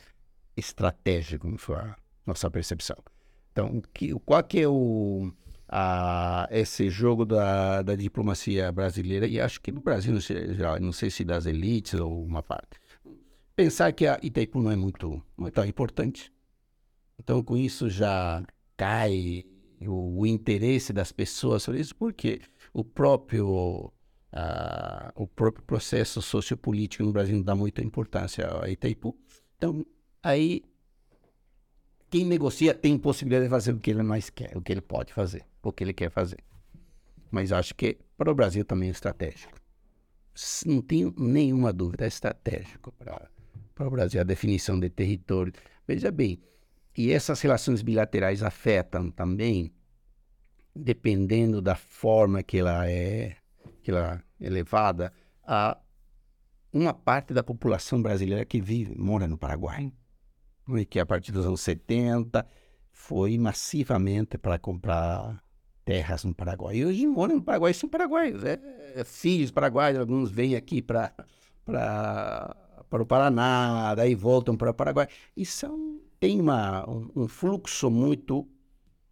estratégico, 0.55 1.57
foi 1.57 1.75
a 1.75 1.95
nossa 2.25 2.49
percepção. 2.49 2.97
Então, 3.51 3.81
que, 3.93 4.13
qual 4.25 4.43
que 4.43 4.61
é 4.61 4.67
o 4.67 5.31
a 5.71 6.47
esse 6.49 6.89
jogo 6.89 7.25
da, 7.25 7.83
da 7.83 7.95
diplomacia 7.95 8.71
brasileira 8.71 9.27
e 9.27 9.39
acho 9.39 9.61
que 9.61 9.71
no 9.71 9.81
Brasil 9.81 10.15
em 10.15 10.19
geral, 10.19 10.79
não 10.79 10.91
sei 10.91 11.11
se 11.11 11.23
das 11.23 11.45
elites 11.45 11.93
ou 11.93 12.25
uma 12.25 12.41
parte. 12.41 12.79
Pensar 13.55 13.91
que 13.91 14.07
a 14.07 14.19
Itaipu 14.23 14.59
não 14.61 14.71
é 14.71 14.75
muito, 14.75 15.21
não 15.37 15.47
é 15.47 15.51
tão 15.51 15.65
importante. 15.65 16.33
Então, 17.19 17.43
com 17.43 17.55
isso 17.55 17.89
já 17.89 18.43
cai 18.75 19.45
o, 19.81 20.21
o 20.21 20.25
interesse 20.25 20.91
das 20.91 21.11
pessoas 21.11 21.61
sobre 21.61 21.81
isso, 21.81 21.95
porque 21.95 22.41
o 22.73 22.83
próprio 22.83 23.93
Uh, 24.31 25.23
o 25.23 25.27
próprio 25.27 25.63
processo 25.63 26.21
sociopolítico 26.21 27.03
no 27.03 27.11
Brasil 27.11 27.35
não 27.35 27.43
dá 27.43 27.55
muita 27.55 27.81
importância 27.81 28.47
a 28.61 28.69
Itaipu. 28.69 29.17
Então, 29.57 29.85
aí, 30.21 30.63
quem 32.09 32.25
negocia 32.25 32.73
tem 32.73 32.97
possibilidade 32.97 33.45
de 33.45 33.49
fazer 33.49 33.73
o 33.73 33.79
que 33.79 33.89
ele 33.89 34.03
mais 34.03 34.29
quer, 34.29 34.55
o 34.55 34.61
que 34.61 34.71
ele 34.71 34.81
pode 34.81 35.13
fazer, 35.13 35.45
o 35.63 35.71
que 35.71 35.83
ele 35.83 35.93
quer 35.93 36.11
fazer. 36.11 36.39
Mas 37.31 37.51
acho 37.51 37.73
que 37.75 37.97
para 38.17 38.31
o 38.31 38.35
Brasil 38.35 38.63
também 38.63 38.89
é 38.89 38.91
estratégico. 38.91 39.59
Não 40.65 40.81
tenho 40.81 41.13
nenhuma 41.17 41.73
dúvida, 41.73 42.05
é 42.05 42.07
estratégico 42.07 42.91
para, 42.93 43.29
para 43.75 43.87
o 43.87 43.91
Brasil 43.91 44.21
a 44.21 44.23
definição 44.23 44.79
de 44.79 44.89
território. 44.89 45.53
Veja 45.87 46.11
bem, 46.11 46.39
e 46.95 47.11
essas 47.11 47.41
relações 47.41 47.81
bilaterais 47.81 48.43
afetam 48.43 49.09
também, 49.11 49.73
dependendo 50.75 51.61
da 51.61 51.75
forma 51.75 52.43
que 52.43 52.57
ela 52.57 52.89
é 52.89 53.35
aquela 53.89 54.23
elevada, 54.39 55.11
a 55.43 55.77
uma 56.71 56.93
parte 56.93 57.33
da 57.33 57.43
população 57.43 58.01
brasileira 58.01 58.45
que 58.45 58.61
vive, 58.61 58.95
mora 58.95 59.27
no 59.27 59.37
Paraguai. 59.37 59.91
E 60.69 60.85
que 60.85 60.99
a 60.99 61.05
partir 61.05 61.31
dos 61.31 61.45
anos 61.45 61.61
70 61.61 62.45
foi 62.91 63.37
massivamente 63.37 64.37
para 64.37 64.59
comprar 64.59 65.43
terras 65.83 66.23
no 66.23 66.33
Paraguai. 66.33 66.77
E 66.77 66.85
hoje 66.85 67.07
moram 67.07 67.37
no 67.37 67.41
Paraguai, 67.41 67.73
são 67.73 67.89
paraguaios, 67.89 68.43
é, 68.43 68.59
é, 68.95 69.03
filhos 69.03 69.49
paraguaios, 69.49 69.99
alguns 69.99 70.29
vêm 70.29 70.55
aqui 70.55 70.81
para 70.81 71.13
para 71.65 73.03
o 73.03 73.05
Paraná, 73.05 73.93
daí 73.93 74.15
voltam 74.15 74.57
para 74.57 74.71
o 74.71 74.73
Paraguai. 74.73 75.07
E 75.37 75.45
são, 75.45 75.99
tem 76.19 76.41
uma, 76.41 76.89
um, 76.89 77.11
um 77.15 77.27
fluxo 77.27 77.87
muito 77.91 78.47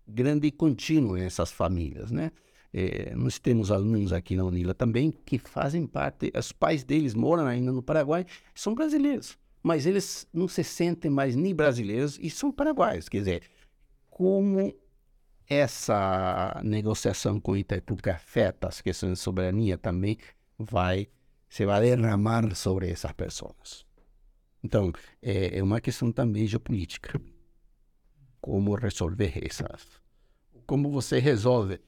grande 0.08 0.48
e 0.48 0.52
contínuo 0.52 1.16
nessas 1.16 1.52
famílias, 1.52 2.10
né? 2.10 2.32
É, 2.74 3.16
nós 3.16 3.40
temos 3.40 3.72
alunos 3.72 4.12
aqui 4.12 4.36
na 4.36 4.44
Unila 4.44 4.74
também 4.74 5.12
que 5.26 5.40
fazem 5.40 5.88
parte, 5.88 6.32
os 6.38 6.52
pais 6.52 6.84
deles 6.84 7.14
moram 7.14 7.46
ainda 7.46 7.72
no 7.72 7.82
Paraguai, 7.82 8.26
são 8.54 8.76
brasileiros, 8.76 9.38
mas 9.64 9.86
eles 9.86 10.28
não 10.34 10.48
se 10.48 10.64
sentem 10.64 11.10
mais 11.10 11.36
nem 11.36 11.56
brasileiros 11.56 12.20
e 12.22 12.30
são 12.30 12.52
paraguaios. 12.52 13.08
Quer 13.08 13.20
dizer, 13.20 13.44
como 14.10 14.74
essa 15.48 16.60
negociação 16.64 17.40
com 17.40 17.56
Itaipu 17.56 17.96
que 17.96 18.10
afeta 18.10 18.68
as 18.68 18.82
questões 18.82 19.14
de 19.14 19.20
soberania 19.20 19.78
também 19.78 20.18
vai 20.60 21.08
se 21.50 21.66
vai 21.66 21.82
derramar 21.82 22.54
sobre 22.56 22.90
essas 22.90 23.14
pessoas. 23.14 23.86
Então, 24.62 24.92
é, 25.22 25.58
é 25.58 25.64
uma 25.64 25.80
questão 25.80 26.12
também 26.12 26.46
geopolítica. 26.46 27.22
Como 28.42 28.76
resolver 28.76 29.34
essas? 29.46 29.88
Como 30.66 30.92
você 30.92 31.20
resolve 31.20 31.80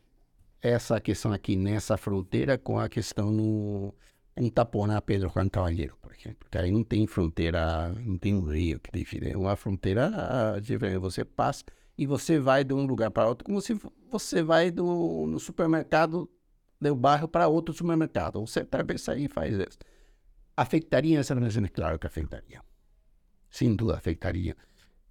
essa 0.62 1.00
questão 1.00 1.32
aqui 1.32 1.56
nessa 1.56 1.98
fronteira 1.98 2.58
com 2.58 2.80
a 2.80 2.90
questão 2.90 3.32
no 3.32 3.94
em 4.40 4.50
Taponá, 4.50 5.02
Pedro 5.02 5.30
Juan 5.30 5.50
Cavalheiro, 5.50 5.98
por 6.02 6.14
exemplo. 6.14 6.38
Porque 6.40 6.58
aí 6.58 6.72
não 6.72 6.84
tem 6.84 7.06
fronteira, 7.06 7.90
não 8.06 8.18
tem 8.18 8.34
um 8.34 8.42
rio 8.42 8.80
que 8.80 8.90
define. 8.90 9.32
É 9.32 9.38
uma 9.38 9.56
fronteira 9.58 10.58
diferente. 10.62 10.98
Você 11.00 11.26
passa 11.26 11.66
e 11.98 12.06
você 12.06 12.40
vai 12.40 12.64
de 12.64 12.74
um 12.74 12.86
lugar 12.86 13.12
para 13.12 13.28
outro, 13.28 13.44
como 13.44 13.60
se 13.60 13.78
você 14.10 14.42
vai 14.42 14.72
do, 14.72 15.28
no 15.28 15.40
supermercado 15.40 16.30
do 16.80 16.96
bairro 16.96 17.28
para 17.28 17.50
outro 17.50 17.74
supermercado. 17.74 18.40
Você 18.40 18.62
atravessa 18.62 19.12
aí 19.12 19.26
e 19.26 19.28
faz 19.28 19.54
isso. 19.54 19.78
Afetaria 20.56 21.20
essa 21.20 21.34
relação? 21.34 21.64
Claro 21.74 22.00
que 22.00 22.08
afetaria. 22.08 22.62
Sem 23.50 23.76
dúvida 23.76 23.98
afetaria. 23.98 24.56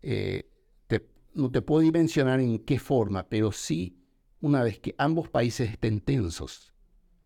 Eh, 0.02 0.46
te, 0.88 1.02
não 1.34 1.50
te 1.50 1.60
puedo 1.60 1.92
mencionar 1.92 2.40
em 2.40 2.56
que 2.56 2.78
forma, 2.78 3.26
mas 3.30 3.56
sim 3.56 3.97
una 4.40 4.62
vez 4.62 4.78
que 4.78 4.94
ambos 4.98 5.28
países 5.28 5.70
estén 5.70 6.00
tensos, 6.00 6.72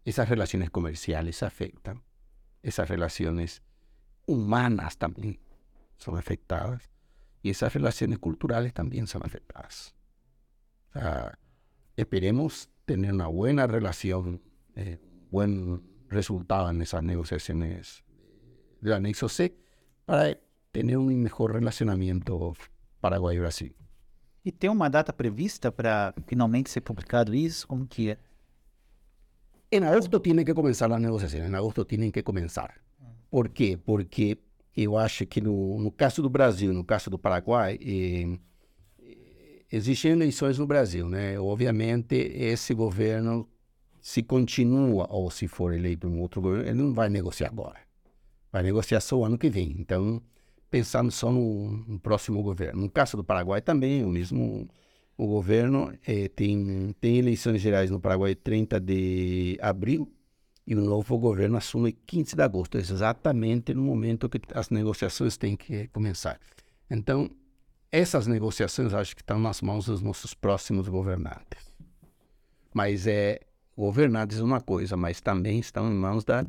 esas 0.04 0.28
relaciones 0.28 0.70
comerciales 0.70 1.42
afectan, 1.42 2.02
esas 2.62 2.88
relaciones 2.88 3.62
humanas 4.26 4.96
también 4.96 5.40
son 5.96 6.16
afectadas 6.16 6.90
y 7.42 7.50
esas 7.50 7.74
relaciones 7.74 8.18
culturales 8.18 8.72
también 8.72 9.06
son 9.06 9.24
afectadas. 9.24 9.94
esperemos 11.96 12.70
tener 12.84 13.12
una 13.12 13.26
buena 13.26 13.66
relación, 13.66 14.42
eh, 14.74 15.00
buen 15.30 15.82
resultado 16.08 16.68
en 16.70 16.82
esas 16.82 17.02
negociaciones 17.02 18.04
del 18.80 18.94
anexo 18.94 19.28
C 19.28 19.56
para 20.04 20.38
tener 20.72 20.98
un 20.98 21.22
mejor 21.22 21.52
relacionamiento 21.52 22.54
Paraguay-Brasil. 23.00 23.74
E 24.44 24.50
tem 24.50 24.68
uma 24.68 24.88
data 24.88 25.12
prevista 25.12 25.70
para 25.70 26.12
finalmente 26.26 26.68
ser 26.68 26.80
publicado 26.80 27.34
isso? 27.34 27.66
Como 27.66 27.86
que 27.86 28.10
é? 28.10 28.18
Em 29.70 29.82
agosto 29.84 30.20
tem 30.20 30.44
que 30.44 30.52
começar 30.52 30.92
as 30.92 31.00
negociações, 31.00 31.48
em 31.48 31.54
agosto 31.54 31.84
tem 31.84 32.10
que 32.10 32.22
começar. 32.22 32.74
Por 33.30 33.48
quê? 33.48 33.78
Porque 33.82 34.36
eu 34.76 34.98
acho 34.98 35.24
que 35.24 35.40
no, 35.40 35.78
no 35.78 35.90
caso 35.90 36.20
do 36.20 36.28
Brasil, 36.28 36.72
no 36.72 36.84
caso 36.84 37.08
do 37.08 37.18
Paraguai, 37.18 37.78
eh, 37.80 38.38
existem 39.70 40.12
eleições 40.12 40.58
no 40.58 40.66
Brasil, 40.66 41.08
né? 41.08 41.38
Obviamente, 41.40 42.14
esse 42.14 42.74
governo, 42.74 43.48
se 44.00 44.22
continua 44.22 45.06
ou 45.08 45.30
se 45.30 45.48
for 45.48 45.72
eleito 45.72 46.06
um 46.06 46.20
outro 46.20 46.42
governo, 46.42 46.68
ele 46.68 46.82
não 46.82 46.92
vai 46.92 47.08
negociar 47.08 47.48
agora. 47.48 47.80
Vai 48.50 48.62
negociar 48.62 49.00
só 49.00 49.16
o 49.18 49.24
ano 49.24 49.38
que 49.38 49.48
vem. 49.48 49.74
Então, 49.78 50.20
pensando 50.72 51.10
só 51.10 51.30
no, 51.30 51.84
no, 51.86 52.00
próximo 52.00 52.42
governo. 52.42 52.80
No 52.80 52.90
caso 52.90 53.14
do 53.14 53.22
Paraguai 53.22 53.60
também, 53.60 54.02
o 54.02 54.08
mesmo 54.08 54.66
o 55.18 55.26
governo 55.26 55.92
eh, 56.06 56.28
tem, 56.28 56.96
tem 56.98 57.18
eleições 57.18 57.60
gerais 57.60 57.90
no 57.90 58.00
Paraguai 58.00 58.34
30 58.34 58.80
de 58.80 59.58
abril 59.60 60.10
e 60.66 60.74
o 60.74 60.80
novo 60.80 61.18
governo 61.18 61.58
assume 61.58 61.92
15 61.92 62.34
de 62.34 62.42
agosto, 62.42 62.78
exatamente 62.78 63.74
no 63.74 63.82
momento 63.82 64.30
que 64.30 64.40
as 64.54 64.70
negociações 64.70 65.36
têm 65.36 65.56
que 65.56 65.88
começar. 65.88 66.40
Então, 66.90 67.30
essas 67.90 68.26
negociações 68.26 68.94
acho 68.94 69.14
que 69.14 69.20
estão 69.20 69.38
nas 69.38 69.60
mãos 69.60 69.84
dos 69.84 70.00
nossos 70.00 70.32
próximos 70.32 70.88
governantes. 70.88 71.70
Mas 72.72 73.06
é 73.06 73.40
governantes 73.76 74.38
é 74.38 74.42
uma 74.42 74.62
coisa, 74.62 74.96
mas 74.96 75.20
também 75.20 75.58
estão 75.58 75.92
em 75.92 75.94
mãos 75.94 76.24
da, 76.24 76.46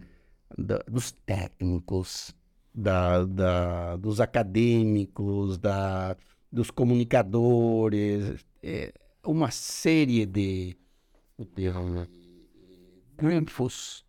da 0.58 0.78
dos 0.88 1.12
técnicos, 1.12 2.34
da, 2.74 3.24
da, 3.26 3.96
dos 3.98 4.20
acadêmicos, 4.20 5.58
da, 5.58 6.16
dos 6.52 6.72
comunicadores, 6.72 8.46
é, 8.62 8.94
uma 9.24 9.52
série 9.52 10.26
de, 10.26 10.76
grupos 13.18 14.06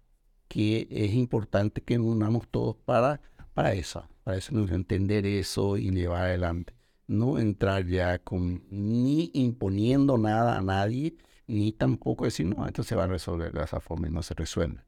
que 0.48 0.88
é 0.90 1.06
importante 1.06 1.80
que 1.80 1.98
unamos 1.98 2.46
todos 2.50 2.80
para, 2.86 3.20
para 3.54 3.74
isso, 3.74 4.02
para 4.24 4.38
isso 4.38 4.54
entender 4.74 5.24
isso 5.24 5.76
e 5.76 5.90
levar 5.90 6.26
adelante. 6.26 6.72
Não 7.06 7.38
entrar 7.38 7.84
já 7.84 8.18
com 8.18 8.58
nem 8.70 9.30
impondo 9.34 10.16
nada 10.16 10.56
a 10.56 10.62
nadie, 10.62 11.16
nem 11.46 11.70
tampouco 11.72 12.26
dizer, 12.26 12.44
não, 12.44 12.66
então 12.66 12.82
se 12.82 12.94
vai 12.94 13.06
resolver 13.08 13.52
dessa 13.52 13.78
forma 13.78 14.06
e 14.06 14.10
não 14.10 14.22
se 14.22 14.32
resolve. 14.36 14.78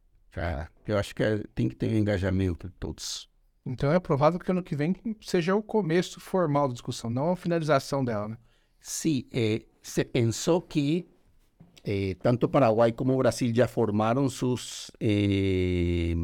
Eu 0.87 0.99
acho 0.99 1.15
que 1.15 1.23
tem 1.55 1.69
que 1.69 1.77
ter 1.77 1.93
engajamento 1.93 2.69
de 2.69 2.75
todos. 2.75 3.29
Então 3.67 3.93
é 3.93 3.99
provável 3.99 4.39
que 4.39 4.51
ano 4.51 4.63
que 4.63 4.77
vem 4.77 4.95
seja 5.21 5.57
o 5.57 5.63
começo 5.63 6.21
formal 6.21 6.69
da 6.69 6.75
discussão, 6.75 7.11
não 7.11 7.33
a 7.33 7.37
finalização 7.37 8.05
dela, 8.05 8.29
né? 8.29 8.39
Sim, 8.81 9.25
eh, 9.33 9.63
se 9.83 10.05
pensou 10.05 10.63
que 10.63 11.05
eh, 11.85 12.15
tanto 12.23 12.49
Paraguai 12.49 12.93
como 12.93 13.17
Brasil 13.19 13.53
já 13.53 13.67
formaram 13.67 14.29
suas 14.29 14.93
eh, 15.01 16.15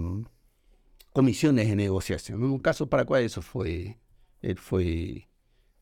comissões 1.12 1.54
de 1.54 1.74
negociação. 1.74 2.38
No 2.38 2.60
caso 2.60 2.84
do 2.84 2.88
Paraguai, 2.88 3.24
isso 3.24 3.42
foi, 3.42 3.96
foi 4.56 5.24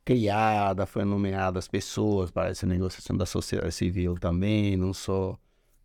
criada, 0.03 0.87
foi 0.87 1.05
nomeadas 1.05 1.69
pessoas 1.69 2.31
para 2.31 2.49
essa 2.49 2.67
negociação 2.67 3.17
da 3.17 3.27
sociedade 3.27 3.75
civil 3.75 4.15
também, 4.15 4.79
não 4.79 4.95
só 4.95 5.39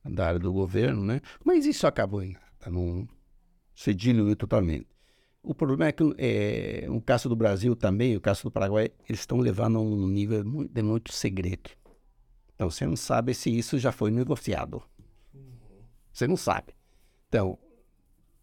da 0.05 0.28
área 0.28 0.39
do 0.39 0.53
governo, 0.53 1.03
né? 1.03 1.19
Mas 1.43 1.65
isso 1.65 1.86
acabou, 1.86 2.23
não 2.67 3.07
se 3.76 3.93
diluiu 3.93 4.36
totalmente. 4.38 4.94
O 5.47 5.53
problema 5.53 5.89
é 5.89 5.91
que, 5.91 6.03
é, 6.17 6.87
no 6.87 6.99
caso 6.99 7.29
do 7.29 7.35
Brasil 7.35 7.75
também, 7.75 8.17
o 8.17 8.21
caso 8.21 8.43
do 8.43 8.51
Paraguai, 8.51 8.89
eles 9.07 9.19
estão 9.19 9.37
levando 9.37 9.77
a 9.77 9.81
um 9.81 10.07
nível 10.07 10.43
de 10.43 10.81
muito 10.81 11.13
segredo. 11.13 11.69
Então, 12.55 12.69
você 12.71 12.85
não 12.85 12.95
sabe 12.95 13.33
se 13.35 13.55
isso 13.55 13.77
já 13.77 13.91
foi 13.91 14.09
negociado. 14.09 14.81
Você 16.11 16.27
não 16.27 16.35
sabe. 16.35 16.73
Então, 17.27 17.59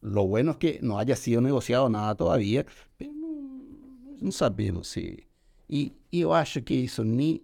lo 0.00 0.28
bueno 0.28 0.53
é 0.53 0.55
que 0.55 0.78
não 0.80 0.96
haya 0.96 1.16
sido 1.16 1.40
negociado 1.40 1.88
nada 1.88 2.14
todavía, 2.14 2.64
mas 3.00 3.09
não, 4.20 4.30
sabemos 4.30 4.88
se... 4.88 5.26
E, 5.68 5.92
e 6.12 6.20
eu 6.20 6.32
acho 6.32 6.62
que 6.62 6.74
isso 6.74 7.03
nem 7.03 7.42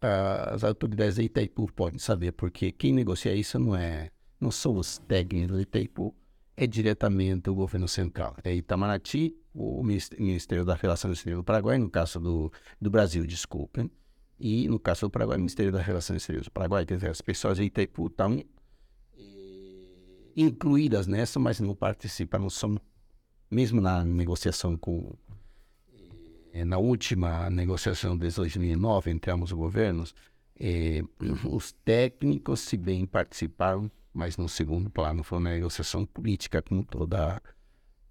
as 0.00 0.64
autoridades 0.64 1.16
de 1.16 1.24
Itaipu 1.24 1.70
podem 1.72 1.98
saber, 1.98 2.32
porque 2.32 2.72
quem 2.72 2.92
negocia 2.94 3.34
isso 3.34 3.58
não 3.58 3.76
é, 3.76 4.10
não 4.40 4.50
são 4.50 4.76
os 4.76 4.98
técnicos 4.98 5.56
de 5.56 5.62
Itaipu, 5.64 6.14
é 6.56 6.66
diretamente 6.66 7.50
o 7.50 7.54
governo 7.54 7.86
central. 7.86 8.36
É 8.42 8.54
Itamaraty, 8.54 9.36
o 9.54 9.82
Ministério 9.82 10.64
da 10.64 10.74
Relações 10.74 11.18
Exteriores 11.18 11.42
do 11.42 11.44
Paraguai, 11.44 11.78
no 11.78 11.90
caso 11.90 12.18
do, 12.18 12.52
do 12.80 12.90
Brasil, 12.90 13.26
desculpem, 13.26 13.90
e 14.40 14.68
no 14.68 14.78
caso 14.78 15.02
do 15.02 15.10
Paraguai, 15.10 15.36
o 15.36 15.40
Ministério 15.40 15.70
das 15.70 15.84
Relações 15.84 16.22
Exteriores 16.22 16.46
do 16.46 16.52
Paraguai. 16.52 16.86
Quer 16.86 16.94
dizer, 16.94 17.10
as 17.10 17.20
pessoas 17.20 17.58
de 17.58 17.64
Itaipu 17.64 18.06
estão 18.06 18.38
eh, 18.38 18.44
incluídas 20.34 21.06
nessa, 21.06 21.38
mas 21.38 21.60
não 21.60 21.74
participam, 21.74 22.38
não 22.38 22.50
são, 22.50 22.80
mesmo 23.50 23.80
na 23.80 24.02
negociação 24.04 24.76
com 24.76 25.14
eh, 26.52 26.64
na 26.64 26.78
última 26.78 27.50
negociação 27.50 28.16
de 28.16 28.30
2009 28.30 29.10
entre 29.10 29.30
ambos 29.30 29.52
os 29.52 29.58
governos, 29.58 30.14
eh, 30.58 31.02
os 31.44 31.72
técnicos, 31.72 32.60
se 32.60 32.78
bem 32.78 33.04
participaram, 33.04 33.90
mas 34.16 34.38
no 34.38 34.48
segundo 34.48 34.88
plano 34.88 35.22
foi 35.22 35.38
uma 35.38 35.50
negociação 35.50 36.06
política 36.06 36.62
com 36.62 36.82
toda 36.82 37.40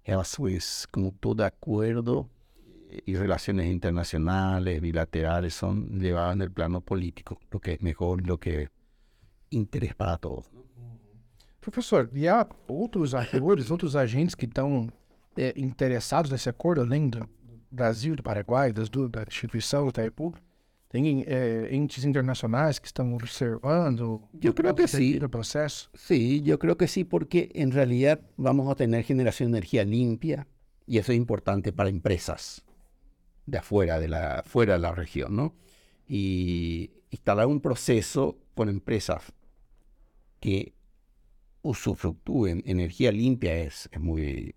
relações, 0.04 0.86
com 0.92 1.10
todo 1.10 1.42
acordo 1.42 2.30
y 3.04 3.14
relaciones 3.16 3.66
internacionales, 3.66 4.80
bilaterales, 4.80 5.52
son 5.52 5.98
llevadas 5.98 6.36
en 6.36 6.42
el 6.42 6.52
plano 6.52 6.80
político, 6.80 7.40
lo 7.50 7.60
que 7.60 7.72
es 7.72 7.82
mejor, 7.82 8.24
lo 8.24 8.38
que 8.38 8.70
interés 9.50 9.94
para 9.94 10.16
todos. 10.16 10.48
Professor, 11.60 12.08
e 12.14 12.28
há 12.28 12.46
outros 12.68 13.12
atores, 13.12 13.72
outros 13.72 13.96
agentes 13.96 14.36
que 14.36 14.46
estão 14.46 14.88
é, 15.36 15.52
interessados 15.56 16.30
nesse 16.30 16.48
acordo, 16.48 16.82
além 16.82 17.08
do 17.08 17.28
Brasil, 17.68 18.14
do 18.14 18.22
Paraguai, 18.22 18.72
das, 18.72 18.88
da 18.88 19.24
instituição 19.24 19.82
do 19.82 19.88
Itaipu? 19.88 20.32
Tem 20.88 21.24
é, 21.26 21.68
entes 21.74 22.04
internacionais 22.04 22.78
que 22.78 22.86
estão 22.86 23.12
observando 23.14 24.22
eu 24.40 24.54
creio 24.54 24.74
que 24.74 24.86
sim. 24.86 25.18
o 25.18 25.28
processo? 25.28 25.90
Sim, 25.94 26.42
eu 26.46 26.58
creio 26.58 26.76
que 26.76 26.86
sim, 26.86 27.04
porque 27.04 27.50
em 27.54 27.68
realidade 27.68 28.22
vamos 28.38 28.68
a 28.68 28.74
ter 28.74 28.88
geração 29.04 29.46
de 29.46 29.52
energia 29.52 29.82
limpa 29.82 30.46
e 30.86 30.98
isso 30.98 31.10
é 31.10 31.14
importante 31.16 31.72
para 31.72 31.90
empresas. 31.90 32.64
de 33.46 33.58
afuera 33.58 33.98
de 33.98 34.08
la, 34.08 34.42
fuera 34.44 34.74
de 34.74 34.80
la 34.80 34.92
región, 34.92 35.36
¿no? 35.36 35.54
Y 36.08 36.90
instalar 37.10 37.46
un 37.46 37.60
proceso 37.60 38.38
con 38.54 38.68
empresas 38.68 39.32
que 40.40 40.74
usufructúen 41.62 42.62
energía 42.66 43.10
limpia 43.12 43.56
es, 43.56 43.88
muy 43.98 44.54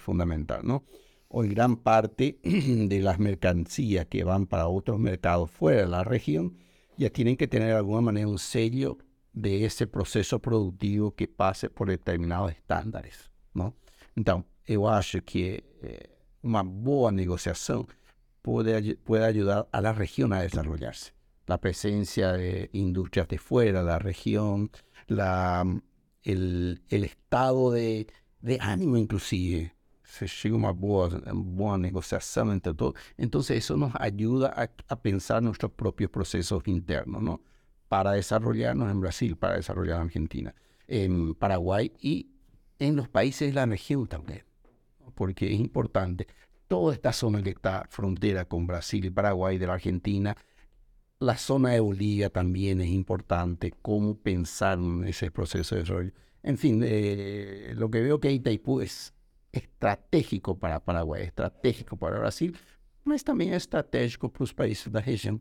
fundamental, 0.00 0.62
¿no? 0.64 0.84
Hoy 1.30 1.48
gran 1.48 1.76
parte 1.76 2.38
de 2.42 3.00
las 3.00 3.18
mercancías 3.18 4.06
que 4.06 4.24
van 4.24 4.46
para 4.46 4.68
otros 4.68 4.98
mercados 4.98 5.50
fuera 5.50 5.82
de 5.82 5.88
la 5.88 6.02
región 6.02 6.56
ya 6.96 7.10
tienen 7.10 7.36
que 7.36 7.46
tener 7.46 7.68
de 7.68 7.74
alguna 7.74 8.00
manera 8.00 8.26
un 8.26 8.38
sello 8.38 8.98
de 9.32 9.64
ese 9.64 9.86
proceso 9.86 10.40
productivo 10.40 11.14
que 11.14 11.28
pase 11.28 11.70
por 11.70 11.88
determinados 11.88 12.52
estándares, 12.52 13.30
¿no? 13.54 13.76
Entonces, 14.16 14.50
yo 14.66 14.88
acho 14.88 15.24
que 15.24 15.64
eh, 15.82 16.10
una 16.42 16.62
buena 16.62 17.16
negociación 17.16 17.86
puede, 18.42 18.96
puede 18.96 19.24
ayudar 19.24 19.68
a 19.70 19.80
la 19.80 19.92
región 19.92 20.32
a 20.32 20.42
desarrollarse. 20.42 21.12
La 21.46 21.60
presencia 21.60 22.32
de 22.32 22.68
industrias 22.72 23.28
de 23.28 23.38
fuera 23.38 23.80
de 23.80 23.86
la 23.86 23.98
región, 23.98 24.70
la, 25.06 25.64
el, 26.22 26.80
estado 26.90 27.70
de, 27.70 28.06
de 28.40 28.58
ánimo 28.60 28.96
inclusive, 28.96 29.74
se 30.08 30.26
llega 30.26 30.56
a 30.56 30.58
una 30.58 30.70
buena, 30.70 31.20
buena, 31.34 31.78
negociación 31.78 32.50
entre 32.50 32.72
todos. 32.72 32.94
Entonces 33.18 33.58
eso 33.58 33.76
nos 33.76 33.92
ayuda 33.96 34.54
a, 34.88 34.96
pensar 34.96 35.42
nuestros 35.42 35.72
propios 35.72 36.10
procesos 36.10 36.62
internos, 36.66 37.22
¿no? 37.22 37.42
Para 37.88 38.12
desarrollarnos 38.12 38.90
en 38.90 39.00
Brasil, 39.00 39.36
para 39.36 39.56
desarrollar 39.56 39.96
en 39.96 40.02
Argentina, 40.02 40.54
en 40.86 41.34
Paraguay 41.34 41.92
y 42.00 42.30
en 42.78 42.96
los 42.96 43.08
países 43.08 43.48
de 43.48 43.54
la 43.54 43.66
región 43.66 44.06
también, 44.06 44.44
porque 45.14 45.52
es 45.52 45.60
importante 45.60 46.26
toda 46.68 46.94
esta 46.94 47.12
zona 47.12 47.42
que 47.42 47.50
está 47.50 47.86
frontera 47.90 48.46
con 48.46 48.66
Brasil 48.66 49.04
y 49.04 49.10
Paraguay, 49.10 49.58
de 49.58 49.66
la 49.66 49.74
Argentina, 49.74 50.36
la 51.20 51.36
zona 51.36 51.70
de 51.70 51.80
Bolivia 51.80 52.30
también 52.30 52.80
es 52.80 52.88
importante, 52.88 53.74
cómo 53.82 54.16
pensar 54.16 54.78
en 54.78 55.04
ese 55.04 55.30
proceso 55.30 55.74
de 55.74 55.82
desarrollo. 55.82 56.12
En 56.42 56.56
fin, 56.56 56.82
eh, 56.84 57.74
lo 57.76 57.90
que 57.90 58.00
veo 58.00 58.20
que 58.20 58.30
Itaipú 58.30 58.80
es 58.80 59.12
estratégico 59.52 60.54
para 60.54 60.80
Paraguay, 60.80 61.24
estratégico 61.24 61.96
para 61.96 62.18
Brasil, 62.18 62.52
mas 63.04 63.22
também 63.22 63.52
é 63.52 63.56
estratégico 63.56 64.28
para 64.28 64.42
os 64.42 64.52
países 64.52 64.86
da 64.88 65.00
região. 65.00 65.40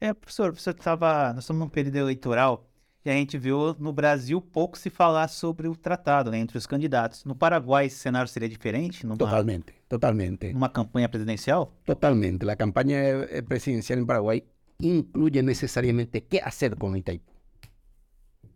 É, 0.00 0.12
professor, 0.12 0.52
você 0.52 0.70
estava, 0.70 1.32
nós 1.32 1.44
estamos 1.44 1.60
num 1.60 1.68
período 1.68 1.96
eleitoral 1.96 2.68
e 3.04 3.10
a 3.10 3.12
gente 3.14 3.36
viu 3.36 3.74
no 3.78 3.92
Brasil 3.92 4.40
pouco 4.40 4.78
se 4.78 4.88
falar 4.88 5.28
sobre 5.28 5.68
o 5.68 5.74
tratado 5.74 6.30
né, 6.30 6.38
entre 6.38 6.56
os 6.56 6.66
candidatos. 6.66 7.24
No 7.24 7.34
Paraguai, 7.34 7.86
esse 7.86 7.96
cenário 7.96 8.28
seria 8.28 8.48
diferente? 8.48 9.04
Numa, 9.04 9.16
totalmente, 9.16 9.74
totalmente. 9.88 10.52
Numa 10.52 10.68
campanha 10.68 11.08
presidencial? 11.08 11.72
Totalmente. 11.84 12.48
A 12.48 12.54
campanha 12.54 12.98
eh, 13.28 13.42
presidencial 13.42 13.98
em 13.98 14.06
Paraguai 14.06 14.42
inclui 14.80 15.30
necessariamente 15.42 16.18
o 16.18 16.22
que 16.22 16.40
fazer 16.40 16.76
com 16.76 16.96
Itaipu. 16.96 17.32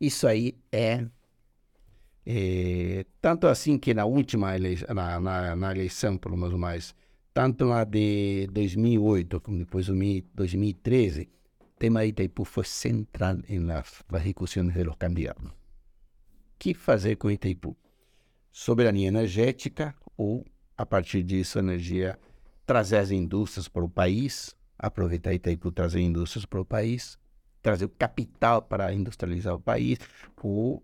Isso 0.00 0.26
aí 0.28 0.56
é, 0.70 1.06
é, 2.26 3.06
tanto 3.20 3.46
assim 3.46 3.78
que 3.78 3.94
na 3.94 4.04
última 4.04 4.56
eleição, 4.56 4.94
na, 4.94 5.20
na, 5.20 5.56
na 5.56 5.70
eleição, 5.72 6.18
pelo 6.18 6.36
menos 6.36 6.58
mais, 6.58 6.94
tanto 7.32 7.66
na 7.66 7.84
de 7.84 8.48
2008 8.52 9.40
como 9.40 9.58
depois 9.58 9.86
de 9.86 10.24
2013, 10.34 11.30
tema 11.78 12.00
de 12.00 12.08
Itaipú 12.08 12.44
fue 12.44 12.64
central 12.64 13.44
en 13.48 13.66
las, 13.66 14.04
las 14.10 14.24
discusiones 14.24 14.74
de 14.74 14.84
los 14.84 14.96
candidatos. 14.96 15.52
que 16.58 16.74
fazer 16.74 17.16
com 17.16 17.30
Itaipú? 17.30 17.76
Soberania 18.50 19.08
energética 19.08 19.94
ou, 20.16 20.44
a 20.76 20.86
partir 20.86 21.22
disso, 21.22 21.58
energia, 21.58 22.18
trazer 22.64 22.96
as 22.96 23.10
indústrias 23.10 23.68
para 23.68 23.84
o 23.84 23.88
país, 23.88 24.56
aproveitar 24.78 25.34
Itaipu, 25.34 25.70
trazer 25.70 26.00
indústrias 26.00 26.46
para 26.46 26.60
o 26.60 26.64
país, 26.64 27.18
trazer 27.62 27.88
capital 27.98 28.62
para 28.62 28.92
industrializar 28.92 29.54
o 29.54 29.60
país, 29.60 29.98
ou 30.42 30.82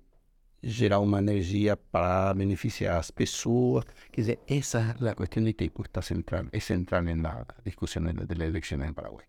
gerar 0.62 1.00
uma 1.00 1.18
energia 1.18 1.76
para 1.76 2.32
beneficiar 2.34 2.98
as 2.98 3.10
pessoas. 3.10 3.84
Quer 4.12 4.20
dizer, 4.20 4.40
essa 4.46 4.96
é 5.00 5.08
a 5.08 5.14
questão 5.14 5.42
de 5.42 5.50
Itaipu, 5.50 5.82
está 5.82 6.00
central, 6.00 6.46
é 6.52 6.60
central 6.60 7.02
na 7.02 7.44
discussão 7.64 8.02
das 8.04 8.30
eleições 8.30 8.88
em 8.88 8.92
Paraguai. 8.92 9.26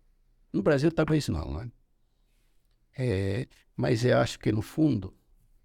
No 0.52 0.62
Brasil 0.62 0.92
talvez 0.92 1.28
não, 1.28 1.52
né? 1.52 1.70
É, 2.96 3.48
mas 3.76 4.04
eu 4.04 4.18
acho 4.18 4.38
que 4.38 4.52
no 4.52 4.62
fundo 4.62 5.12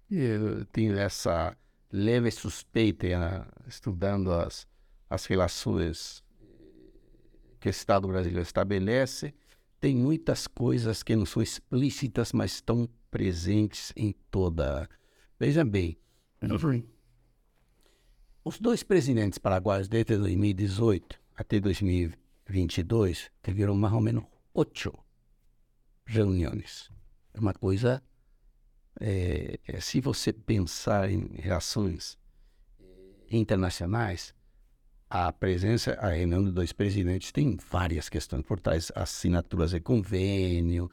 eu 0.09 0.65
tenho 0.65 0.97
essa 0.97 1.55
leve 1.91 2.31
suspeita 2.31 3.07
né, 3.07 3.45
estudando 3.67 4.31
as, 4.31 4.67
as 5.07 5.25
relações 5.25 6.23
que 7.59 7.67
o 7.67 7.71
Estado 7.71 8.07
brasileiro 8.07 8.41
estabelece, 8.41 9.33
tem 9.79 9.95
muitas 9.95 10.47
coisas 10.47 11.03
que 11.03 11.15
não 11.15 11.25
são 11.25 11.41
explícitas, 11.41 12.33
mas 12.33 12.53
estão 12.53 12.87
presentes 13.11 13.93
em 13.95 14.13
toda. 14.31 14.89
Veja 15.39 15.63
bem, 15.63 15.97
os 18.43 18.59
dois 18.59 18.83
presidentes 18.83 19.39
paraguaios 19.39 19.87
desde 19.87 20.17
2018 20.17 21.17
até 21.33 21.61
2022 21.61 23.31
tiveram 23.41 23.73
mais 23.73 23.93
ou 23.93 24.01
menos 24.01 24.25
ocho 24.53 24.91
reuniões. 26.05 26.91
É 27.33 27.39
uma 27.39 27.53
coisa. 27.53 28.03
É, 28.99 29.57
é, 29.65 29.79
se 29.79 30.01
você 30.01 30.33
pensar 30.33 31.09
em 31.09 31.29
relações 31.35 32.17
internacionais, 33.31 34.35
a 35.09 35.31
presença, 35.31 35.93
a 35.93 36.09
reunião 36.09 36.43
de 36.43 36.51
dois 36.51 36.73
presidentes 36.73 37.31
tem 37.31 37.55
várias 37.55 38.09
questões 38.09 38.43
por 38.43 38.59
trás, 38.59 38.91
assinaturas 38.93 39.71
de 39.71 39.79
convênio, 39.79 40.91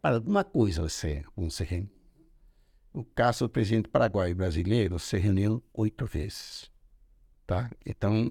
para 0.00 0.14
alguma 0.14 0.44
coisa 0.44 0.80
você, 0.80 1.22
você 1.36 1.64
reúne. 1.64 2.01
O 2.94 3.04
caso 3.04 3.46
do 3.46 3.50
presidente 3.50 3.88
paraguaio 3.88 4.34
brasileiro 4.34 4.98
se 4.98 5.16
reuniu 5.16 5.62
oito 5.72 6.04
vezes. 6.04 6.70
Tá? 7.46 7.70
Então, 7.86 8.30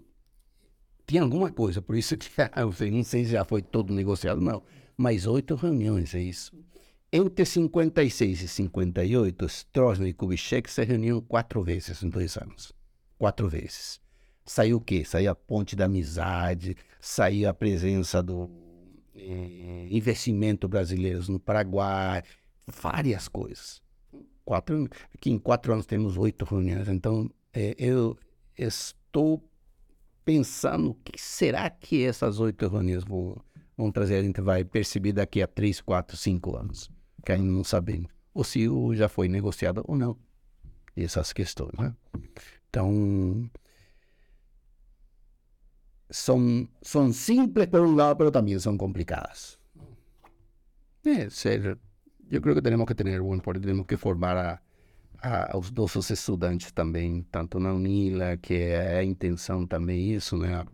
tinha 1.08 1.24
alguma 1.24 1.52
coisa, 1.52 1.82
por 1.82 1.96
isso 1.98 2.16
que 2.16 2.30
eu 2.56 2.92
não 2.92 3.04
sei 3.04 3.26
se 3.26 3.32
já 3.32 3.44
foi 3.44 3.62
todo 3.62 3.94
negociado, 3.94 4.40
não. 4.40 4.64
Mas 4.96 5.26
oito 5.26 5.56
reuniões, 5.56 6.14
é 6.14 6.22
isso. 6.22 6.56
Entre 7.12 7.44
56 7.44 8.42
e 8.44 8.48
58, 8.48 9.46
Stroessner 9.46 10.10
e 10.10 10.14
Kubitschek 10.14 10.70
se 10.70 10.84
reuniram 10.86 11.20
quatro 11.22 11.62
vezes 11.64 12.02
em 12.04 12.10
dois 12.10 12.38
anos. 12.38 12.72
Quatro 13.18 13.50
vezes. 13.50 14.00
Saiu 14.46 14.78
o 14.78 14.82
quê? 14.82 15.04
Saiu 15.04 15.32
a 15.32 15.36
ponte 15.36 15.76
da 15.76 15.86
amizade, 15.86 16.78
saiu 17.00 17.50
a 17.50 17.54
presença 17.54 18.24
do 18.24 18.50
eh, 19.16 19.88
investimento 19.90 20.68
brasileiro 20.68 21.22
no 21.32 21.40
Paraguai, 21.40 22.24
várias 22.66 23.28
coisas. 23.28 23.82
Quatro, 24.52 24.90
aqui 25.16 25.32
em 25.32 25.40
quatro 25.40 25.72
anos 25.72 25.86
temos 25.86 26.18
oito 26.18 26.44
reuniões, 26.44 26.90
então 26.90 27.32
eh, 27.54 27.74
eu 27.78 28.18
estou 28.58 29.42
pensando 30.26 30.90
o 30.90 30.96
que 30.96 31.18
será 31.18 31.70
que 31.70 32.04
essas 32.04 32.38
oito 32.38 32.68
reuniões 32.68 33.06
vão, 33.06 33.42
Outras 33.78 34.12
a 34.12 34.22
gente 34.22 34.42
vai 34.42 34.66
perceber 34.66 35.14
daqui 35.14 35.42
a 35.42 35.48
3, 35.48 35.80
4, 35.80 36.18
5 36.18 36.58
anos, 36.58 36.92
que 37.26 37.32
ainda 37.32 37.50
não 37.50 37.64
sabemos. 37.64 38.12
Ou 38.34 38.44
se 38.44 38.68
já 38.94 39.08
foi 39.08 39.30
negociado 39.30 39.86
ou 39.88 39.96
não. 39.96 40.18
Essas 40.98 41.32
questões, 41.32 41.72
né? 41.80 41.96
Então, 42.70 43.50
são, 46.10 46.68
são 46.82 47.14
simples 47.14 47.68
por 47.68 47.80
um 47.80 47.96
lado, 47.96 48.22
mas 48.22 48.32
também 48.32 48.60
são 48.60 48.78
complicadas. 48.78 49.58
É, 51.06 51.30
sério. 51.30 51.80
Eu 52.32 52.42
creio 52.42 52.56
que 52.56 52.62
temos 52.62 52.86
que 52.88 52.96
ter 52.96 53.22
bom 53.22 53.40
porque 53.40 53.60
temos 53.60 53.86
que 53.86 53.98
formar 53.98 54.38
a, 54.38 54.62
a, 55.22 55.58
os 55.58 55.70
nossos 55.72 56.10
estudantes 56.10 56.72
também, 56.72 57.24
tanto 57.30 57.60
na 57.60 57.74
UNILA, 57.74 58.38
que 58.38 58.54
é 58.54 59.00
a 59.00 59.04
intenção 59.04 59.68
também 59.68 60.14
isso, 60.14 60.38
né? 60.38 60.66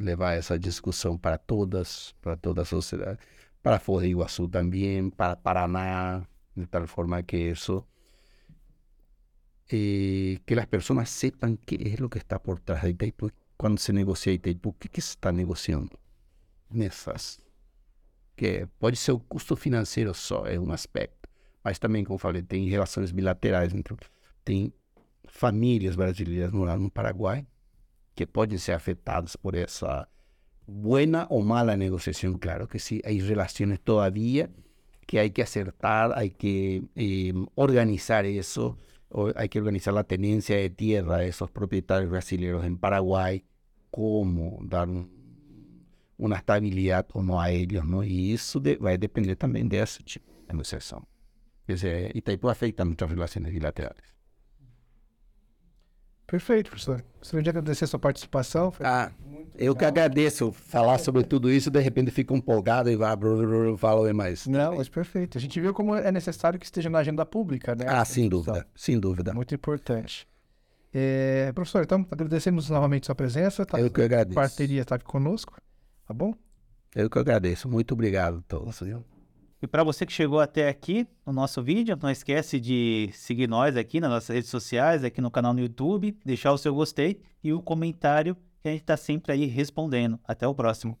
Levar 0.00 0.34
essa 0.34 0.58
discussão 0.58 1.16
para 1.16 1.38
todas, 1.38 2.14
para 2.20 2.36
toda 2.36 2.62
a 2.62 2.64
sociedade, 2.66 3.18
para 3.62 3.78
Foz 3.78 4.02
do 4.02 4.08
Iguaçu 4.08 4.48
também, 4.48 5.08
para 5.10 5.34
Paraná, 5.36 6.26
de 6.54 6.66
tal 6.66 6.86
forma 6.86 7.22
que 7.22 7.38
isso 7.38 7.86
eh, 9.72 10.40
que 10.44 10.54
as 10.58 10.66
pessoas 10.66 11.08
sepan 11.08 11.56
que 11.56 11.76
é 11.76 12.04
o 12.04 12.08
que 12.08 12.18
está 12.18 12.38
por 12.38 12.60
trás 12.60 12.82
de 12.82 12.90
Itaipu. 12.90 13.30
Quando 13.56 13.78
se 13.78 13.92
negocia 13.92 14.32
Itaipu, 14.32 14.70
o 14.70 14.72
que, 14.74 14.88
que 14.88 15.00
se 15.00 15.10
está 15.10 15.32
negociando 15.32 15.98
nessas? 16.70 17.40
Que 18.42 18.66
pode 18.80 18.96
ser 18.96 19.12
o 19.12 19.20
custo 19.20 19.54
financeiro 19.54 20.12
só, 20.12 20.46
é 20.46 20.58
um 20.58 20.72
aspecto. 20.72 21.28
Mas 21.62 21.78
também, 21.78 22.02
como 22.02 22.18
falei, 22.18 22.42
tem 22.42 22.68
relações 22.68 23.12
bilaterais. 23.12 23.72
Então, 23.72 23.96
tem 24.44 24.72
famílias 25.28 25.94
brasileiras 25.94 26.50
morando 26.50 26.82
no 26.82 26.90
Paraguai 26.90 27.46
que 28.16 28.26
podem 28.26 28.58
ser 28.58 28.72
afetadas 28.72 29.36
por 29.36 29.54
essa 29.54 30.08
buena 30.66 31.24
ou 31.30 31.40
mala 31.44 31.76
negociação. 31.76 32.36
Claro 32.36 32.66
que 32.66 32.80
sim, 32.80 33.00
há 33.04 33.10
relações 33.10 33.78
todavia 33.78 34.50
que 35.06 35.20
hay 35.20 35.30
que 35.30 35.42
acertar, 35.42 36.10
hay 36.18 36.30
que 36.30 36.82
eh, 36.96 37.32
organizar 37.54 38.24
eso, 38.24 38.76
hay 39.36 39.48
que 39.48 39.60
organizar 39.60 39.94
la 39.94 40.02
tenencia 40.02 40.56
de 40.56 40.68
tierra 40.68 41.18
de 41.18 41.28
esos 41.28 41.48
propietarios 41.48 42.10
brasileños 42.10 42.64
en 42.64 42.76
Paraguay, 42.76 43.44
cómo 43.92 44.58
dar 44.62 44.88
un, 44.88 45.21
una 46.22 46.36
estabilidad 46.36 47.06
o 47.14 47.22
no 47.22 47.40
a 47.40 47.50
ellos, 47.50 47.84
¿no? 47.84 48.04
Y 48.04 48.32
eso 48.32 48.60
de, 48.60 48.76
vai 48.76 48.96
depender 48.96 49.34
também 49.36 49.66
dessa 49.66 50.02
tipo 50.02 50.30
de 50.30 50.52
negociação. 50.52 51.02
Quer 51.66 51.74
dizer, 51.74 52.16
Itaipu 52.16 52.48
afeta 52.48 52.84
muitas 52.84 53.10
relações 53.10 53.50
bilaterais. 53.50 54.12
Perfeito, 56.26 56.70
professor. 56.70 57.04
Gostaria 57.18 57.42
de 57.42 57.50
agradecer 57.50 57.84
a 57.84 57.88
sua 57.88 57.98
participação. 57.98 58.70
Foi 58.70 58.86
Ah, 58.86 59.12
eu 59.56 59.74
que 59.74 59.84
agradeço 59.84 60.52
falar 60.52 60.98
sobre 60.98 61.24
tudo 61.24 61.50
isso, 61.50 61.70
de 61.70 61.80
repente 61.80 62.10
fico 62.10 62.34
empolgado 62.34 62.88
e 62.88 62.96
vai, 62.96 63.14
falo 63.76 64.14
mais. 64.14 64.46
Não, 64.46 64.76
mas 64.76 64.88
perfeito. 64.88 65.36
A 65.36 65.40
gente 65.40 65.60
viu 65.60 65.74
como 65.74 65.94
é 65.94 66.10
necessário 66.12 66.58
que 66.58 66.64
esteja 66.64 66.88
na 66.88 67.00
agenda 67.00 67.26
pública, 67.26 67.74
né? 67.74 67.84
Ah, 67.88 68.04
sem 68.04 68.28
dúvida, 68.28 68.66
sem 68.74 68.98
dúvida. 68.98 69.34
Muito 69.34 69.54
importante. 69.54 70.26
É, 70.94 71.50
professor, 71.52 71.82
então, 71.82 72.06
agradecemos 72.10 72.70
novamente 72.70 73.06
sua 73.06 73.14
presença. 73.14 73.66
Tá? 73.66 73.80
Eu 73.80 73.90
que 73.90 74.02
agradeço. 74.02 74.34
Parceria 74.34 74.82
está 74.82 74.94
aqui 74.94 75.04
conosco, 75.04 75.60
tá 76.06 76.14
bom? 76.14 76.34
Eu 76.94 77.08
que 77.08 77.18
agradeço. 77.18 77.68
Muito 77.68 77.92
obrigado 77.92 78.38
a 78.38 78.42
todos. 78.42 78.80
viu? 78.80 79.04
E 79.62 79.66
para 79.66 79.84
você 79.84 80.04
que 80.04 80.12
chegou 80.12 80.40
até 80.40 80.68
aqui 80.68 81.06
no 81.24 81.32
nosso 81.32 81.62
vídeo, 81.62 81.96
não 82.02 82.10
esquece 82.10 82.58
de 82.58 83.10
seguir 83.12 83.48
nós 83.48 83.76
aqui 83.76 84.00
nas 84.00 84.10
nossas 84.10 84.34
redes 84.34 84.50
sociais, 84.50 85.04
aqui 85.04 85.20
no 85.20 85.30
canal 85.30 85.54
no 85.54 85.60
YouTube, 85.60 86.18
deixar 86.24 86.52
o 86.52 86.58
seu 86.58 86.74
gostei 86.74 87.22
e 87.44 87.52
o 87.52 87.62
comentário 87.62 88.36
que 88.60 88.68
a 88.68 88.72
gente 88.72 88.80
está 88.80 88.96
sempre 88.96 89.32
aí 89.32 89.46
respondendo. 89.46 90.18
Até 90.24 90.46
o 90.46 90.54
próximo. 90.54 90.98